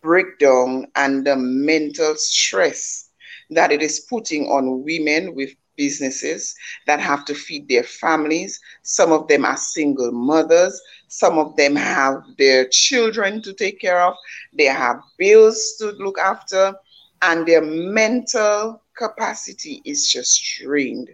breakdown 0.01 0.87
and 0.95 1.25
the 1.25 1.35
mental 1.35 2.15
stress 2.15 3.09
that 3.49 3.71
it 3.71 3.81
is 3.81 3.99
putting 3.99 4.45
on 4.47 4.83
women 4.83 5.35
with 5.35 5.51
businesses 5.77 6.55
that 6.87 6.99
have 6.99 7.25
to 7.25 7.33
feed 7.35 7.67
their 7.67 7.83
families. 7.83 8.59
Some 8.83 9.11
of 9.11 9.27
them 9.27 9.45
are 9.45 9.57
single 9.57 10.11
mothers. 10.11 10.79
Some 11.07 11.37
of 11.37 11.55
them 11.55 11.75
have 11.75 12.23
their 12.37 12.67
children 12.69 13.41
to 13.43 13.53
take 13.53 13.79
care 13.79 14.01
of. 14.01 14.15
They 14.57 14.65
have 14.65 14.97
bills 15.17 15.75
to 15.79 15.91
look 15.91 16.17
after, 16.19 16.73
and 17.21 17.47
their 17.47 17.61
mental 17.61 18.81
capacity 18.97 19.81
is 19.85 20.07
just 20.11 20.31
strained. 20.33 21.09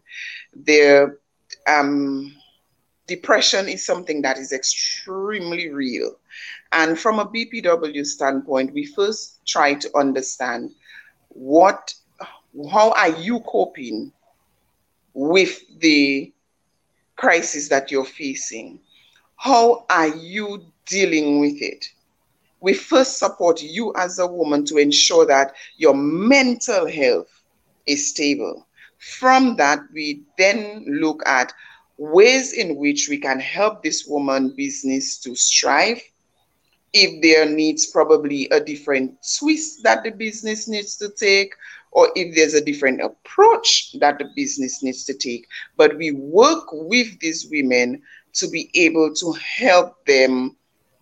Their 0.53 1.17
um, 1.67 2.33
depression 3.07 3.67
is 3.67 3.85
something 3.85 4.21
that 4.21 4.37
is 4.37 4.53
extremely 4.53 5.69
real. 5.69 6.15
And 6.71 6.97
from 6.97 7.19
a 7.19 7.25
BPW 7.25 8.05
standpoint, 8.05 8.73
we 8.73 8.85
first 8.85 9.45
try 9.45 9.73
to 9.75 9.97
understand 9.97 10.71
what, 11.29 11.93
how 12.71 12.91
are 12.91 13.09
you 13.09 13.41
coping 13.41 14.11
with 15.13 15.61
the 15.79 16.31
crisis 17.15 17.69
that 17.69 17.91
you're 17.91 18.05
facing? 18.05 18.79
How 19.35 19.85
are 19.89 20.07
you 20.07 20.65
dealing 20.85 21.39
with 21.39 21.61
it? 21.61 21.85
We 22.61 22.73
first 22.73 23.17
support 23.17 23.61
you 23.61 23.93
as 23.97 24.19
a 24.19 24.27
woman 24.27 24.65
to 24.65 24.77
ensure 24.77 25.25
that 25.25 25.53
your 25.77 25.93
mental 25.93 26.87
health 26.89 27.43
is 27.85 28.09
stable. 28.09 28.65
From 28.99 29.57
that, 29.57 29.79
we 29.93 30.23
then 30.37 30.85
look 30.87 31.21
at 31.25 31.53
ways 31.97 32.53
in 32.53 32.75
which 32.75 33.07
we 33.09 33.17
can 33.17 33.39
help 33.39 33.83
this 33.83 34.05
woman 34.07 34.53
business 34.55 35.17
to 35.19 35.35
strive. 35.35 36.01
If 36.93 37.21
there 37.21 37.49
needs 37.49 37.87
probably 37.87 38.47
a 38.49 38.59
different 38.59 39.17
twist 39.39 39.81
that 39.83 40.03
the 40.03 40.11
business 40.11 40.67
needs 40.67 40.95
to 40.97 41.09
take, 41.09 41.53
or 41.91 42.09
if 42.15 42.35
there's 42.35 42.53
a 42.53 42.63
different 42.63 43.01
approach 43.01 43.95
that 43.99 44.19
the 44.19 44.29
business 44.35 44.83
needs 44.83 45.03
to 45.05 45.13
take. 45.13 45.47
But 45.77 45.97
we 45.97 46.11
work 46.11 46.65
with 46.71 47.19
these 47.19 47.47
women 47.49 48.01
to 48.33 48.47
be 48.47 48.69
able 48.75 49.13
to 49.15 49.31
help 49.33 50.05
them 50.05 50.55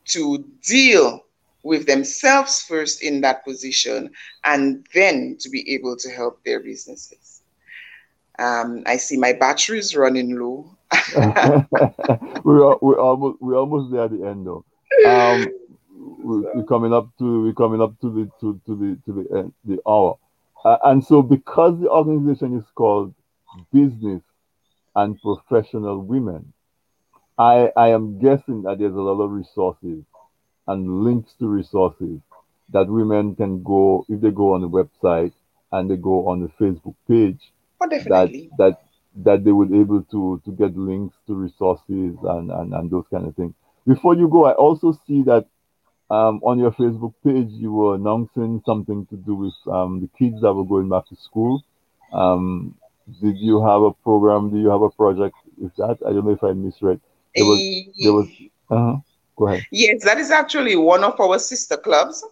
to 0.05 0.45
deal 0.61 1.25
with 1.63 1.85
themselves 1.85 2.61
first 2.61 3.03
in 3.03 3.21
that 3.21 3.45
position 3.45 4.09
and 4.43 4.85
then 4.93 5.37
to 5.39 5.49
be 5.49 5.73
able 5.73 5.95
to 5.95 6.09
help 6.09 6.43
their 6.43 6.59
businesses. 6.59 7.41
Um, 8.39 8.83
I 8.85 8.97
see 8.97 9.17
my 9.17 9.33
battery 9.33 9.79
is 9.79 9.95
running 9.95 10.37
low. 10.39 10.75
we're, 12.43 12.75
we're 12.81 12.99
almost 12.99 13.41
we're 13.41 13.57
almost 13.57 13.91
there 13.91 14.03
at 14.03 14.11
the 14.11 14.25
end 14.25 14.45
though. 14.45 14.65
Um, 15.07 15.47
we're, 16.23 16.63
coming 16.63 16.93
up 16.93 17.09
to 17.19 17.43
we're 17.43 17.53
coming 17.53 17.81
up 17.81 17.99
to 18.01 18.09
the 18.09 18.31
to, 18.39 18.59
to 18.65 18.75
the 18.75 18.97
to 19.05 19.23
the 19.23 19.37
end, 19.37 19.53
the 19.65 19.79
hour, 19.87 20.17
uh, 20.65 20.77
and 20.85 21.03
so 21.03 21.21
because 21.21 21.79
the 21.79 21.89
organization 21.89 22.57
is 22.57 22.65
called 22.75 23.13
Business 23.71 24.21
and 24.95 25.19
Professional 25.21 26.01
Women, 26.01 26.53
I 27.37 27.71
I 27.75 27.89
am 27.89 28.19
guessing 28.19 28.63
that 28.63 28.79
there's 28.79 28.93
a 28.93 29.01
lot 29.01 29.21
of 29.21 29.31
resources 29.31 30.03
and 30.67 31.03
links 31.03 31.33
to 31.39 31.47
resources 31.47 32.19
that 32.69 32.87
women 32.87 33.35
can 33.35 33.63
go 33.63 34.05
if 34.09 34.21
they 34.21 34.31
go 34.31 34.53
on 34.53 34.61
the 34.61 34.69
website 34.69 35.33
and 35.71 35.89
they 35.89 35.97
go 35.97 36.27
on 36.27 36.41
the 36.41 36.47
Facebook 36.63 36.95
page. 37.07 37.51
Oh, 37.81 37.87
definitely. 37.87 38.49
That 38.57 38.71
that 38.71 38.81
that 39.15 39.43
they 39.43 39.51
would 39.51 39.73
able 39.73 40.01
to 40.03 40.41
to 40.45 40.51
get 40.51 40.75
links 40.77 41.15
to 41.27 41.35
resources 41.35 42.15
and, 42.23 42.51
and, 42.51 42.73
and 42.73 42.89
those 42.89 43.05
kind 43.11 43.27
of 43.27 43.35
things. 43.35 43.53
Before 43.87 44.15
you 44.15 44.27
go, 44.27 44.45
I 44.45 44.53
also 44.53 44.97
see 45.07 45.23
that 45.23 45.45
um, 46.09 46.41
on 46.43 46.59
your 46.59 46.71
Facebook 46.71 47.13
page 47.23 47.49
you 47.49 47.71
were 47.71 47.95
announcing 47.95 48.61
something 48.65 49.05
to 49.07 49.15
do 49.17 49.35
with 49.35 49.53
um, 49.67 50.01
the 50.01 50.09
kids 50.17 50.41
that 50.41 50.53
were 50.53 50.65
going 50.65 50.89
back 50.89 51.07
to 51.09 51.15
school. 51.15 51.63
Um, 52.13 52.75
did 53.21 53.37
you 53.37 53.61
have 53.65 53.81
a 53.81 53.91
program? 53.91 54.49
Do 54.49 54.57
you 54.57 54.69
have 54.69 54.81
a 54.81 54.89
project 54.89 55.35
with 55.57 55.75
that? 55.77 55.97
I 56.05 56.11
don't 56.13 56.25
know 56.25 56.31
if 56.31 56.43
I 56.43 56.53
misread. 56.53 57.01
There 57.35 57.45
was, 57.45 57.59
there 58.03 58.13
was 58.13 58.27
uh-huh. 58.69 58.97
Go 59.35 59.47
ahead. 59.47 59.65
Yes, 59.71 60.03
that 60.03 60.17
is 60.17 60.31
actually 60.31 60.75
one 60.75 61.03
of 61.03 61.19
our 61.19 61.39
sister 61.39 61.77
clubs 61.77 62.23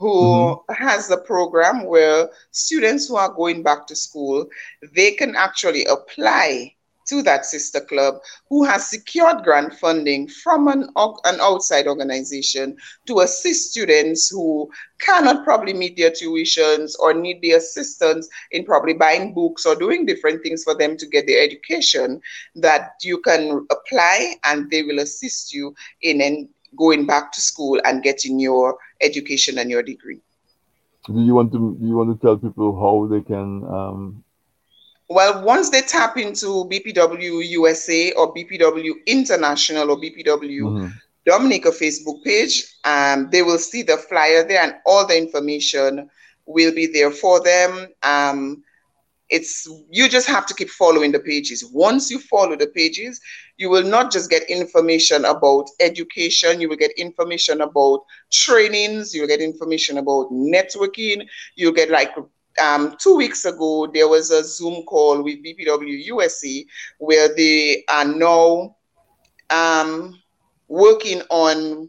who 0.00 0.10
mm-hmm. 0.10 0.72
has 0.82 1.10
a 1.10 1.18
program 1.18 1.84
where 1.84 2.28
students 2.50 3.06
who 3.06 3.16
are 3.16 3.32
going 3.32 3.62
back 3.62 3.86
to 3.86 3.94
school 3.94 4.46
they 4.94 5.12
can 5.12 5.36
actually 5.36 5.84
apply 5.84 6.74
to 7.06 7.22
that 7.22 7.44
sister 7.44 7.80
club 7.80 8.14
who 8.48 8.62
has 8.64 8.88
secured 8.88 9.42
grant 9.42 9.74
funding 9.74 10.28
from 10.28 10.68
an, 10.68 10.88
an 11.24 11.40
outside 11.40 11.88
organization 11.88 12.76
to 13.04 13.20
assist 13.20 13.72
students 13.72 14.30
who 14.30 14.70
cannot 15.00 15.44
probably 15.44 15.72
meet 15.72 15.96
their 15.96 16.10
tuitions 16.10 16.92
or 17.00 17.12
need 17.12 17.42
the 17.42 17.52
assistance 17.52 18.28
in 18.52 18.64
probably 18.64 18.94
buying 18.94 19.34
books 19.34 19.66
or 19.66 19.74
doing 19.74 20.06
different 20.06 20.40
things 20.42 20.62
for 20.62 20.76
them 20.76 20.96
to 20.96 21.06
get 21.06 21.26
their 21.26 21.42
education 21.42 22.20
that 22.54 22.92
you 23.02 23.18
can 23.22 23.66
apply 23.70 24.36
and 24.44 24.70
they 24.70 24.84
will 24.84 25.00
assist 25.00 25.52
you 25.52 25.74
in, 26.02 26.20
in 26.20 26.48
going 26.76 27.06
back 27.06 27.32
to 27.32 27.40
school 27.40 27.80
and 27.84 28.02
getting 28.02 28.38
your 28.38 28.78
education 29.00 29.58
and 29.58 29.70
your 29.70 29.82
degree. 29.82 30.20
Do 31.06 31.20
you 31.20 31.34
want 31.34 31.52
to 31.52 31.76
do 31.80 31.86
you 31.86 31.96
want 31.96 32.10
to 32.14 32.26
tell 32.26 32.36
people 32.36 32.78
how 32.78 33.06
they 33.06 33.22
can 33.22 33.64
um, 33.64 34.24
well, 35.10 35.42
once 35.42 35.70
they 35.70 35.82
tap 35.82 36.16
into 36.16 36.68
BPW 36.70 37.44
USA 37.48 38.12
or 38.12 38.32
BPW 38.32 38.92
International 39.06 39.90
or 39.90 39.96
BPW 39.96 40.60
mm-hmm. 40.62 40.86
Dominica 41.26 41.70
Facebook 41.70 42.22
page, 42.22 42.64
um, 42.84 43.28
they 43.30 43.42
will 43.42 43.58
see 43.58 43.82
the 43.82 43.96
flyer 43.96 44.46
there 44.46 44.62
and 44.62 44.76
all 44.86 45.04
the 45.04 45.18
information 45.18 46.08
will 46.46 46.72
be 46.72 46.86
there 46.86 47.10
for 47.10 47.42
them. 47.42 47.88
Um, 48.04 48.62
it's 49.30 49.68
you 49.90 50.08
just 50.08 50.26
have 50.26 50.46
to 50.46 50.54
keep 50.54 50.68
following 50.70 51.12
the 51.12 51.20
pages. 51.20 51.64
Once 51.72 52.10
you 52.10 52.18
follow 52.18 52.56
the 52.56 52.66
pages, 52.66 53.20
you 53.56 53.70
will 53.70 53.84
not 53.84 54.10
just 54.10 54.28
get 54.28 54.42
information 54.50 55.24
about 55.24 55.68
education, 55.80 56.60
you 56.60 56.68
will 56.68 56.76
get 56.76 56.90
information 56.98 57.60
about 57.60 58.04
trainings, 58.32 59.14
you'll 59.14 59.28
get 59.28 59.40
information 59.40 59.98
about 59.98 60.30
networking, 60.32 61.26
you'll 61.54 61.72
get 61.72 61.90
like 61.90 62.14
um, 62.60 62.96
two 62.98 63.16
weeks 63.16 63.44
ago, 63.44 63.86
there 63.92 64.08
was 64.08 64.30
a 64.30 64.44
Zoom 64.44 64.82
call 64.84 65.22
with 65.22 65.42
BPW 65.44 66.04
USA 66.06 66.66
where 66.98 67.34
they 67.34 67.84
are 67.88 68.04
now 68.04 68.76
um, 69.50 70.18
working 70.68 71.22
on 71.30 71.88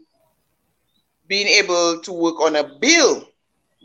being 1.26 1.48
able 1.48 2.00
to 2.00 2.12
work 2.12 2.40
on 2.40 2.56
a 2.56 2.78
bill 2.78 3.26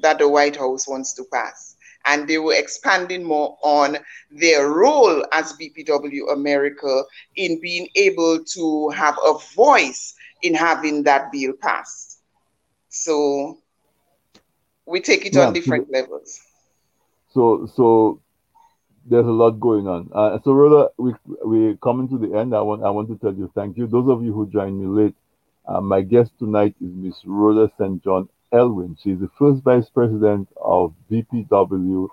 that 0.01 0.19
the 0.19 0.27
White 0.27 0.55
House 0.55 0.87
wants 0.87 1.13
to 1.13 1.23
pass. 1.31 1.66
And 2.07 2.27
they 2.27 2.37
were 2.37 2.53
expanding 2.53 3.23
more 3.23 3.57
on 3.63 3.97
their 4.31 4.69
role 4.69 5.25
as 5.31 5.53
BPW 5.53 6.33
America 6.33 7.03
in 7.35 7.59
being 7.61 7.87
able 7.95 8.43
to 8.55 8.89
have 8.89 9.17
a 9.25 9.33
voice 9.55 10.15
in 10.41 10.55
having 10.55 11.03
that 11.03 11.31
bill 11.31 11.53
passed. 11.61 12.19
So 12.89 13.59
we 14.85 15.01
take 15.01 15.25
it 15.25 15.35
yeah, 15.35 15.51
on 15.51 15.53
different 15.53 15.91
levels. 15.91 16.39
So 17.33 17.67
so 17.75 18.21
there's 19.05 19.25
a 19.25 19.31
lot 19.31 19.59
going 19.59 19.87
on. 19.87 20.09
Uh, 20.13 20.39
so 20.43 20.51
Rhoda, 20.53 20.89
we 20.97 21.13
we 21.45 21.77
coming 21.83 22.07
to 22.09 22.17
the 22.17 22.37
end. 22.37 22.55
I 22.55 22.61
want 22.61 22.83
I 22.83 22.89
want 22.89 23.09
to 23.09 23.17
tell 23.17 23.33
you 23.33 23.51
thank 23.55 23.77
you. 23.77 23.87
Those 23.87 24.09
of 24.09 24.23
you 24.23 24.33
who 24.33 24.47
joined 24.47 24.79
me 24.79 24.87
late, 24.87 25.15
uh, 25.67 25.81
my 25.81 26.01
guest 26.01 26.31
tonight 26.39 26.75
is 26.81 26.91
Miss 26.93 27.21
Rhoda 27.25 27.71
St. 27.77 28.03
John 28.03 28.29
Elwin. 28.51 28.97
She's 29.01 29.19
the 29.19 29.29
first 29.37 29.63
vice 29.63 29.89
president 29.89 30.47
of 30.61 30.93
BPW 31.11 32.07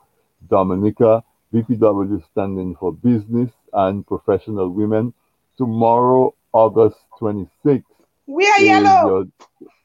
Dominica. 0.49 1.23
BPW 1.53 2.23
standing 2.33 2.75
for 2.77 2.93
Business 2.93 3.51
and 3.73 4.07
Professional 4.07 4.71
Women. 4.71 5.13
Tomorrow, 5.57 6.35
August 6.53 6.97
26th. 7.21 7.85
We 8.27 8.49
are 8.49 8.61
yellow. 8.61 9.29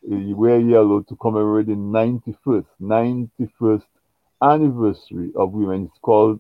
Your, 0.04 0.36
wear 0.36 0.60
yellow 0.60 1.02
to 1.02 1.16
commemorate 1.18 1.68
the 1.68 1.74
91st, 1.74 2.66
91st 2.82 3.84
anniversary 4.42 5.32
of 5.36 5.52
women. 5.52 5.86
It's 5.86 6.00
called 6.02 6.40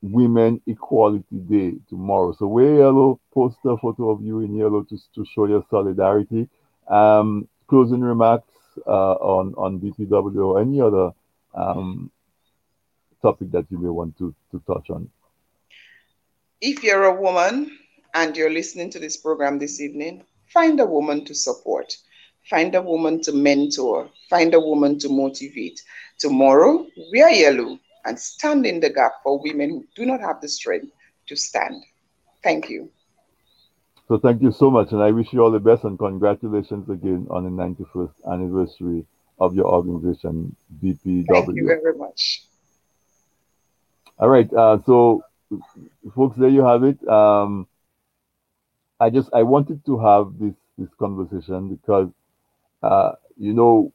Women 0.00 0.60
Equality 0.66 1.36
Day 1.48 1.74
tomorrow. 1.88 2.34
So 2.38 2.46
wear 2.46 2.74
yellow, 2.76 3.20
post 3.32 3.58
a 3.64 3.76
photo 3.76 4.10
of 4.10 4.22
you 4.22 4.40
in 4.40 4.54
yellow 4.56 4.82
to, 4.84 4.96
to 5.14 5.24
show 5.34 5.46
your 5.46 5.64
solidarity. 5.70 6.48
Um, 6.88 7.48
closing 7.66 8.00
remarks 8.00 8.48
on, 8.86 9.54
on 9.56 9.80
BPW 9.80 10.46
or 10.46 10.60
any 10.60 10.80
other 10.80 11.12
um, 11.54 12.10
topic 13.22 13.50
that 13.52 13.66
you 13.70 13.78
may 13.78 13.88
want 13.88 14.16
to, 14.18 14.34
to 14.50 14.62
touch 14.66 14.90
on. 14.90 15.08
If 16.60 16.82
you're 16.82 17.04
a 17.04 17.20
woman 17.20 17.78
and 18.14 18.36
you're 18.36 18.52
listening 18.52 18.90
to 18.90 18.98
this 18.98 19.16
program 19.16 19.58
this 19.58 19.80
evening, 19.80 20.24
find 20.46 20.80
a 20.80 20.86
woman 20.86 21.24
to 21.26 21.34
support, 21.34 21.96
find 22.48 22.74
a 22.74 22.82
woman 22.82 23.20
to 23.22 23.32
mentor, 23.32 24.08
find 24.30 24.54
a 24.54 24.60
woman 24.60 24.98
to 25.00 25.08
motivate. 25.08 25.82
Tomorrow, 26.18 26.86
wear 27.12 27.30
yellow 27.30 27.78
and 28.04 28.18
stand 28.18 28.66
in 28.66 28.80
the 28.80 28.90
gap 28.90 29.12
for 29.22 29.40
women 29.42 29.70
who 29.70 29.84
do 29.96 30.06
not 30.06 30.20
have 30.20 30.40
the 30.40 30.48
strength 30.48 30.92
to 31.26 31.36
stand. 31.36 31.82
Thank 32.42 32.68
you. 32.68 32.90
So 34.08 34.18
thank 34.18 34.42
you 34.42 34.52
so 34.52 34.70
much, 34.70 34.92
and 34.92 35.02
I 35.02 35.10
wish 35.12 35.32
you 35.32 35.42
all 35.42 35.50
the 35.50 35.58
best 35.58 35.84
and 35.84 35.98
congratulations 35.98 36.90
again 36.90 37.26
on 37.30 37.44
the 37.44 37.50
91st 37.50 38.12
anniversary 38.30 39.06
of 39.40 39.54
your 39.54 39.66
organization, 39.66 40.54
BPW. 40.82 41.26
Thank 41.26 41.56
you 41.56 41.66
very 41.66 41.96
much. 41.96 42.44
All 44.18 44.28
right, 44.28 44.52
uh, 44.52 44.78
so 44.84 45.24
folks, 46.14 46.36
there 46.36 46.50
you 46.50 46.64
have 46.64 46.84
it. 46.84 47.06
Um, 47.08 47.66
I 49.00 49.10
just 49.10 49.30
I 49.32 49.42
wanted 49.42 49.84
to 49.86 49.98
have 49.98 50.34
this 50.38 50.54
this 50.78 50.88
conversation 50.98 51.68
because 51.68 52.10
uh, 52.82 53.12
you 53.36 53.52
know 53.54 53.92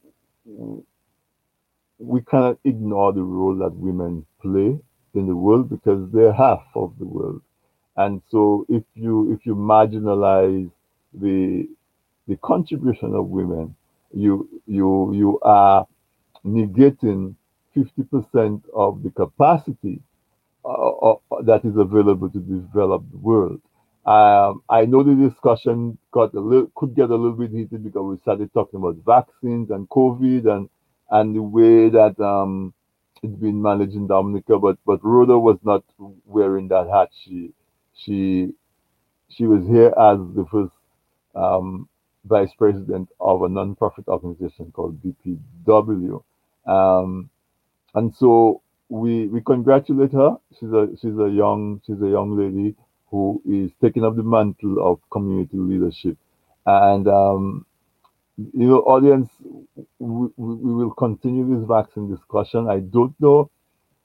we 1.99 2.21
cannot 2.21 2.57
ignore 2.63 3.13
the 3.13 3.21
role 3.21 3.55
that 3.57 3.75
women 3.75 4.25
play 4.41 4.77
in 5.13 5.27
the 5.27 5.35
world 5.35 5.69
because 5.69 6.11
they're 6.11 6.33
half 6.33 6.63
of 6.75 6.97
the 6.97 7.05
world. 7.05 7.41
And 7.99 8.21
so 8.31 8.65
if 8.69 8.83
you 8.95 9.33
if 9.33 9.45
you 9.45 9.55
marginalize 9.55 10.71
the 11.13 11.67
the 12.29 12.37
contribution 12.37 13.13
of 13.13 13.27
women, 13.27 13.75
you 14.13 14.49
you 14.67 15.13
you 15.13 15.39
are 15.41 15.85
negating 16.45 17.35
50% 17.75 18.61
of 18.73 19.03
the 19.03 19.09
capacity 19.11 20.01
uh, 20.65 20.69
uh, 21.11 21.15
that 21.43 21.65
is 21.65 21.75
available 21.77 22.29
to 22.29 22.39
the 22.39 23.17
world. 23.17 23.61
Um, 24.05 24.63
I 24.69 24.85
know 24.85 25.03
the 25.03 25.15
discussion 25.29 25.97
got 26.11 26.33
a 26.35 26.39
little 26.39 26.71
could 26.75 26.95
get 26.95 27.09
a 27.09 27.15
little 27.15 27.33
bit 27.33 27.51
heated 27.51 27.83
because 27.83 28.03
we 28.03 28.17
started 28.19 28.53
talking 28.53 28.79
about 28.79 28.95
vaccines 29.05 29.71
and 29.71 29.89
COVID 29.89 30.47
and 30.49 30.69
and 31.11 31.35
the 31.35 31.43
way 31.43 31.89
that 31.89 32.19
um, 32.19 32.73
it's 33.23 33.35
been 33.35 33.61
managed 33.61 33.95
in 33.95 34.07
Dominica. 34.07 34.57
But 34.57 34.77
but 34.85 35.03
Rhoda 35.03 35.37
was 35.37 35.57
not 35.63 35.83
wearing 36.25 36.69
that 36.69 36.89
hat. 36.89 37.09
She 37.25 37.51
she 38.03 38.49
she 39.29 39.45
was 39.45 39.65
here 39.67 39.93
as 39.97 40.19
the 40.35 40.45
first 40.51 40.73
um, 41.35 41.87
vice 42.25 42.51
president 42.57 43.09
of 43.19 43.43
a 43.43 43.49
non-profit 43.49 44.07
organization 44.07 44.71
called 44.71 44.99
BPW, 45.03 46.23
um, 46.67 47.29
and 47.95 48.13
so 48.15 48.61
we 48.89 49.27
we 49.27 49.41
congratulate 49.41 50.13
her. 50.13 50.37
She's 50.59 50.71
a 50.71 50.89
she's 51.01 51.17
a 51.19 51.29
young 51.29 51.81
she's 51.85 52.01
a 52.01 52.09
young 52.09 52.37
lady 52.37 52.75
who 53.11 53.41
is 53.49 53.71
taking 53.81 54.05
up 54.05 54.15
the 54.15 54.23
mantle 54.23 54.77
of 54.79 54.99
community 55.11 55.57
leadership, 55.57 56.17
and 56.65 57.07
um, 57.07 57.65
you 58.37 58.67
know, 58.67 58.79
audience, 58.81 59.29
we, 59.99 60.27
we 60.37 60.73
will 60.73 60.91
continue 60.91 61.57
this 61.57 61.67
vaccine 61.67 62.09
discussion. 62.09 62.69
I 62.69 62.79
don't 62.79 63.15
know 63.19 63.49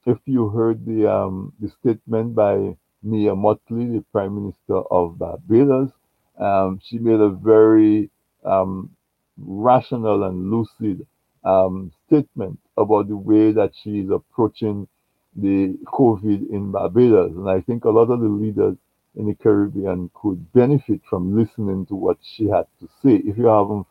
if 0.06 0.18
you 0.26 0.48
heard 0.50 0.84
the 0.86 1.10
um, 1.12 1.52
the 1.60 1.70
statement 1.80 2.34
by 2.34 2.76
Mia 3.04 3.34
Mottley, 3.34 3.86
the 3.94 4.04
Prime 4.12 4.34
Minister 4.34 4.78
of 4.90 5.18
Barbados. 5.18 5.90
Um, 6.38 6.80
she 6.84 6.98
made 6.98 7.20
a 7.20 7.30
very 7.30 8.10
um, 8.44 8.90
rational 9.38 10.24
and 10.24 10.50
lucid 10.50 11.06
um, 11.44 11.92
statement 12.06 12.58
about 12.76 13.08
the 13.08 13.16
way 13.16 13.52
that 13.52 13.72
she 13.82 14.00
is 14.00 14.10
approaching 14.10 14.88
the 15.36 15.76
COVID 15.86 16.50
in 16.50 16.72
Barbados. 16.72 17.32
And 17.32 17.48
I 17.50 17.60
think 17.60 17.84
a 17.84 17.90
lot 17.90 18.10
of 18.10 18.20
the 18.20 18.28
leaders 18.28 18.76
in 19.16 19.26
the 19.26 19.34
Caribbean 19.34 20.10
could 20.14 20.52
benefit 20.52 21.00
from 21.08 21.36
listening 21.36 21.86
to 21.86 21.94
what 21.94 22.18
she 22.22 22.46
had 22.48 22.66
to 22.80 22.88
say. 23.02 23.16
If 23.16 23.38
you 23.38 23.46
haven't 23.46 23.86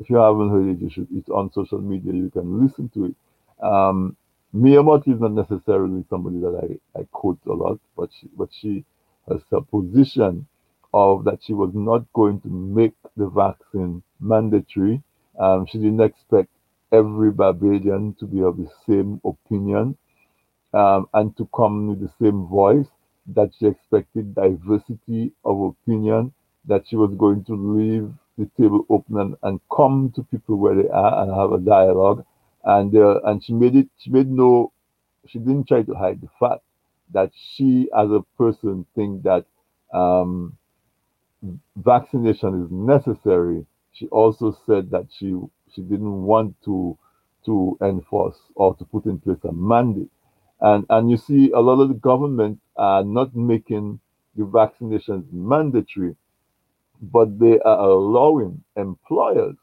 If 0.00 0.08
you 0.10 0.16
haven't 0.16 0.50
heard 0.50 0.68
it, 0.68 0.80
you 0.80 0.90
should. 0.90 1.08
It's 1.12 1.28
on 1.28 1.50
social 1.52 1.80
media. 1.80 2.12
You 2.12 2.30
can 2.30 2.62
listen 2.62 2.88
to 2.94 3.06
it. 3.06 3.16
Um, 3.60 4.16
Mia 4.52 4.82
Mottley 4.82 5.14
is 5.14 5.20
not 5.20 5.32
necessarily 5.32 6.04
somebody 6.10 6.38
that 6.40 6.78
I, 6.96 7.00
I 7.00 7.04
quote 7.12 7.38
a 7.46 7.52
lot, 7.52 7.78
but 7.96 8.10
she, 8.18 8.28
but 8.36 8.48
she 8.52 8.84
has 9.28 9.40
a 9.52 9.60
position 9.60 10.46
of 10.94 11.24
that 11.24 11.40
she 11.42 11.52
was 11.54 11.70
not 11.74 12.10
going 12.14 12.40
to 12.40 12.48
make 12.48 12.94
the 13.16 13.28
vaccine 13.28 14.02
mandatory. 14.20 15.02
Um, 15.38 15.66
she 15.66 15.78
didn't 15.78 16.00
expect 16.00 16.48
every 16.92 17.30
Barbadian 17.30 18.14
to 18.20 18.26
be 18.26 18.42
of 18.42 18.56
the 18.56 18.70
same 18.88 19.20
opinion 19.24 19.96
um, 20.72 21.08
and 21.14 21.36
to 21.36 21.48
come 21.54 21.88
with 21.88 22.00
the 22.00 22.12
same 22.20 22.46
voice, 22.46 22.86
that 23.26 23.50
she 23.58 23.66
expected 23.66 24.34
diversity 24.34 25.32
of 25.44 25.60
opinion, 25.60 26.32
that 26.66 26.84
she 26.88 26.96
was 26.96 27.14
going 27.18 27.44
to 27.44 27.54
leave 27.54 28.10
the 28.38 28.50
table 28.58 28.86
open 28.88 29.18
and, 29.18 29.36
and 29.42 29.60
come 29.74 30.10
to 30.14 30.22
people 30.24 30.56
where 30.56 30.74
they 30.74 30.88
are 30.88 31.22
and 31.22 31.34
have 31.34 31.52
a 31.52 31.58
dialogue. 31.58 32.24
And 32.64 32.94
uh, 32.96 33.20
and 33.24 33.42
she 33.44 33.54
made 33.54 33.76
it. 33.76 33.88
She 33.98 34.10
made 34.10 34.30
no. 34.30 34.72
She 35.28 35.38
didn't 35.38 35.68
try 35.68 35.82
to 35.82 35.94
hide 35.94 36.20
the 36.20 36.28
fact 36.40 36.62
that 37.12 37.32
she, 37.34 37.88
as 37.96 38.10
a 38.10 38.22
person, 38.38 38.86
think 38.94 39.24
that 39.24 39.46
um, 39.94 40.56
vaccination 41.76 42.64
is 42.64 42.70
necessary. 42.70 43.66
She 43.92 44.06
also 44.08 44.56
said 44.66 44.90
that 44.90 45.08
she 45.10 45.36
she 45.74 45.82
didn't 45.82 46.22
want 46.24 46.56
to 46.64 46.98
to 47.46 47.78
enforce 47.82 48.38
or 48.54 48.74
to 48.76 48.84
put 48.84 49.06
in 49.06 49.18
place 49.20 49.38
a 49.44 49.52
mandate. 49.52 50.10
And 50.60 50.86
and 50.90 51.10
you 51.10 51.16
see 51.16 51.50
a 51.52 51.60
lot 51.60 51.80
of 51.82 51.88
the 51.88 51.94
governments 51.94 52.62
are 52.76 53.04
not 53.04 53.34
making 53.36 54.00
the 54.36 54.44
vaccinations 54.44 55.32
mandatory, 55.32 56.16
but 57.02 57.38
they 57.38 57.60
are 57.60 57.78
allowing 57.80 58.64
employers 58.76 59.56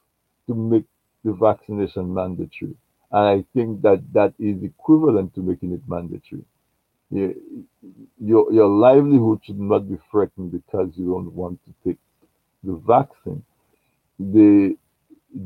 to 0.48 0.56
make 0.56 0.86
the 1.24 1.34
vaccination 1.34 2.14
mandatory. 2.14 2.76
And 3.16 3.26
I 3.26 3.46
think 3.56 3.82
that 3.84 4.04
that 4.14 4.36
is 4.40 4.64
equivalent 4.64 5.36
to 5.36 5.42
making 5.42 5.74
it 5.74 5.82
mandatory. 5.88 6.46
You, 7.12 7.66
your, 8.20 8.52
your 8.54 8.68
livelihood 8.70 9.42
should 9.44 9.60
not 9.60 9.90
be 9.90 9.98
threatened 10.12 10.52
because 10.52 10.92
you 10.98 11.08
don't 11.12 11.34
want 11.34 11.60
to 11.66 11.74
take 11.90 12.00
the 12.64 12.76
vaccine. 12.88 13.44
The 14.20 14.78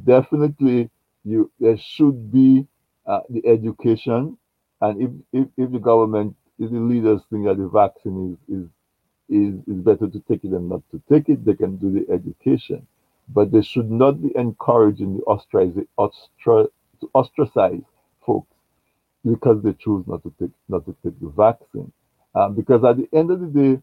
definitely 0.05 0.89
you 1.23 1.51
there 1.59 1.77
should 1.77 2.31
be 2.31 2.67
uh, 3.05 3.21
the 3.29 3.45
education, 3.47 4.37
and 4.81 5.01
if, 5.01 5.11
if 5.33 5.47
if 5.57 5.71
the 5.71 5.79
government, 5.79 6.35
if 6.59 6.71
the 6.71 6.79
leaders 6.79 7.21
think 7.29 7.45
that 7.45 7.57
the 7.57 7.67
vaccine 7.69 8.37
is 8.49 8.57
is 8.57 8.69
is, 9.29 9.55
is 9.67 9.81
better 9.83 10.07
to 10.07 10.19
take 10.21 10.43
it 10.45 10.51
than 10.51 10.69
not 10.69 10.83
to 10.91 11.01
take 11.09 11.29
it, 11.29 11.45
they 11.45 11.55
can 11.55 11.77
do 11.77 11.91
the 11.91 12.11
education, 12.13 12.85
but 13.29 13.51
they 13.51 13.61
should 13.61 13.91
not 13.91 14.21
be 14.21 14.31
encouraging 14.35 15.17
the 15.17 15.23
ostracize, 15.25 15.85
ostra, 15.97 16.67
to 17.01 17.09
ostracize 17.15 17.83
folks 18.25 18.47
because 19.25 19.61
they 19.63 19.73
choose 19.73 20.05
not 20.07 20.23
to 20.23 20.33
take 20.39 20.51
not 20.69 20.85
to 20.85 20.95
take 21.03 21.19
the 21.21 21.29
vaccine. 21.29 21.91
Um, 22.35 22.55
because 22.55 22.83
at 22.85 22.97
the 22.97 23.09
end 23.17 23.31
of 23.31 23.41
the 23.41 23.47
day, 23.47 23.81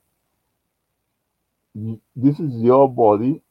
this 2.16 2.40
is 2.40 2.54
your 2.62 2.90
body, 2.90 3.42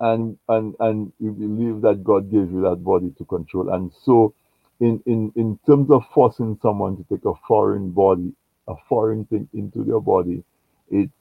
and 0.00 0.38
and 0.48 0.74
and 0.80 1.12
you 1.20 1.32
believe 1.32 1.82
that 1.82 2.04
God 2.04 2.30
gave 2.30 2.50
you 2.52 2.62
that 2.62 2.84
body 2.84 3.12
to 3.18 3.24
control. 3.26 3.70
And 3.74 3.92
so, 4.04 4.34
in 4.80 5.02
in 5.06 5.32
in 5.36 5.58
terms 5.66 5.90
of 5.90 6.02
forcing 6.14 6.58
someone 6.62 6.96
to 6.98 7.04
take 7.10 7.24
a 7.24 7.34
foreign 7.48 7.90
body, 7.90 8.32
a 8.68 8.74
foreign 8.88 9.26
thing 9.26 9.48
into 9.54 9.84
their 9.84 10.00
body, 10.00 10.44
it's 10.90 11.12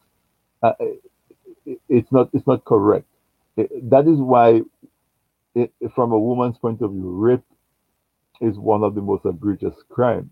uh, 0.63 0.73
it, 1.65 1.79
it's 1.89 2.11
not 2.11 2.29
it's 2.33 2.47
not 2.47 2.65
correct. 2.65 3.07
It, 3.57 3.89
that 3.89 4.07
is 4.07 4.19
why, 4.19 4.61
it, 5.55 5.73
from 5.95 6.13
a 6.13 6.19
woman's 6.19 6.57
point 6.57 6.81
of 6.81 6.91
view, 6.91 7.09
rape 7.09 7.43
is 8.41 8.57
one 8.57 8.83
of 8.83 8.95
the 8.95 9.01
most 9.01 9.25
egregious 9.25 9.75
crimes 9.89 10.29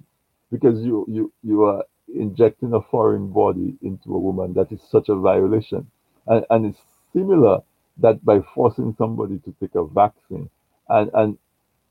because 0.51 0.83
you 0.83 1.05
you 1.09 1.31
you 1.43 1.63
are 1.63 1.83
injecting 2.13 2.73
a 2.73 2.81
foreign 2.81 3.31
body 3.31 3.75
into 3.81 4.15
a 4.15 4.19
woman. 4.19 4.53
That 4.53 4.71
is 4.71 4.81
such 4.89 5.09
a 5.09 5.15
violation, 5.15 5.89
and 6.27 6.45
and 6.49 6.65
it's 6.67 6.81
similar 7.13 7.59
that 7.97 8.23
by 8.25 8.41
forcing 8.53 8.95
somebody 8.97 9.39
to 9.39 9.55
take 9.59 9.75
a 9.75 9.85
vaccine 9.85 10.49
and 10.89 11.09
and 11.13 11.37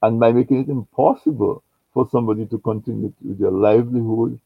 and 0.02 0.20
by 0.20 0.32
making 0.32 0.60
it 0.60 0.68
impossible 0.68 1.62
for 1.92 2.08
somebody 2.10 2.46
to 2.46 2.58
continue 2.58 3.12
with 3.22 3.38
their 3.38 3.50
livelihood 3.50 4.38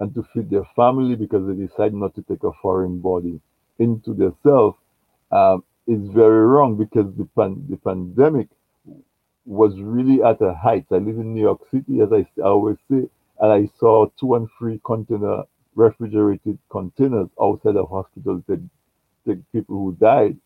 and 0.00 0.14
to 0.14 0.22
feed 0.34 0.50
their 0.50 0.64
family 0.76 1.14
because 1.16 1.46
they 1.46 1.54
decide 1.66 1.94
not 1.94 2.14
to 2.14 2.22
take 2.22 2.42
a 2.44 2.52
foreign 2.62 2.98
body 3.00 3.40
into 3.78 4.14
their 4.14 4.32
self 4.42 4.76
um, 5.32 5.64
is 5.86 6.00
very 6.08 6.46
wrong 6.46 6.76
because 6.76 7.12
the, 7.16 7.24
pan- 7.36 7.64
the 7.70 7.76
pandemic 7.76 8.48
was 9.46 9.80
really 9.80 10.22
at 10.22 10.40
a 10.42 10.52
height. 10.54 10.86
I 10.90 10.96
live 10.96 11.16
in 11.16 11.34
New 11.34 11.42
York 11.42 11.60
City, 11.70 12.00
as 12.00 12.12
I 12.12 12.26
always 12.42 12.76
say, 12.90 13.08
and 13.40 13.52
I 13.52 13.68
saw 13.78 14.06
two 14.18 14.34
and 14.34 14.48
three 14.58 14.80
container 14.84 15.44
refrigerated 15.74 16.58
containers 16.70 17.28
outside 17.40 17.76
of 17.76 17.88
hospitals 17.88 18.42
that 18.48 18.60
take 19.26 19.38
people 19.52 19.76
who 19.76 19.96
died. 20.00 20.36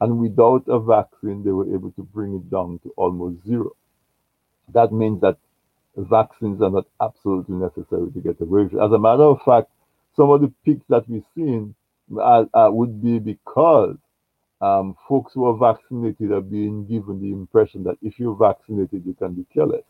And 0.00 0.18
without 0.18 0.64
a 0.68 0.80
vaccine, 0.80 1.44
they 1.44 1.50
were 1.50 1.74
able 1.74 1.90
to 1.92 2.02
bring 2.02 2.34
it 2.36 2.50
down 2.50 2.78
to 2.84 2.90
almost 2.96 3.44
zero. 3.46 3.72
That 4.72 4.92
means 4.92 5.20
that 5.20 5.36
vaccines 5.96 6.62
are 6.62 6.70
not 6.70 6.86
absolutely 7.00 7.56
necessary 7.56 8.10
to 8.12 8.20
get 8.20 8.40
away. 8.40 8.64
As 8.64 8.92
a 8.92 8.98
matter 8.98 9.24
of 9.24 9.42
fact, 9.42 9.70
some 10.16 10.30
of 10.30 10.40
the 10.40 10.52
peaks 10.64 10.84
that 10.88 11.08
we've 11.08 11.24
seen 11.34 11.74
uh, 12.18 12.44
uh, 12.54 12.70
would 12.72 13.02
be 13.02 13.18
because 13.18 13.96
um, 14.60 14.96
folks 15.08 15.32
who 15.34 15.46
are 15.46 15.56
vaccinated 15.56 16.32
are 16.32 16.40
being 16.40 16.86
given 16.86 17.20
the 17.20 17.32
impression 17.32 17.82
that 17.84 17.96
if 18.02 18.18
you're 18.18 18.36
vaccinated, 18.36 19.02
you 19.06 19.14
can 19.14 19.34
be 19.34 19.46
careless. 19.52 19.84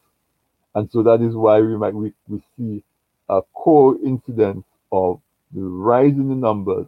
And 0.74 0.90
so 0.92 1.02
that 1.02 1.20
is 1.20 1.34
why 1.34 1.60
we 1.60 1.76
might 1.76 1.94
we, 1.94 2.12
we 2.28 2.40
see 2.56 2.84
a 3.28 3.40
coincidence 3.54 4.64
of 4.92 5.20
the 5.52 5.62
rise 5.62 6.12
in 6.12 6.28
the 6.28 6.34
numbers 6.36 6.86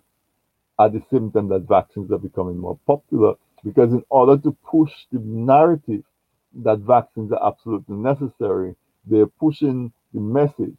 at 0.79 0.93
the 0.93 1.03
same 1.13 1.33
time 1.33 1.49
that 1.49 1.67
vaccines 1.69 2.13
are 2.13 2.19
becoming 2.19 2.57
more 2.57 2.79
popular. 2.87 3.35
Because 3.65 3.93
in 3.93 4.05
order 4.11 4.41
to 4.43 4.57
push 4.65 4.93
the 5.13 5.19
narrative 5.21 6.03
that 6.63 6.79
vaccines 6.79 7.33
are 7.33 7.49
absolutely 7.49 7.97
necessary, 7.97 8.75
they're 9.07 9.27
pushing 9.27 9.93
the 10.15 10.21
message 10.21 10.79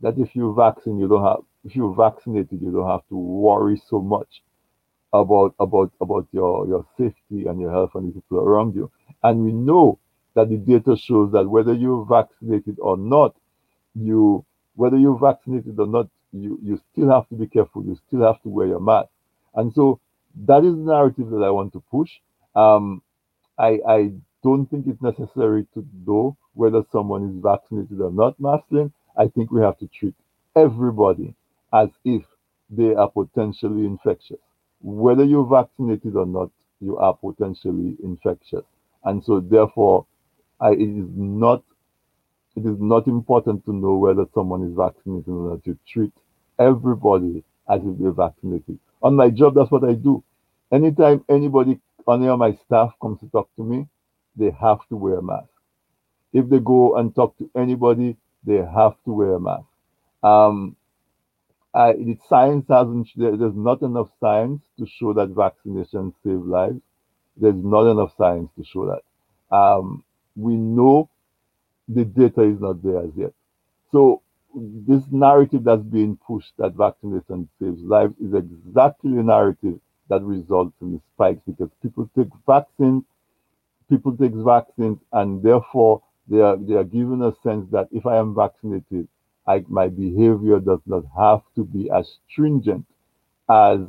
that 0.00 0.18
if 0.18 0.34
you 0.34 0.54
vaccine, 0.54 0.98
you 0.98 1.08
don't 1.08 1.24
have 1.24 1.44
if 1.64 1.76
you're 1.76 1.94
vaccinated, 1.94 2.62
you 2.62 2.70
don't 2.70 2.88
have 2.88 3.06
to 3.10 3.16
worry 3.16 3.80
so 3.86 4.00
much 4.00 4.42
about 5.12 5.54
about 5.60 5.92
about 6.00 6.26
your 6.32 6.66
your 6.66 6.86
safety 6.98 7.46
and 7.46 7.60
your 7.60 7.70
health 7.70 7.92
and 7.94 8.08
the 8.08 8.12
people 8.14 8.38
around 8.40 8.74
you. 8.74 8.90
And 9.22 9.44
we 9.44 9.52
know 9.52 9.98
that 10.34 10.48
the 10.48 10.56
data 10.56 10.96
shows 10.96 11.32
that 11.32 11.48
whether 11.48 11.72
you're 11.74 12.04
vaccinated 12.06 12.78
or 12.80 12.96
not, 12.96 13.34
you 13.94 14.44
whether 14.76 14.96
you're 14.98 15.18
vaccinated 15.18 15.78
or 15.78 15.86
not, 15.86 16.08
you 16.32 16.58
you 16.62 16.80
still 16.92 17.10
have 17.10 17.28
to 17.28 17.34
be 17.34 17.46
careful. 17.46 17.84
You 17.84 17.96
still 18.08 18.22
have 18.22 18.42
to 18.42 18.48
wear 18.48 18.66
your 18.68 18.80
mask. 18.80 19.10
And 19.54 19.72
so 19.74 20.00
that 20.46 20.64
is 20.64 20.74
the 20.74 20.92
narrative 20.94 21.30
that 21.30 21.42
I 21.44 21.50
want 21.50 21.72
to 21.74 21.80
push. 21.90 22.10
Um, 22.54 23.02
I, 23.58 23.80
I 23.88 24.12
don't 24.42 24.66
think 24.66 24.86
it's 24.86 25.02
necessary 25.02 25.66
to 25.74 25.86
know 26.06 26.36
whether 26.54 26.82
someone 26.92 27.24
is 27.30 27.42
vaccinated 27.42 28.00
or 28.00 28.10
not, 28.12 28.38
Maslin. 28.40 28.92
I 29.16 29.28
think 29.28 29.52
we 29.52 29.60
have 29.62 29.78
to 29.78 29.88
treat 29.88 30.14
everybody 30.56 31.34
as 31.72 31.88
if 32.04 32.22
they 32.70 32.94
are 32.94 33.10
potentially 33.10 33.86
infectious. 33.86 34.40
Whether 34.82 35.24
you're 35.24 35.46
vaccinated 35.46 36.16
or 36.16 36.26
not, 36.26 36.50
you 36.80 36.98
are 36.98 37.14
potentially 37.14 37.96
infectious. 38.02 38.64
And 39.04 39.24
so 39.24 39.40
therefore, 39.40 40.06
I, 40.60 40.72
it 40.72 40.80
is 40.82 41.08
not 41.16 41.62
it 42.56 42.66
is 42.66 42.76
not 42.80 43.06
important 43.06 43.64
to 43.66 43.72
know 43.72 43.96
whether 43.96 44.26
someone 44.34 44.64
is 44.64 44.74
vaccinated 44.76 45.28
or 45.28 45.50
not. 45.50 45.66
You 45.66 45.78
treat 45.88 46.12
everybody 46.58 47.44
as 47.68 47.80
if 47.84 47.98
they're 47.98 48.12
vaccinated 48.12 48.78
on 49.02 49.16
my 49.16 49.30
job, 49.30 49.54
that's 49.54 49.70
what 49.70 49.84
I 49.84 49.94
do. 49.94 50.22
Anytime 50.72 51.24
anybody 51.28 51.80
any 52.08 52.28
of 52.28 52.38
my 52.38 52.52
staff 52.66 52.92
comes 53.00 53.20
to 53.20 53.28
talk 53.28 53.48
to 53.56 53.62
me, 53.62 53.86
they 54.36 54.50
have 54.60 54.78
to 54.88 54.96
wear 54.96 55.18
a 55.18 55.22
mask. 55.22 55.48
If 56.32 56.48
they 56.48 56.58
go 56.58 56.96
and 56.96 57.14
talk 57.14 57.36
to 57.38 57.50
anybody, 57.56 58.16
they 58.44 58.56
have 58.56 58.94
to 59.04 59.12
wear 59.12 59.34
a 59.34 59.40
mask. 59.40 59.66
Um, 60.22 60.76
The 61.74 62.16
science 62.28 62.66
hasn't, 62.68 63.08
there, 63.16 63.36
there's 63.36 63.56
not 63.56 63.82
enough 63.82 64.10
science 64.20 64.62
to 64.78 64.86
show 64.86 65.12
that 65.14 65.28
vaccination 65.28 66.14
save 66.24 66.42
lives. 66.42 66.80
There's 67.36 67.54
not 67.56 67.86
enough 67.86 68.14
science 68.16 68.50
to 68.58 68.64
show 68.64 68.86
that. 68.86 69.56
Um, 69.56 70.04
we 70.36 70.56
know 70.56 71.08
the 71.88 72.04
data 72.04 72.42
is 72.42 72.60
not 72.60 72.82
there 72.82 73.00
as 73.00 73.10
yet. 73.16 73.32
So 73.92 74.22
this 74.54 75.02
narrative 75.10 75.64
that's 75.64 75.82
being 75.82 76.16
pushed 76.16 76.52
that 76.58 76.74
vaccination 76.74 77.48
saves 77.60 77.80
lives 77.82 78.14
is 78.20 78.34
exactly 78.34 79.14
the 79.14 79.22
narrative 79.22 79.78
that 80.08 80.22
results 80.22 80.74
in 80.80 80.92
the 80.92 81.00
spikes 81.14 81.40
because 81.46 81.70
people 81.82 82.10
take 82.16 82.28
vaccines, 82.46 83.04
people 83.88 84.16
take 84.16 84.34
vaccines, 84.34 84.98
and 85.12 85.42
therefore 85.42 86.02
they 86.28 86.40
are 86.40 86.56
they 86.56 86.74
are 86.74 86.84
given 86.84 87.22
a 87.22 87.32
sense 87.42 87.68
that 87.70 87.88
if 87.92 88.06
I 88.06 88.16
am 88.16 88.34
vaccinated, 88.34 89.08
I, 89.46 89.64
my 89.68 89.88
behavior 89.88 90.60
does 90.60 90.80
not 90.86 91.04
have 91.18 91.42
to 91.56 91.64
be 91.64 91.90
as 91.90 92.18
stringent 92.30 92.86
as 93.50 93.80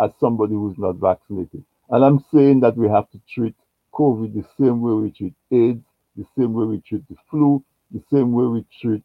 as 0.00 0.10
somebody 0.20 0.54
who's 0.54 0.78
not 0.78 0.96
vaccinated. 0.96 1.64
And 1.90 2.04
I'm 2.04 2.24
saying 2.32 2.60
that 2.60 2.76
we 2.76 2.88
have 2.88 3.10
to 3.12 3.20
treat 3.32 3.54
COVID 3.94 4.34
the 4.34 4.44
same 4.60 4.82
way 4.82 4.92
we 4.92 5.10
treat 5.10 5.34
AIDS, 5.50 5.84
the 6.16 6.26
same 6.38 6.52
way 6.54 6.66
we 6.66 6.80
treat 6.80 7.08
the 7.08 7.16
flu, 7.30 7.64
the 7.92 8.02
same 8.12 8.32
way 8.32 8.46
we 8.46 8.64
treat 8.80 9.02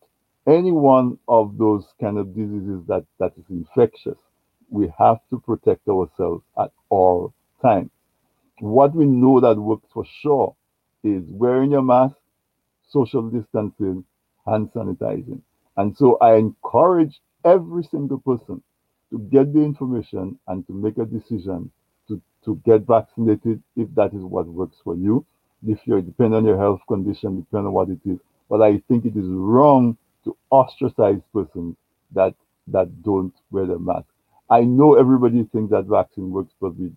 any 0.48 0.72
one 0.72 1.18
of 1.28 1.58
those 1.58 1.86
kind 2.02 2.18
of 2.18 2.36
diseases 2.36 2.82
that, 2.88 3.06
that 3.20 3.34
is 3.38 3.46
infectious. 3.50 4.18
We 4.70 4.92
have 4.98 5.20
to 5.30 5.39
protect 5.39 5.88
ourselves 5.88 6.44
at 6.60 6.72
all 6.89 7.34
times. 7.62 7.92
What 8.60 8.96
we 8.96 9.06
know 9.06 9.39
that 9.39 9.58
works 9.58 9.88
for 9.94 10.06
sure 10.22 10.56
is 11.04 11.24
wearing 11.30 11.72
your 11.72 11.82
mask, 11.84 12.16
social 12.89 13.30
distancing, 13.30 14.06
hand 14.46 14.70
sanitizing. 14.76 15.42
And 15.78 15.95
so 15.97 16.17
I 16.19 16.36
encourage 16.36 17.19
every 17.45 17.84
single 17.84 18.19
person 18.19 18.61
to 19.11 19.19
get 19.19 19.53
the 19.53 19.61
information 19.61 20.39
and 20.47 20.65
to 20.67 20.74
make 20.74 20.97
a 20.97 21.05
decision 21.05 21.72
to, 22.07 22.22
to 22.45 22.61
get 22.65 22.82
vaccinated 22.82 23.61
if 23.76 23.93
that 23.95 24.13
is 24.13 24.24
what 24.24 24.47
works 24.47 24.78
for 24.84 24.95
you. 24.95 25.26
If 25.65 25.80
you're 25.86 26.01
depending 26.01 26.38
on 26.38 26.45
your 26.45 26.57
health 26.57 26.82
condition, 26.88 27.41
depending 27.41 27.67
on 27.67 27.74
what 27.74 27.89
it 27.89 27.99
is. 28.05 28.19
But 28.49 28.61
I 28.61 28.82
think 28.88 29.05
it 29.05 29.15
is 29.15 29.26
wrong 29.28 29.97
to 30.26 30.36
ostracize 30.51 31.22
persons 31.34 31.76
that 32.13 32.36
that 32.67 33.03
don't 33.03 33.34
wear 33.49 33.65
the 33.65 33.80
mask. 33.80 34.07
I 34.49 34.61
know 34.61 34.95
everybody 34.95 35.43
thinks 35.51 35.72
that 35.72 35.86
vaccine 35.86 36.32
works, 36.32 36.53
but 36.59 36.78
the 36.78 36.91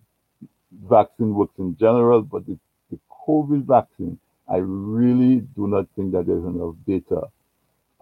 vaccine 0.89 1.33
works 1.33 1.53
in 1.57 1.77
general, 1.77 2.21
but 2.21 2.45
the, 2.45 2.57
the 2.91 2.99
COVID 3.27 3.65
vaccine, 3.65 4.19
I 4.47 4.57
really 4.57 5.37
do 5.55 5.67
not 5.67 5.87
think 5.95 6.11
that 6.11 6.27
there's 6.27 6.43
enough 6.43 6.75
data 6.85 7.27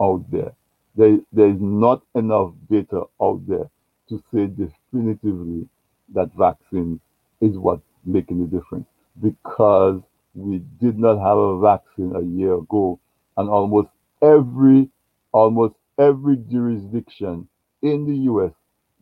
out 0.00 0.24
there. 0.30 0.52
There, 0.96 1.18
there 1.32 1.48
is 1.48 1.60
not 1.60 2.02
enough 2.14 2.52
data 2.70 3.04
out 3.22 3.42
there 3.46 3.70
to 4.08 4.22
say 4.32 4.46
definitively 4.46 5.68
that 6.14 6.30
vaccine 6.34 7.00
is 7.40 7.56
what's 7.58 7.82
making 8.04 8.40
the 8.40 8.46
difference 8.58 8.86
because 9.20 10.00
we 10.34 10.58
did 10.80 10.98
not 10.98 11.18
have 11.18 11.38
a 11.38 11.60
vaccine 11.60 12.14
a 12.16 12.22
year 12.22 12.54
ago 12.54 12.98
and 13.36 13.48
almost 13.48 13.88
every 14.22 14.90
almost 15.32 15.74
every 15.98 16.36
jurisdiction 16.36 17.48
in 17.82 18.06
the 18.06 18.16
US 18.32 18.52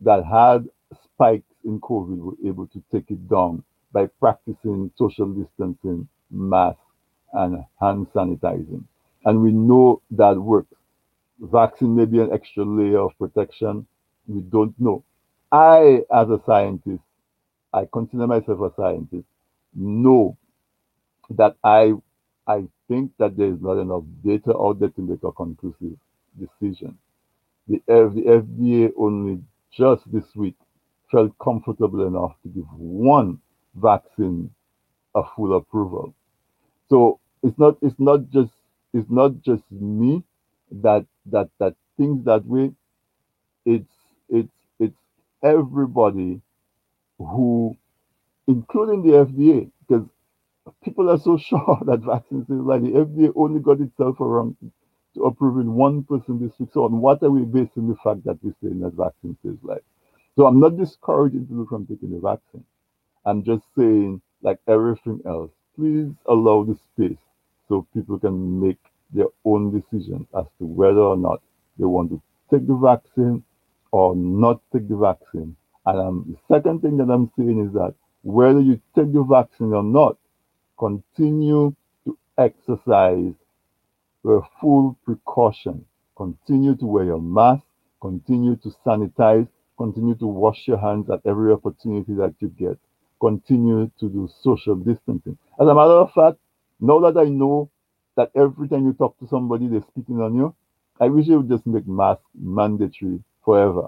that 0.01 0.25
had 0.25 0.67
spikes 1.03 1.51
in 1.65 1.79
COVID 1.81 2.17
were 2.17 2.37
able 2.47 2.67
to 2.67 2.83
take 2.91 3.09
it 3.11 3.27
down 3.29 3.63
by 3.91 4.07
practicing 4.19 4.91
social 4.97 5.27
distancing, 5.33 6.07
mask, 6.31 6.79
and 7.33 7.63
hand 7.79 8.07
sanitizing. 8.13 8.83
And 9.25 9.41
we 9.41 9.51
know 9.51 10.01
that 10.11 10.37
works. 10.39 10.75
Vaccine 11.43 11.95
may 11.95 12.05
be 12.05 12.19
an 12.21 12.33
extra 12.33 12.65
layer 12.65 12.99
of 13.01 13.17
protection. 13.19 13.85
We 14.27 14.41
don't 14.41 14.79
know. 14.79 15.03
I, 15.51 16.03
as 16.11 16.29
a 16.31 16.41
scientist, 16.45 17.03
I 17.73 17.87
consider 17.91 18.27
myself 18.27 18.61
a 18.61 18.73
scientist, 18.75 19.27
know 19.75 20.37
that 21.31 21.55
I 21.63 21.93
I 22.47 22.67
think 22.87 23.11
that 23.19 23.37
there 23.37 23.47
is 23.47 23.61
not 23.61 23.79
enough 23.79 24.03
data 24.23 24.57
out 24.57 24.79
there 24.79 24.89
to 24.89 25.01
make 25.01 25.23
a 25.23 25.31
conclusive 25.31 25.97
decision. 26.39 26.97
The, 27.67 27.77
F- 27.89 28.13
the 28.15 28.23
FDA 28.23 28.93
only 28.97 29.41
just 29.71 30.03
this 30.11 30.35
week 30.35 30.55
felt 31.11 31.37
comfortable 31.39 32.07
enough 32.07 32.35
to 32.43 32.49
give 32.49 32.65
one 32.77 33.39
vaccine 33.75 34.51
a 35.15 35.23
full 35.35 35.55
approval. 35.57 36.13
So 36.89 37.19
it's 37.43 37.57
not 37.59 37.77
it's 37.81 37.99
not 37.99 38.29
just 38.31 38.51
it's 38.93 39.09
not 39.09 39.41
just 39.41 39.63
me 39.71 40.23
that 40.81 41.05
that 41.27 41.49
that 41.59 41.75
thinks 41.97 42.25
that 42.25 42.45
way. 42.45 42.71
It's 43.65 43.93
it's 44.29 44.53
it's 44.79 44.97
everybody 45.43 46.41
who, 47.19 47.77
including 48.47 49.03
the 49.03 49.13
FDA, 49.25 49.71
because 49.87 50.07
people 50.83 51.09
are 51.09 51.19
so 51.19 51.37
sure 51.49 51.79
that 51.87 52.01
vaccines 52.01 52.49
is 52.49 52.57
like 52.65 52.83
the 52.83 52.89
FDA 52.91 53.33
only 53.35 53.61
got 53.61 53.81
itself 53.81 54.19
around 54.21 54.57
to 55.15 55.23
approving 55.25 55.73
one 55.73 56.03
person 56.03 56.39
this 56.41 56.57
week. 56.59 56.69
So 56.73 56.85
on 56.85 57.01
what 57.01 57.23
are 57.23 57.31
we 57.31 57.43
basing 57.43 57.89
the 57.89 57.95
fact 58.03 58.25
that 58.25 58.39
we're 58.43 58.55
saying 58.63 58.81
that 58.81 58.93
vaccines 58.93 59.37
is 59.45 59.57
like? 59.63 59.83
So 60.37 60.47
I'm 60.47 60.59
not 60.59 60.77
discouraging 60.77 61.47
people 61.47 61.67
from 61.67 61.87
taking 61.87 62.11
the 62.11 62.19
vaccine. 62.19 62.65
I'm 63.25 63.43
just 63.43 63.63
saying, 63.77 64.21
like 64.41 64.59
everything 64.67 65.21
else, 65.27 65.51
please 65.75 66.11
allow 66.27 66.63
the 66.63 66.75
space 66.75 67.19
so 67.69 67.87
people 67.93 68.19
can 68.19 68.61
make 68.61 68.79
their 69.13 69.27
own 69.45 69.71
decisions 69.71 70.27
as 70.37 70.45
to 70.59 70.65
whether 70.65 70.99
or 70.99 71.17
not 71.17 71.41
they 71.77 71.85
want 71.85 72.09
to 72.11 72.21
take 72.51 72.67
the 72.67 72.75
vaccine 72.75 73.43
or 73.91 74.15
not 74.15 74.61
take 74.71 74.87
the 74.87 74.95
vaccine. 74.95 75.55
And 75.85 75.99
um, 75.99 76.25
the 76.27 76.55
second 76.55 76.81
thing 76.81 76.97
that 76.97 77.11
I'm 77.11 77.31
saying 77.37 77.67
is 77.67 77.73
that 77.73 77.93
whether 78.23 78.59
you 78.59 78.79
take 78.95 79.11
the 79.13 79.23
vaccine 79.23 79.73
or 79.73 79.83
not, 79.83 80.17
continue 80.77 81.75
to 82.05 82.17
exercise 82.37 83.33
with 84.23 84.43
full 84.59 84.97
precaution. 85.05 85.85
Continue 86.15 86.75
to 86.77 86.85
wear 86.85 87.05
your 87.05 87.21
mask, 87.21 87.63
continue 88.01 88.55
to 88.57 88.71
sanitize, 88.85 89.47
continue 89.77 90.15
to 90.15 90.27
wash 90.27 90.67
your 90.67 90.77
hands 90.77 91.09
at 91.09 91.21
every 91.25 91.51
opportunity 91.51 92.13
that 92.13 92.33
you 92.39 92.47
get, 92.49 92.77
continue 93.19 93.89
to 93.99 94.09
do 94.09 94.29
social 94.41 94.75
distancing. 94.75 95.37
As 95.59 95.67
a 95.67 95.75
matter 95.75 95.97
of 96.03 96.11
fact, 96.13 96.37
now 96.79 96.99
that 96.99 97.19
I 97.19 97.29
know 97.29 97.69
that 98.15 98.31
every 98.35 98.67
time 98.67 98.85
you 98.85 98.93
talk 98.93 99.17
to 99.19 99.27
somebody, 99.27 99.67
they're 99.67 99.83
spitting 99.91 100.21
on 100.21 100.35
you, 100.35 100.55
I 100.99 101.07
wish 101.07 101.27
they 101.27 101.35
would 101.35 101.49
just 101.49 101.65
make 101.65 101.87
mask 101.87 102.21
mandatory 102.35 103.23
forever. 103.43 103.87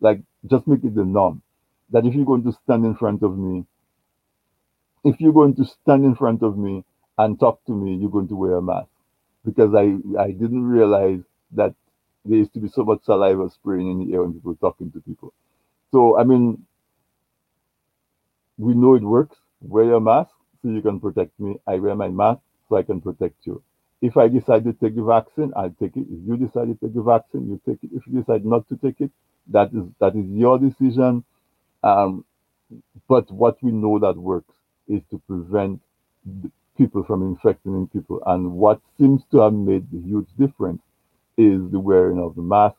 Like, 0.00 0.20
just 0.48 0.66
make 0.66 0.84
it 0.84 0.94
the 0.94 1.04
norm. 1.04 1.42
That 1.90 2.06
if 2.06 2.14
you're 2.14 2.24
going 2.24 2.44
to 2.44 2.52
stand 2.64 2.84
in 2.84 2.94
front 2.94 3.22
of 3.22 3.36
me, 3.36 3.64
if 5.04 5.20
you're 5.20 5.32
going 5.32 5.54
to 5.56 5.64
stand 5.64 6.04
in 6.04 6.14
front 6.14 6.42
of 6.42 6.56
me 6.56 6.84
and 7.18 7.38
talk 7.38 7.64
to 7.66 7.72
me, 7.72 7.96
you're 7.96 8.10
going 8.10 8.28
to 8.28 8.36
wear 8.36 8.56
a 8.56 8.62
mask. 8.62 8.88
Because 9.44 9.74
I, 9.74 9.96
I 10.18 10.30
didn't 10.30 10.64
realize 10.64 11.20
that 11.52 11.74
there 12.24 12.38
used 12.38 12.54
to 12.54 12.60
be 12.60 12.68
so 12.68 12.84
much 12.84 13.04
saliva 13.04 13.50
spraying 13.50 13.90
in 13.90 14.06
the 14.06 14.14
air 14.14 14.22
when 14.22 14.32
people 14.32 14.52
were 14.52 14.68
talking 14.70 14.90
to 14.92 15.00
people. 15.00 15.32
So, 15.92 16.18
I 16.18 16.24
mean, 16.24 16.64
we 18.56 18.74
know 18.74 18.94
it 18.94 19.02
works. 19.02 19.36
Wear 19.60 19.84
your 19.84 20.00
mask 20.00 20.30
so 20.62 20.68
you 20.70 20.80
can 20.80 21.00
protect 21.00 21.38
me. 21.38 21.60
I 21.66 21.76
wear 21.76 21.94
my 21.94 22.08
mask 22.08 22.40
so 22.68 22.76
I 22.76 22.82
can 22.82 23.00
protect 23.00 23.46
you. 23.46 23.62
If 24.00 24.16
I 24.16 24.28
decide 24.28 24.64
to 24.64 24.72
take 24.72 24.96
the 24.96 25.02
vaccine, 25.02 25.52
I'll 25.56 25.74
take 25.80 25.96
it. 25.96 26.06
If 26.10 26.28
you 26.28 26.36
decide 26.36 26.66
to 26.66 26.74
take 26.74 26.94
the 26.94 27.02
vaccine, 27.02 27.48
you 27.48 27.60
take 27.66 27.82
it. 27.82 27.90
If 27.94 28.06
you 28.06 28.20
decide 28.20 28.44
not 28.44 28.68
to 28.68 28.76
take 28.76 29.00
it, 29.00 29.10
that 29.48 29.68
is 29.72 29.84
that 30.00 30.14
is 30.16 30.26
your 30.28 30.58
decision. 30.58 31.24
Um, 31.82 32.24
but 33.08 33.30
what 33.30 33.62
we 33.62 33.72
know 33.72 33.98
that 33.98 34.16
works 34.16 34.54
is 34.88 35.02
to 35.10 35.18
prevent 35.26 35.80
people 36.76 37.04
from 37.04 37.22
infecting 37.22 37.86
people. 37.88 38.22
And 38.26 38.52
what 38.52 38.80
seems 38.98 39.22
to 39.30 39.40
have 39.40 39.52
made 39.52 39.90
the 39.90 40.00
huge 40.00 40.28
difference 40.38 40.82
is 41.36 41.70
the 41.70 41.80
wearing 41.80 42.18
of 42.18 42.34
the 42.34 42.42
mask, 42.42 42.76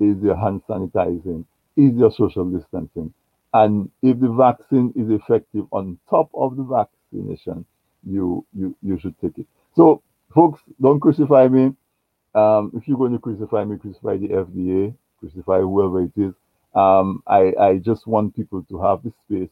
is 0.00 0.16
your 0.22 0.36
hand 0.36 0.62
sanitizing, 0.68 1.44
is 1.76 1.94
your 1.94 2.10
social 2.10 2.44
distancing. 2.44 3.12
And 3.52 3.90
if 4.02 4.18
the 4.18 4.32
vaccine 4.32 4.92
is 4.96 5.10
effective 5.10 5.66
on 5.70 5.98
top 6.10 6.30
of 6.34 6.56
the 6.56 6.64
vaccination, 6.64 7.64
you 8.06 8.44
you 8.54 8.76
you 8.82 8.98
should 8.98 9.18
take 9.20 9.38
it. 9.38 9.46
So, 9.76 10.02
folks, 10.34 10.60
don't 10.80 11.00
crucify 11.00 11.48
me. 11.48 11.74
Um, 12.34 12.72
if 12.74 12.88
you're 12.88 12.98
going 12.98 13.12
to 13.12 13.18
crucify 13.18 13.64
me, 13.64 13.78
crucify 13.78 14.16
the 14.16 14.28
FDA, 14.28 14.94
crucify 15.20 15.60
whoever 15.60 16.02
it 16.02 16.12
is. 16.16 16.34
Um, 16.74 17.22
I, 17.26 17.52
I 17.60 17.78
just 17.78 18.06
want 18.06 18.34
people 18.34 18.64
to 18.68 18.82
have 18.82 19.02
the 19.04 19.12
space 19.24 19.50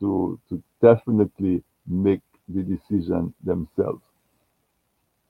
to 0.00 0.38
to 0.48 0.62
definitely 0.80 1.62
make 1.86 2.20
the 2.48 2.62
decision 2.62 3.34
themselves. 3.44 4.02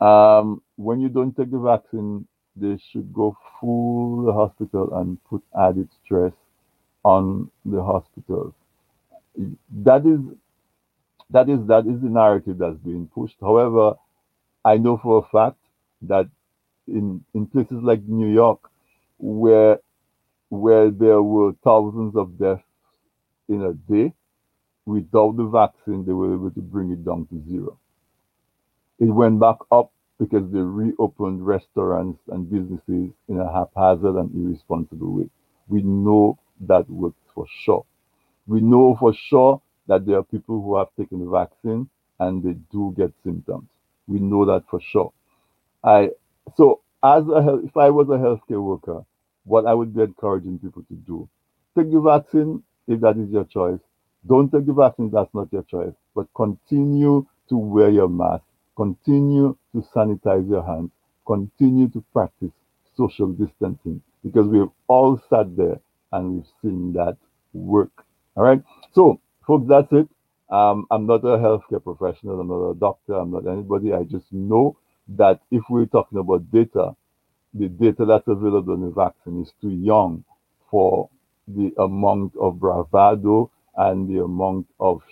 Um, 0.00 0.62
when 0.76 1.00
you 1.00 1.08
don't 1.08 1.36
take 1.36 1.50
the 1.50 1.58
vaccine, 1.58 2.26
they 2.56 2.78
should 2.90 3.12
go 3.12 3.36
full 3.60 4.24
the 4.24 4.32
hospital 4.32 4.98
and 4.98 5.22
put 5.24 5.42
added 5.58 5.88
stress 6.04 6.32
on 7.04 7.50
the 7.64 7.82
hospitals. 7.82 8.54
That 9.84 10.06
is 10.06 10.20
that 11.30 11.48
is 11.48 11.66
that 11.66 11.86
is 11.86 12.00
the 12.00 12.08
narrative 12.08 12.58
that's 12.58 12.78
being 12.78 13.06
pushed. 13.08 13.36
However, 13.40 13.94
I 14.64 14.76
know 14.78 14.98
for 14.98 15.18
a 15.18 15.28
fact 15.30 15.58
that 16.02 16.28
in 16.86 17.24
in 17.34 17.46
places 17.46 17.82
like 17.82 18.02
New 18.04 18.28
York, 18.28 18.60
where 19.18 19.78
where 20.50 20.90
there 20.90 21.22
were 21.22 21.52
thousands 21.64 22.16
of 22.16 22.38
deaths 22.38 22.62
in 23.48 23.62
a 23.62 23.74
day, 23.92 24.12
without 24.86 25.36
the 25.36 25.44
vaccine, 25.44 26.04
they 26.04 26.12
were 26.12 26.34
able 26.34 26.50
to 26.50 26.60
bring 26.60 26.90
it 26.92 27.04
down 27.04 27.26
to 27.26 27.42
zero. 27.48 27.78
It 28.98 29.06
went 29.10 29.40
back 29.40 29.56
up 29.72 29.90
because 30.18 30.50
they 30.52 30.60
reopened 30.60 31.46
restaurants 31.46 32.20
and 32.28 32.50
businesses 32.50 33.12
in 33.28 33.40
a 33.40 33.52
haphazard 33.52 34.14
and 34.16 34.30
irresponsible 34.34 35.12
way. 35.12 35.30
We 35.68 35.82
know 35.82 36.38
that 36.60 36.88
works 36.90 37.22
for 37.34 37.46
sure. 37.64 37.84
We 38.46 38.60
know 38.60 38.96
for 38.98 39.14
sure 39.14 39.62
that 39.90 40.06
there 40.06 40.18
are 40.18 40.24
people 40.24 40.62
who 40.62 40.78
have 40.78 40.88
taken 40.98 41.20
the 41.20 41.30
vaccine 41.30 41.90
and 42.20 42.42
they 42.44 42.54
do 42.72 42.94
get 42.96 43.12
symptoms. 43.24 43.68
We 44.08 44.20
know 44.20 44.46
that 44.46 44.64
for 44.70 44.80
sure. 44.80 45.12
I 45.84 46.10
so 46.56 46.80
as 47.02 47.26
a 47.28 47.60
if 47.64 47.76
I 47.76 47.90
was 47.90 48.08
a 48.08 48.18
healthcare 48.18 48.62
worker, 48.62 49.04
what 49.44 49.66
I 49.66 49.74
would 49.74 49.94
be 49.94 50.02
encouraging 50.02 50.58
people 50.60 50.84
to 50.88 50.94
do, 50.94 51.28
take 51.76 51.90
the 51.92 52.00
vaccine 52.00 52.62
if 52.88 53.00
that 53.02 53.16
is 53.18 53.30
your 53.30 53.44
choice. 53.44 53.80
Don't 54.28 54.50
take 54.52 54.66
the 54.66 54.74
vaccine 54.74 55.06
if 55.06 55.12
that's 55.12 55.34
not 55.34 55.52
your 55.52 55.64
choice, 55.64 55.94
but 56.14 56.26
continue 56.34 57.26
to 57.48 57.56
wear 57.58 57.90
your 57.90 58.08
mask, 58.08 58.44
continue 58.76 59.56
to 59.72 59.82
sanitize 59.94 60.48
your 60.48 60.64
hands, 60.64 60.90
continue 61.26 61.88
to 61.90 62.04
practice 62.12 62.52
social 62.96 63.28
distancing 63.32 64.02
because 64.24 64.46
we've 64.46 64.68
all 64.88 65.20
sat 65.30 65.56
there 65.56 65.80
and 66.12 66.34
we've 66.36 66.46
seen 66.62 66.92
that 66.92 67.16
work. 67.54 68.04
All 68.36 68.44
right. 68.44 68.62
So, 68.94 69.20
folks, 69.50 69.68
that's 69.68 69.92
it. 69.92 70.08
Um, 70.54 70.86
I'm 70.92 71.06
not 71.06 71.24
a 71.24 71.36
healthcare 71.38 71.82
professional. 71.82 72.40
I'm 72.40 72.46
not 72.46 72.70
a 72.70 72.74
doctor. 72.76 73.14
I'm 73.14 73.32
not 73.32 73.48
anybody. 73.48 73.92
I 73.92 74.04
just 74.04 74.32
know 74.32 74.76
that 75.08 75.40
if 75.50 75.64
we're 75.68 75.86
talking 75.86 76.18
about 76.18 76.48
data, 76.52 76.94
the 77.52 77.68
data 77.68 78.04
that's 78.04 78.28
available 78.28 78.74
in 78.74 78.82
the 78.82 78.90
vaccine 78.90 79.42
is 79.42 79.52
too 79.60 79.70
young 79.70 80.24
for 80.70 81.10
the 81.48 81.72
amount 81.78 82.36
of 82.40 82.60
bravado 82.60 83.50
and 83.76 84.08
the 84.08 84.22
amount 84.22 84.68
of 84.78 85.02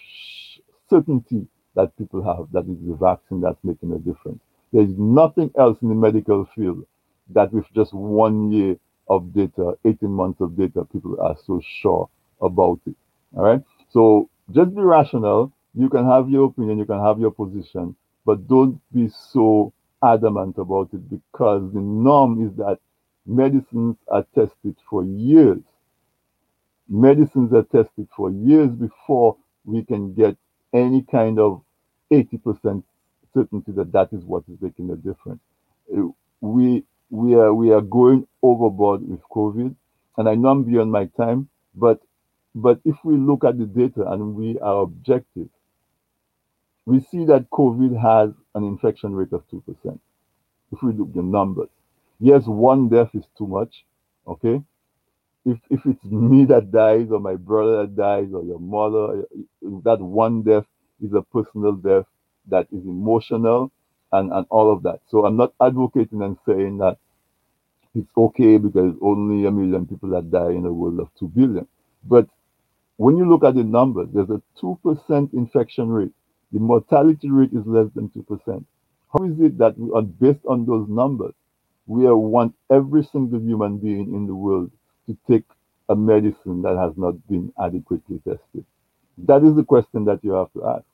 certainty 0.89 1.49
that 1.75 1.97
people 1.99 2.23
have 2.23 2.47
that 2.53 2.71
is 2.71 2.79
the 2.87 2.95
vaccine 2.95 3.41
that's 3.41 3.59
making 3.65 3.93
a 3.93 3.99
difference. 3.99 4.41
There's 4.73 4.97
nothing 4.97 5.51
else 5.59 5.79
in 5.83 5.89
the 5.89 5.97
medical 5.97 6.49
field 6.55 6.87
that 7.31 7.53
with 7.53 7.67
just 7.75 7.93
one 7.93 8.53
year 8.53 8.77
of 9.09 9.33
data, 9.33 9.77
18 9.85 10.09
months 10.09 10.41
of 10.41 10.57
data, 10.57 10.85
people 10.85 11.21
are 11.21 11.37
so 11.45 11.61
sure 11.81 12.09
about 12.41 12.79
it. 12.87 12.95
All 13.37 13.43
right. 13.43 13.63
So 13.91 14.29
just 14.53 14.75
be 14.75 14.83
rational. 14.83 15.53
You 15.75 15.89
can 15.89 16.07
have 16.07 16.29
your 16.31 16.47
opinion, 16.47 16.79
you 16.79 16.87
can 16.87 17.01
have 17.03 17.21
your 17.21 17.31
position, 17.31 17.95
but 18.25 18.49
don't 18.49 18.81
be 18.93 19.09
so 19.09 19.73
adamant 20.03 20.59
about 20.59 20.91
it 20.93 21.09
because 21.11 21.73
the 21.73 21.81
norm 21.81 22.47
is 22.47 22.55
that 22.57 22.79
medicines 23.27 23.97
are 24.09 24.27
tested 24.35 24.77
for 24.89 25.05
years. 25.05 25.61
Medicines 26.89 27.53
are 27.53 27.65
tested 27.65 28.09
for 28.17 28.31
years 28.31 28.71
before 28.71 29.37
we 29.65 29.85
can 29.85 30.15
get 30.15 30.37
any 30.73 31.03
kind 31.03 31.39
of 31.39 31.63
80% 32.13 32.83
certainty 33.35 33.73
that 33.73 33.93
that 33.93 34.13
is 34.13 34.25
what 34.25 34.45
is 34.49 34.59
making 34.61 34.91
a 34.91 34.97
difference. 34.97 35.41
Uh, 35.95 36.09
we 36.41 36.85
we 37.11 37.35
are 37.35 37.53
we 37.55 37.71
are 37.73 37.81
going 37.81 38.27
overboard 38.43 39.07
with 39.09 39.21
COVID, 39.31 39.75
and 40.19 40.29
I 40.29 40.35
know 40.35 40.49
I'm 40.51 40.65
beyond 40.65 40.93
my 40.93 41.07
time, 41.17 41.49
but 41.75 42.01
but 42.59 42.81
if 42.85 42.97
we 43.05 43.17
look 43.17 43.45
at 43.45 43.59
the 43.59 43.67
data 43.67 44.11
and 44.13 44.37
we 44.37 44.59
are 44.61 44.83
objective, 44.83 45.49
we 46.87 47.01
see 47.01 47.25
that 47.27 47.51
COVID 47.51 48.01
has 48.01 48.31
an 48.55 48.65
infection 48.65 49.15
rate 49.15 49.33
of 49.33 49.45
two 49.51 49.63
percent. 49.63 50.01
If 50.73 50.83
we 50.83 50.93
look 50.93 51.09
at 51.11 51.15
the 51.17 51.23
numbers, 51.23 51.71
yes, 52.21 52.45
one 52.47 52.89
death 52.89 53.11
is 53.15 53.27
too 53.39 53.47
much. 53.47 53.85
Okay, 54.29 54.63
if 55.47 55.59
if 55.71 55.87
it's 55.87 56.05
me 56.05 56.45
that 56.47 56.73
dies 56.73 57.09
or 57.11 57.21
my 57.21 57.37
brother 57.37 57.83
that 57.83 57.97
dies 57.97 58.29
or 58.35 58.45
your 58.45 58.61
mother, 58.61 59.25
that 59.85 60.01
one 60.01 60.43
death 60.43 60.67
is 61.03 61.13
a 61.15 61.23
personal 61.23 61.73
death 61.75 62.07
that 62.49 62.69
is 62.73 62.85
emotional 62.85 63.73
and, 64.13 64.33
and 64.33 64.47
all 64.51 64.73
of 64.73 64.83
that. 64.85 65.01
So 65.11 65.27
I'm 65.27 65.37
not 65.37 65.55
advocating 65.61 66.23
and 66.23 66.39
saying 66.47 66.79
that 66.79 66.99
it's 67.95 68.11
okay 68.17 68.59
because 68.59 68.95
only 69.03 69.47
a 69.47 69.51
million 69.51 69.87
people 69.87 70.11
that 70.11 70.31
die 70.31 70.53
in 70.53 70.67
a 70.67 70.73
world 70.73 71.01
of 71.01 71.11
2 71.19 71.29
billion. 71.29 71.69
But 72.05 72.29
when 72.99 73.19
you 73.19 73.31
look 73.31 73.45
at 73.45 73.57
the 73.57 73.65
numbers, 73.65 74.09
there's 74.15 74.31
a 74.31 74.43
2% 74.63 75.35
infection 75.35 75.91
rate. 75.91 76.13
The 76.53 76.61
mortality 76.61 77.31
rate 77.31 77.53
is 77.55 77.67
less 77.67 77.89
than 77.97 78.11
2%. 78.11 78.65
How 79.15 79.25
is 79.27 79.41
it 79.41 79.59
that, 79.59 79.79
we 79.79 79.93
are, 79.95 80.03
based 80.03 80.47
on 80.49 80.67
those 80.67 80.89
numbers, 80.89 81.35
we 81.87 82.07
want 82.07 82.55
every 82.73 83.05
single 83.13 83.41
human 83.41 83.79
being 83.79 84.15
in 84.15 84.27
the 84.29 84.37
world 84.37 84.73
to 85.09 85.19
take 85.31 85.45
a 85.91 85.97
medicine 85.97 86.63
that 86.63 86.79
has 86.79 86.95
not 86.99 87.15
been 87.29 87.53
adequately 87.63 88.19
tested? 88.29 88.67
That 89.19 89.45
is 89.45 89.57
the 89.57 89.65
question 89.65 90.07
that 90.07 90.25
you 90.25 90.33
have 90.33 90.53
to 90.55 90.67
ask 90.67 90.85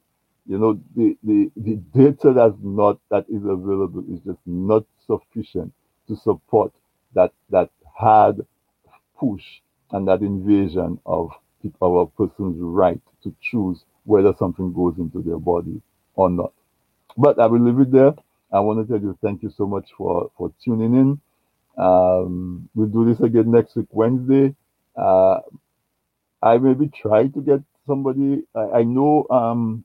you 0.46 0.59
know 0.59 0.80
the, 0.96 1.16
the 1.24 1.50
the 1.57 1.76
data 1.94 2.34
that's 2.34 2.57
not 2.62 2.98
that 3.11 3.26
is 3.30 3.44
available 3.44 4.05
is 4.12 4.20
just 4.26 4.40
not 4.46 4.84
sufficient 5.07 5.72
to 6.09 6.16
support 6.18 6.72
that 7.14 7.32
that 7.50 7.70
hard 7.96 8.46
push 9.18 9.44
and 9.92 10.09
that 10.09 10.20
invasion 10.22 11.00
of 11.07 11.30
of 11.82 11.94
a 11.96 12.06
person's 12.06 12.56
right 12.58 13.00
to 13.24 13.34
choose 13.42 13.84
whether 14.04 14.34
something 14.38 14.72
goes 14.74 14.96
into 14.98 15.22
their 15.22 15.38
body 15.38 15.80
or 16.16 16.30
not. 16.30 16.52
But 17.18 17.40
I 17.40 17.46
will 17.46 17.60
leave 17.60 17.80
it 17.80 17.92
there. 17.92 18.14
I 18.52 18.60
want 18.60 18.86
to 18.86 18.92
tell 18.92 19.02
you 19.02 19.18
thank 19.22 19.42
you 19.42 19.52
so 19.56 19.66
much 19.66 19.90
for 19.98 20.30
for 20.38 20.52
tuning 20.64 20.94
in. 20.94 21.20
Um, 21.78 22.68
we'll 22.74 22.88
do 22.88 23.06
this 23.06 23.20
again 23.20 23.50
next 23.52 23.76
week 23.76 23.88
Wednesday. 23.92 24.54
Uh, 24.96 25.40
I 26.42 26.58
maybe 26.58 26.88
try 26.88 27.28
to 27.28 27.40
get 27.42 27.60
somebody. 27.86 28.44
I, 28.54 28.80
I 28.80 28.84
know 28.84 29.26
um, 29.30 29.84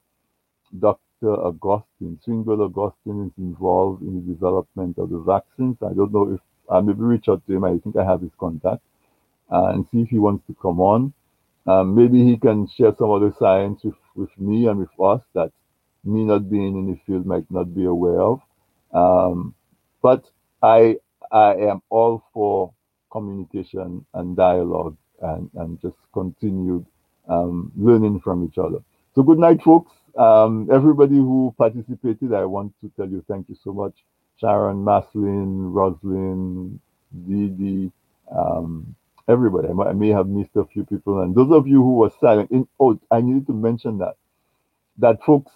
Dr. 0.78 1.00
Augustine, 1.24 2.20
Swingle 2.24 2.62
Augustine 2.64 3.28
is 3.28 3.34
involved 3.40 4.04
in 4.04 4.16
the 4.16 4.34
development 4.34 4.98
of 5.00 5.10
the 5.12 5.20
vaccines. 5.20 5.78
I 5.84 5.94
don't 5.94 6.14
know 6.14 6.34
if 6.36 6.42
I 6.70 6.82
maybe 6.82 7.02
reach 7.02 7.30
out 7.30 7.46
to 7.48 7.54
him. 7.56 7.64
I 7.66 7.78
think 7.80 7.98
I 7.98 8.06
have 8.06 8.22
his 8.22 8.32
contact 8.40 8.84
uh, 9.52 9.68
and 9.74 9.88
see 9.92 10.02
if 10.02 10.10
he 10.10 10.20
wants 10.20 10.46
to 10.48 10.56
come 10.62 10.80
on. 10.82 11.14
Um, 11.70 11.96
maybe 11.96 12.24
he 12.26 12.38
can 12.38 12.68
share 12.68 12.94
some 12.98 13.12
of 13.12 13.22
the 13.22 13.34
science 13.40 13.82
with, 13.84 13.96
with 14.16 14.32
me 14.40 14.68
and 14.68 14.80
with 14.80 15.00
us 15.00 15.22
that 15.36 15.52
me 16.04 16.24
not 16.24 16.50
being 16.50 16.78
in 16.78 16.92
the 16.92 17.00
field 17.06 17.26
might 17.26 17.50
not 17.52 17.76
be 17.76 17.86
aware 17.86 18.22
of. 18.22 18.42
Um, 18.94 19.54
but 20.02 20.24
I 20.64 20.98
I 21.32 21.56
am 21.56 21.82
all 21.90 22.24
for 22.34 22.74
communication 23.12 24.06
and 24.16 24.36
dialogue 24.36 24.98
and, 25.22 25.50
and 25.56 25.80
just 25.82 25.98
continued 26.14 26.86
um, 27.28 27.72
learning 27.76 28.22
from 28.22 28.46
each 28.46 28.58
other. 28.58 28.80
So 29.14 29.22
good 29.24 29.38
night, 29.40 29.62
folks. 29.62 29.92
Um, 30.18 30.70
everybody 30.72 31.16
who 31.18 31.54
participated, 31.58 32.34
I 32.34 32.46
want 32.46 32.74
to 32.82 32.92
tell 32.98 33.08
you 33.08 33.24
thank 33.28 33.48
you 33.50 33.58
so 33.64 33.74
much. 33.74 33.94
Sharon, 34.42 34.84
Maslin, 34.84 35.72
Roslyn, 35.72 36.80
Didi, 37.28 37.92
um, 38.36 38.96
everybody. 39.30 39.70
I, 39.70 39.74
may 39.94 40.10
have 40.10 40.28
missed 40.28 40.56
a 40.58 40.66
few 40.66 40.86
people. 40.86 41.22
And 41.22 41.36
those 41.36 41.52
of 41.54 41.68
you 41.68 41.84
who 41.84 41.96
were 41.98 42.12
silent, 42.22 42.52
in, 42.52 42.68
oh, 42.80 43.00
I 43.12 43.22
needed 43.22 43.48
to 43.48 43.54
mention 43.54 44.00
that. 44.00 44.16
That 45.00 45.24
folks, 45.26 45.52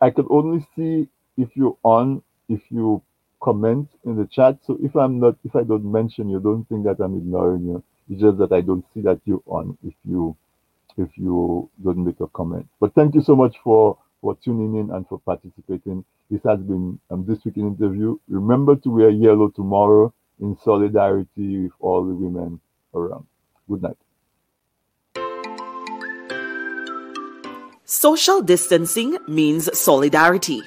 I 0.00 0.10
could 0.10 0.26
only 0.30 0.66
see 0.76 1.08
if 1.38 1.50
you're 1.56 1.78
on, 1.84 2.22
if 2.48 2.60
you 2.70 3.02
comment 3.42 3.88
in 4.04 4.16
the 4.16 4.26
chat. 4.26 4.58
So 4.66 4.78
if 4.82 4.96
I'm 4.96 5.20
not, 5.20 5.36
if 5.44 5.56
I 5.56 5.64
don't 5.64 5.90
mention 5.90 6.30
you, 6.30 6.40
don't 6.40 6.68
think 6.68 6.84
that 6.84 7.00
I'm 7.04 7.16
ignoring 7.16 7.64
you. 7.64 7.84
It's 8.10 8.20
just 8.22 8.38
that 8.38 8.52
I 8.52 8.62
don't 8.62 8.84
see 8.94 9.02
that 9.02 9.20
you're 9.26 9.42
on 9.46 9.78
if 9.84 9.94
you 10.04 10.36
if 10.98 11.10
you 11.16 11.70
don't 11.84 12.04
make 12.04 12.20
a 12.20 12.28
comment. 12.28 12.68
But 12.80 12.94
thank 12.94 13.14
you 13.16 13.22
so 13.22 13.36
much 13.36 13.56
for, 13.64 13.98
for 14.20 14.36
tuning 14.44 14.76
in 14.76 14.90
and 14.94 15.06
for 15.08 15.20
participating. 15.20 16.04
This 16.30 16.42
has 16.46 16.60
been 16.60 17.00
um, 17.10 17.26
This 17.26 17.44
Week 17.44 17.56
in 17.58 17.68
Interview. 17.68 18.18
Remember 18.28 18.76
to 18.76 18.90
wear 18.90 19.10
yellow 19.10 19.48
tomorrow 19.50 20.14
in 20.40 20.56
solidarity 20.64 21.62
with 21.64 21.72
all 21.80 22.04
the 22.04 22.14
women 22.14 22.60
around. 22.94 23.26
Good 23.68 23.82
night. 23.82 23.96
Social 27.84 28.40
distancing 28.40 29.18
means 29.26 29.68
solidarity. 29.78 30.62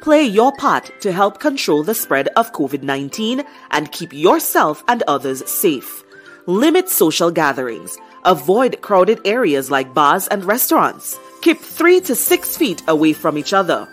Play 0.00 0.24
your 0.24 0.52
part 0.56 0.90
to 1.00 1.12
help 1.12 1.38
control 1.38 1.82
the 1.82 1.94
spread 1.94 2.28
of 2.36 2.52
COVID 2.52 2.82
19 2.82 3.44
and 3.70 3.92
keep 3.92 4.12
yourself 4.12 4.82
and 4.88 5.02
others 5.06 5.48
safe. 5.48 6.02
Limit 6.46 6.88
social 6.88 7.30
gatherings 7.30 7.96
Avoid 8.24 8.80
crowded 8.82 9.20
areas 9.24 9.68
like 9.68 9.94
bars 9.94 10.28
and 10.28 10.44
restaurants. 10.44 11.18
Keep 11.40 11.60
three 11.60 12.00
to 12.02 12.14
six 12.14 12.56
feet 12.56 12.80
away 12.86 13.12
from 13.12 13.36
each 13.36 13.52
other. 13.52 13.88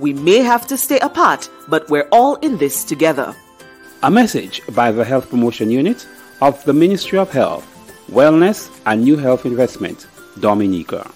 We 0.00 0.14
may 0.14 0.38
have 0.38 0.66
to 0.68 0.78
stay 0.78 0.98
apart, 1.00 1.50
but 1.68 1.90
we're 1.90 2.08
all 2.10 2.36
in 2.36 2.56
this 2.56 2.82
together. 2.82 3.36
A 4.04 4.10
message 4.10 4.60
by 4.74 4.92
the 4.92 5.02
Health 5.02 5.30
Promotion 5.30 5.70
Unit 5.70 6.06
of 6.42 6.62
the 6.66 6.74
Ministry 6.74 7.18
of 7.18 7.30
Health, 7.30 7.64
Wellness 8.10 8.68
and 8.84 9.02
New 9.02 9.16
Health 9.16 9.46
Investment, 9.46 10.08
Dominica. 10.40 11.10